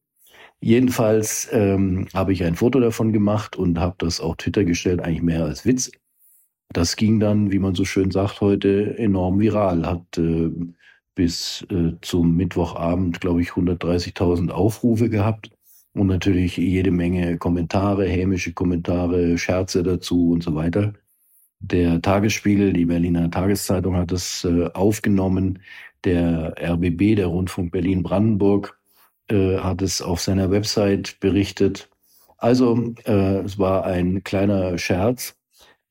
Jedenfalls 0.60 1.48
ähm, 1.52 2.06
habe 2.14 2.32
ich 2.32 2.44
ein 2.44 2.54
Foto 2.54 2.80
davon 2.80 3.12
gemacht 3.12 3.56
und 3.56 3.78
habe 3.78 3.96
das 3.98 4.20
auf 4.20 4.36
Twitter 4.36 4.64
gestellt, 4.64 5.00
eigentlich 5.00 5.22
mehr 5.22 5.44
als 5.44 5.66
Witz. 5.66 5.90
Das 6.72 6.96
ging 6.96 7.20
dann, 7.20 7.52
wie 7.52 7.58
man 7.58 7.74
so 7.74 7.84
schön 7.84 8.10
sagt 8.10 8.40
heute, 8.40 8.96
enorm 8.98 9.38
viral. 9.40 9.86
Hat 9.86 10.18
äh, 10.18 10.50
bis 11.14 11.66
äh, 11.70 11.92
zum 12.00 12.36
Mittwochabend, 12.36 13.20
glaube 13.20 13.42
ich, 13.42 13.50
130.000 13.50 14.50
Aufrufe 14.50 15.08
gehabt 15.08 15.50
und 15.92 16.08
natürlich 16.08 16.56
jede 16.56 16.90
Menge 16.90 17.38
Kommentare, 17.38 18.06
hämische 18.06 18.52
Kommentare, 18.52 19.38
Scherze 19.38 19.82
dazu 19.82 20.30
und 20.30 20.42
so 20.42 20.54
weiter. 20.54 20.94
Der 21.66 22.02
Tagesspiegel, 22.02 22.74
die 22.74 22.84
Berliner 22.84 23.30
Tageszeitung 23.30 23.96
hat 23.96 24.12
es 24.12 24.44
äh, 24.44 24.68
aufgenommen. 24.74 25.60
Der 26.04 26.54
RBB, 26.60 27.16
der 27.16 27.28
Rundfunk 27.28 27.72
Berlin-Brandenburg, 27.72 28.78
äh, 29.30 29.56
hat 29.58 29.80
es 29.80 30.02
auf 30.02 30.20
seiner 30.20 30.50
Website 30.50 31.18
berichtet. 31.20 31.88
Also 32.36 32.94
äh, 33.06 33.38
es 33.38 33.58
war 33.58 33.86
ein 33.86 34.22
kleiner 34.24 34.76
Scherz, 34.76 35.36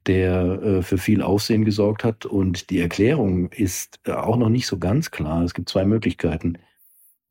der 0.05 0.62
äh, 0.62 0.81
für 0.83 0.99
viel 0.99 1.23
Aufsehen 1.23 1.65
gesorgt 1.65 2.03
hat. 2.03 2.27
Und 2.27 2.69
die 2.69 2.79
Erklärung 2.79 3.51
ist 3.51 3.99
äh, 4.05 4.12
auch 4.12 4.38
noch 4.38 4.49
nicht 4.49 4.67
so 4.67 4.77
ganz 4.77 5.09
klar. 5.09 5.41
Es 5.41 5.55
gibt 5.55 5.69
zwei 5.69 5.86
Möglichkeiten. 5.86 6.59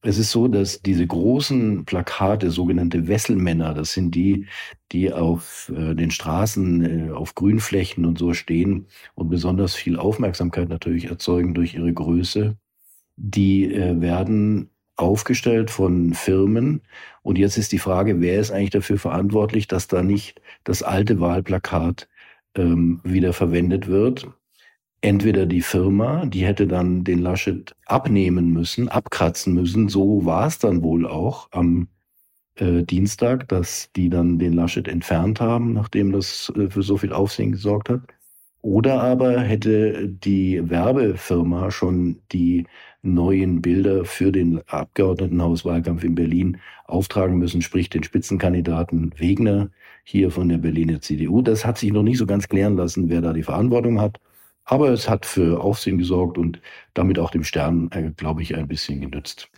Es 0.05 0.19
ist 0.19 0.33
so, 0.33 0.49
dass 0.49 0.83
diese 0.83 1.07
großen 1.07 1.85
Plakate, 1.85 2.51
sogenannte 2.51 3.07
Wesselmänner, 3.07 3.73
das 3.73 3.93
sind 3.93 4.15
die, 4.17 4.47
die 4.91 5.13
auf 5.13 5.73
äh, 5.77 5.95
den 5.95 6.11
Straßen, 6.11 7.11
äh, 7.11 7.13
auf 7.13 7.37
Grünflächen 7.37 8.05
und 8.05 8.19
so 8.19 8.35
stehen 8.35 8.89
und 9.15 9.29
besonders 9.31 9.75
viel 9.77 9.97
Aufmerksamkeit 9.97 10.69
natürlich 10.69 11.05
erzeugen 11.07 11.55
durch 11.55 11.75
ihre 11.75 11.93
Größe, 11.93 12.57
die 13.17 13.73
äh, 13.73 14.01
werden 14.01 14.71
aufgestellt 14.97 15.71
von 15.71 16.15
Firmen. 16.15 16.83
Und 17.23 17.39
jetzt 17.39 17.57
ist 17.57 17.73
die 17.73 17.79
Frage, 17.79 18.21
wer 18.21 18.41
ist 18.41 18.51
eigentlich 18.51 18.71
dafür 18.71 18.99
verantwortlich, 18.99 19.69
dass 19.69 19.87
da 19.89 20.03
nicht 20.03 20.41
das 20.65 20.83
alte 20.83 21.21
Wahlplakat 21.21 22.09
ähm, 22.57 23.01
wieder 23.05 23.33
verwendet 23.33 23.87
wird 23.87 24.29
entweder 25.03 25.47
die 25.47 25.61
Firma, 25.61 26.25
die 26.27 26.47
hätte 26.47 26.67
dann 26.67 27.05
den 27.05 27.19
Laschet 27.19 27.75
abnehmen 27.87 28.53
müssen, 28.53 28.89
abkratzen 28.89 29.53
müssen. 29.53 29.89
So 29.89 30.25
war 30.25 30.47
es 30.47 30.59
dann 30.59 30.83
wohl 30.83 31.07
auch 31.07 31.49
am 31.51 31.89
äh, 32.57 32.83
Dienstag, 32.85 33.49
dass 33.49 33.91
die 33.97 34.09
dann 34.09 34.39
den 34.39 34.55
Laschet 34.55 34.89
entfernt 34.89 35.41
haben, 35.41 35.73
nachdem 35.75 36.13
das 36.13 36.53
äh, 36.57 36.71
für 36.71 36.83
so 36.83 36.97
viel 36.97 37.13
Aufsehen 37.13 37.53
gesorgt 37.53 37.91
hat. 37.91 38.03
Oder 38.63 39.03
aber 39.03 39.41
hätte 39.41 40.09
die 40.09 40.71
Werbefirma 40.71 41.73
schon 41.73 42.21
die 42.31 42.65
neuen 43.03 43.61
Bilder 43.61 44.05
für 44.05 44.31
den 44.31 44.61
Abgeordnetenhauswahlkampf 44.69 46.05
in 46.05 46.15
Berlin 46.15 46.59
auftragen 46.87 47.39
müssen, 47.39 47.61
sprich 47.61 47.91
den 47.91 48.05
Spitzenkandidaten 48.05 49.13
Wegner 49.19 49.71
hier 50.05 50.31
von 50.31 50.49
der 50.49 50.59
Berliner 50.59 51.01
CDU. 51.01 51.43
Das 51.43 51.65
hat 51.67 51.79
sich 51.79 51.93
noch 51.93 52.05
nicht 52.05 52.19
so 52.19 52.27
ganz 52.27 52.49
klären 52.49 52.77
lassen, 52.77 53.09
wer 53.09 53.21
da 53.21 53.33
die 53.33 53.43
Verantwortung 53.43 54.01
hat. 54.01 54.21
Aber 54.65 54.91
es 54.91 55.09
hat 55.09 55.27
für 55.27 55.61
Aufsehen 55.61 55.99
gesorgt 55.99 56.39
und 56.39 56.61
damit 56.95 57.19
auch 57.19 57.31
dem 57.31 57.45
Stern, 57.45 57.91
äh, 57.93 58.11
glaube 58.17 58.43
ich, 58.43 58.57
ein 58.57 58.69
bisschen 58.69 59.01
genützt. 59.01 59.49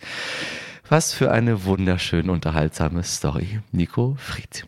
Was 0.88 1.12
für 1.12 1.30
eine 1.30 1.64
wunderschön 1.64 2.30
unterhaltsame 2.30 3.02
Story. 3.02 3.60
Nico 3.72 4.16
Fried. 4.18 4.66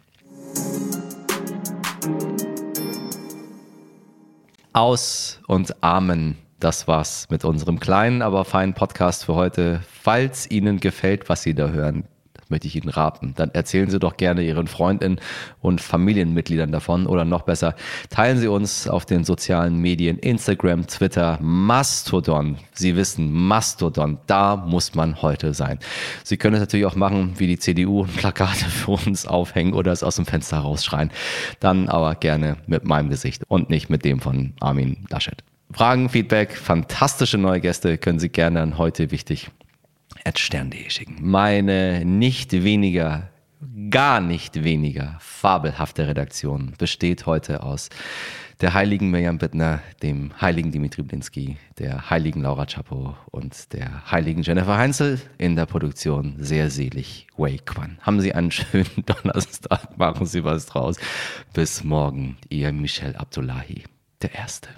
Aus 4.73 5.41
und 5.47 5.83
Amen. 5.83 6.37
Das 6.61 6.89
war's 6.89 7.29
mit 7.31 7.45
unserem 7.45 7.81
kleinen, 7.81 8.23
aber 8.23 8.45
feinen 8.45 8.75
Podcast 8.75 9.25
für 9.25 9.35
heute. 9.35 9.81
Falls 9.91 10.51
Ihnen 10.51 10.81
gefällt, 10.81 11.29
was 11.29 11.43
Sie 11.43 11.55
da 11.55 11.69
hören, 11.69 12.05
möchte 12.51 12.67
ich 12.67 12.77
Ihnen 12.77 12.89
raten. 12.89 13.35
Dann 13.37 13.51
erzählen 13.51 13.91
Sie 13.91 13.99
doch 13.99 14.17
gerne 14.17 14.43
Ihren 14.43 14.67
Freundinnen 14.67 15.21
und 15.61 15.81
Familienmitgliedern 15.81 16.73
davon 16.73 17.07
oder 17.07 17.25
noch 17.25 17.43
besser, 17.43 17.75
teilen 18.11 18.39
Sie 18.39 18.49
uns 18.49 18.89
auf 18.89 19.07
den 19.07 19.25
sozialen 19.25 19.79
Medien, 19.79 20.19
Instagram, 20.19 20.87
Twitter, 20.87 21.39
Mastodon. 21.41 22.57
Sie 22.73 22.97
wissen, 22.97 23.33
Mastodon, 23.33 24.19
da 24.27 24.57
muss 24.57 24.95
man 24.95 25.23
heute 25.23 25.55
sein. 25.55 25.79
Sie 26.25 26.37
können 26.37 26.55
es 26.55 26.61
natürlich 26.61 26.87
auch 26.87 26.97
machen, 26.97 27.35
wie 27.39 27.47
die 27.47 27.59
CDU, 27.59 28.05
Plakate 28.05 28.65
für 28.67 28.93
uns 28.93 29.27
aufhängen 29.27 29.73
oder 29.73 29.93
es 29.93 30.03
aus 30.03 30.17
dem 30.17 30.27
Fenster 30.27 30.59
rausschreien. 30.59 31.11
Dann 31.61 31.89
aber 31.89 32.15
gerne 32.15 32.57
mit 32.67 32.85
meinem 32.85 33.11
Gesicht 33.11 33.43
und 33.49 33.71
nicht 33.71 33.91
mit 33.91 34.05
dem 34.05 34.21
von 34.21 34.53
Armin 34.61 35.07
Laschet. 35.11 35.43
Fragen, 35.73 36.09
Feedback, 36.09 36.57
fantastische 36.57 37.39
neue 37.39 37.61
Gäste 37.61 37.99
können 37.99 38.19
Sie 38.19 38.29
gerne 38.29 38.63
an 38.63 38.79
heute 38.79 39.11
wichtig 39.11 39.51
stern.de 40.35 40.91
schicken. 40.91 41.17
Meine 41.21 42.05
nicht 42.05 42.53
weniger, 42.53 43.31
gar 43.91 44.21
nicht 44.21 44.65
weniger 44.65 45.17
fabelhafte 45.21 46.09
Redaktion 46.09 46.73
besteht 46.79 47.27
heute 47.27 47.63
aus 47.63 47.89
der 48.61 48.73
heiligen 48.73 49.11
Mirjam 49.11 49.39
Bittner, 49.39 49.83
dem 50.03 50.33
heiligen 50.41 50.73
Dimitri 50.73 51.03
Blinski, 51.03 51.59
der 51.79 52.09
heiligen 52.09 52.41
Laura 52.41 52.65
Chapo 52.65 53.15
und 53.31 53.73
der 53.75 54.11
heiligen 54.11 54.43
Jennifer 54.43 54.79
Heinzel 54.79 55.21
in 55.37 55.57
der 55.57 55.67
Produktion 55.67 56.37
sehr 56.39 56.71
selig 56.71 57.27
Wei 57.37 57.59
Quan. 57.65 57.99
Haben 58.01 58.21
Sie 58.21 58.33
einen 58.33 58.51
schönen 58.51 58.87
Donnerstag, 59.07 59.99
machen 59.99 60.27
Sie 60.27 60.43
was 60.43 60.67
draus. 60.67 60.97
Bis 61.53 61.85
morgen, 61.85 62.39
Ihr 62.49 62.73
Michel 62.73 63.15
Abdullahi, 63.17 63.85
der 64.23 64.35
Erste. 64.35 64.71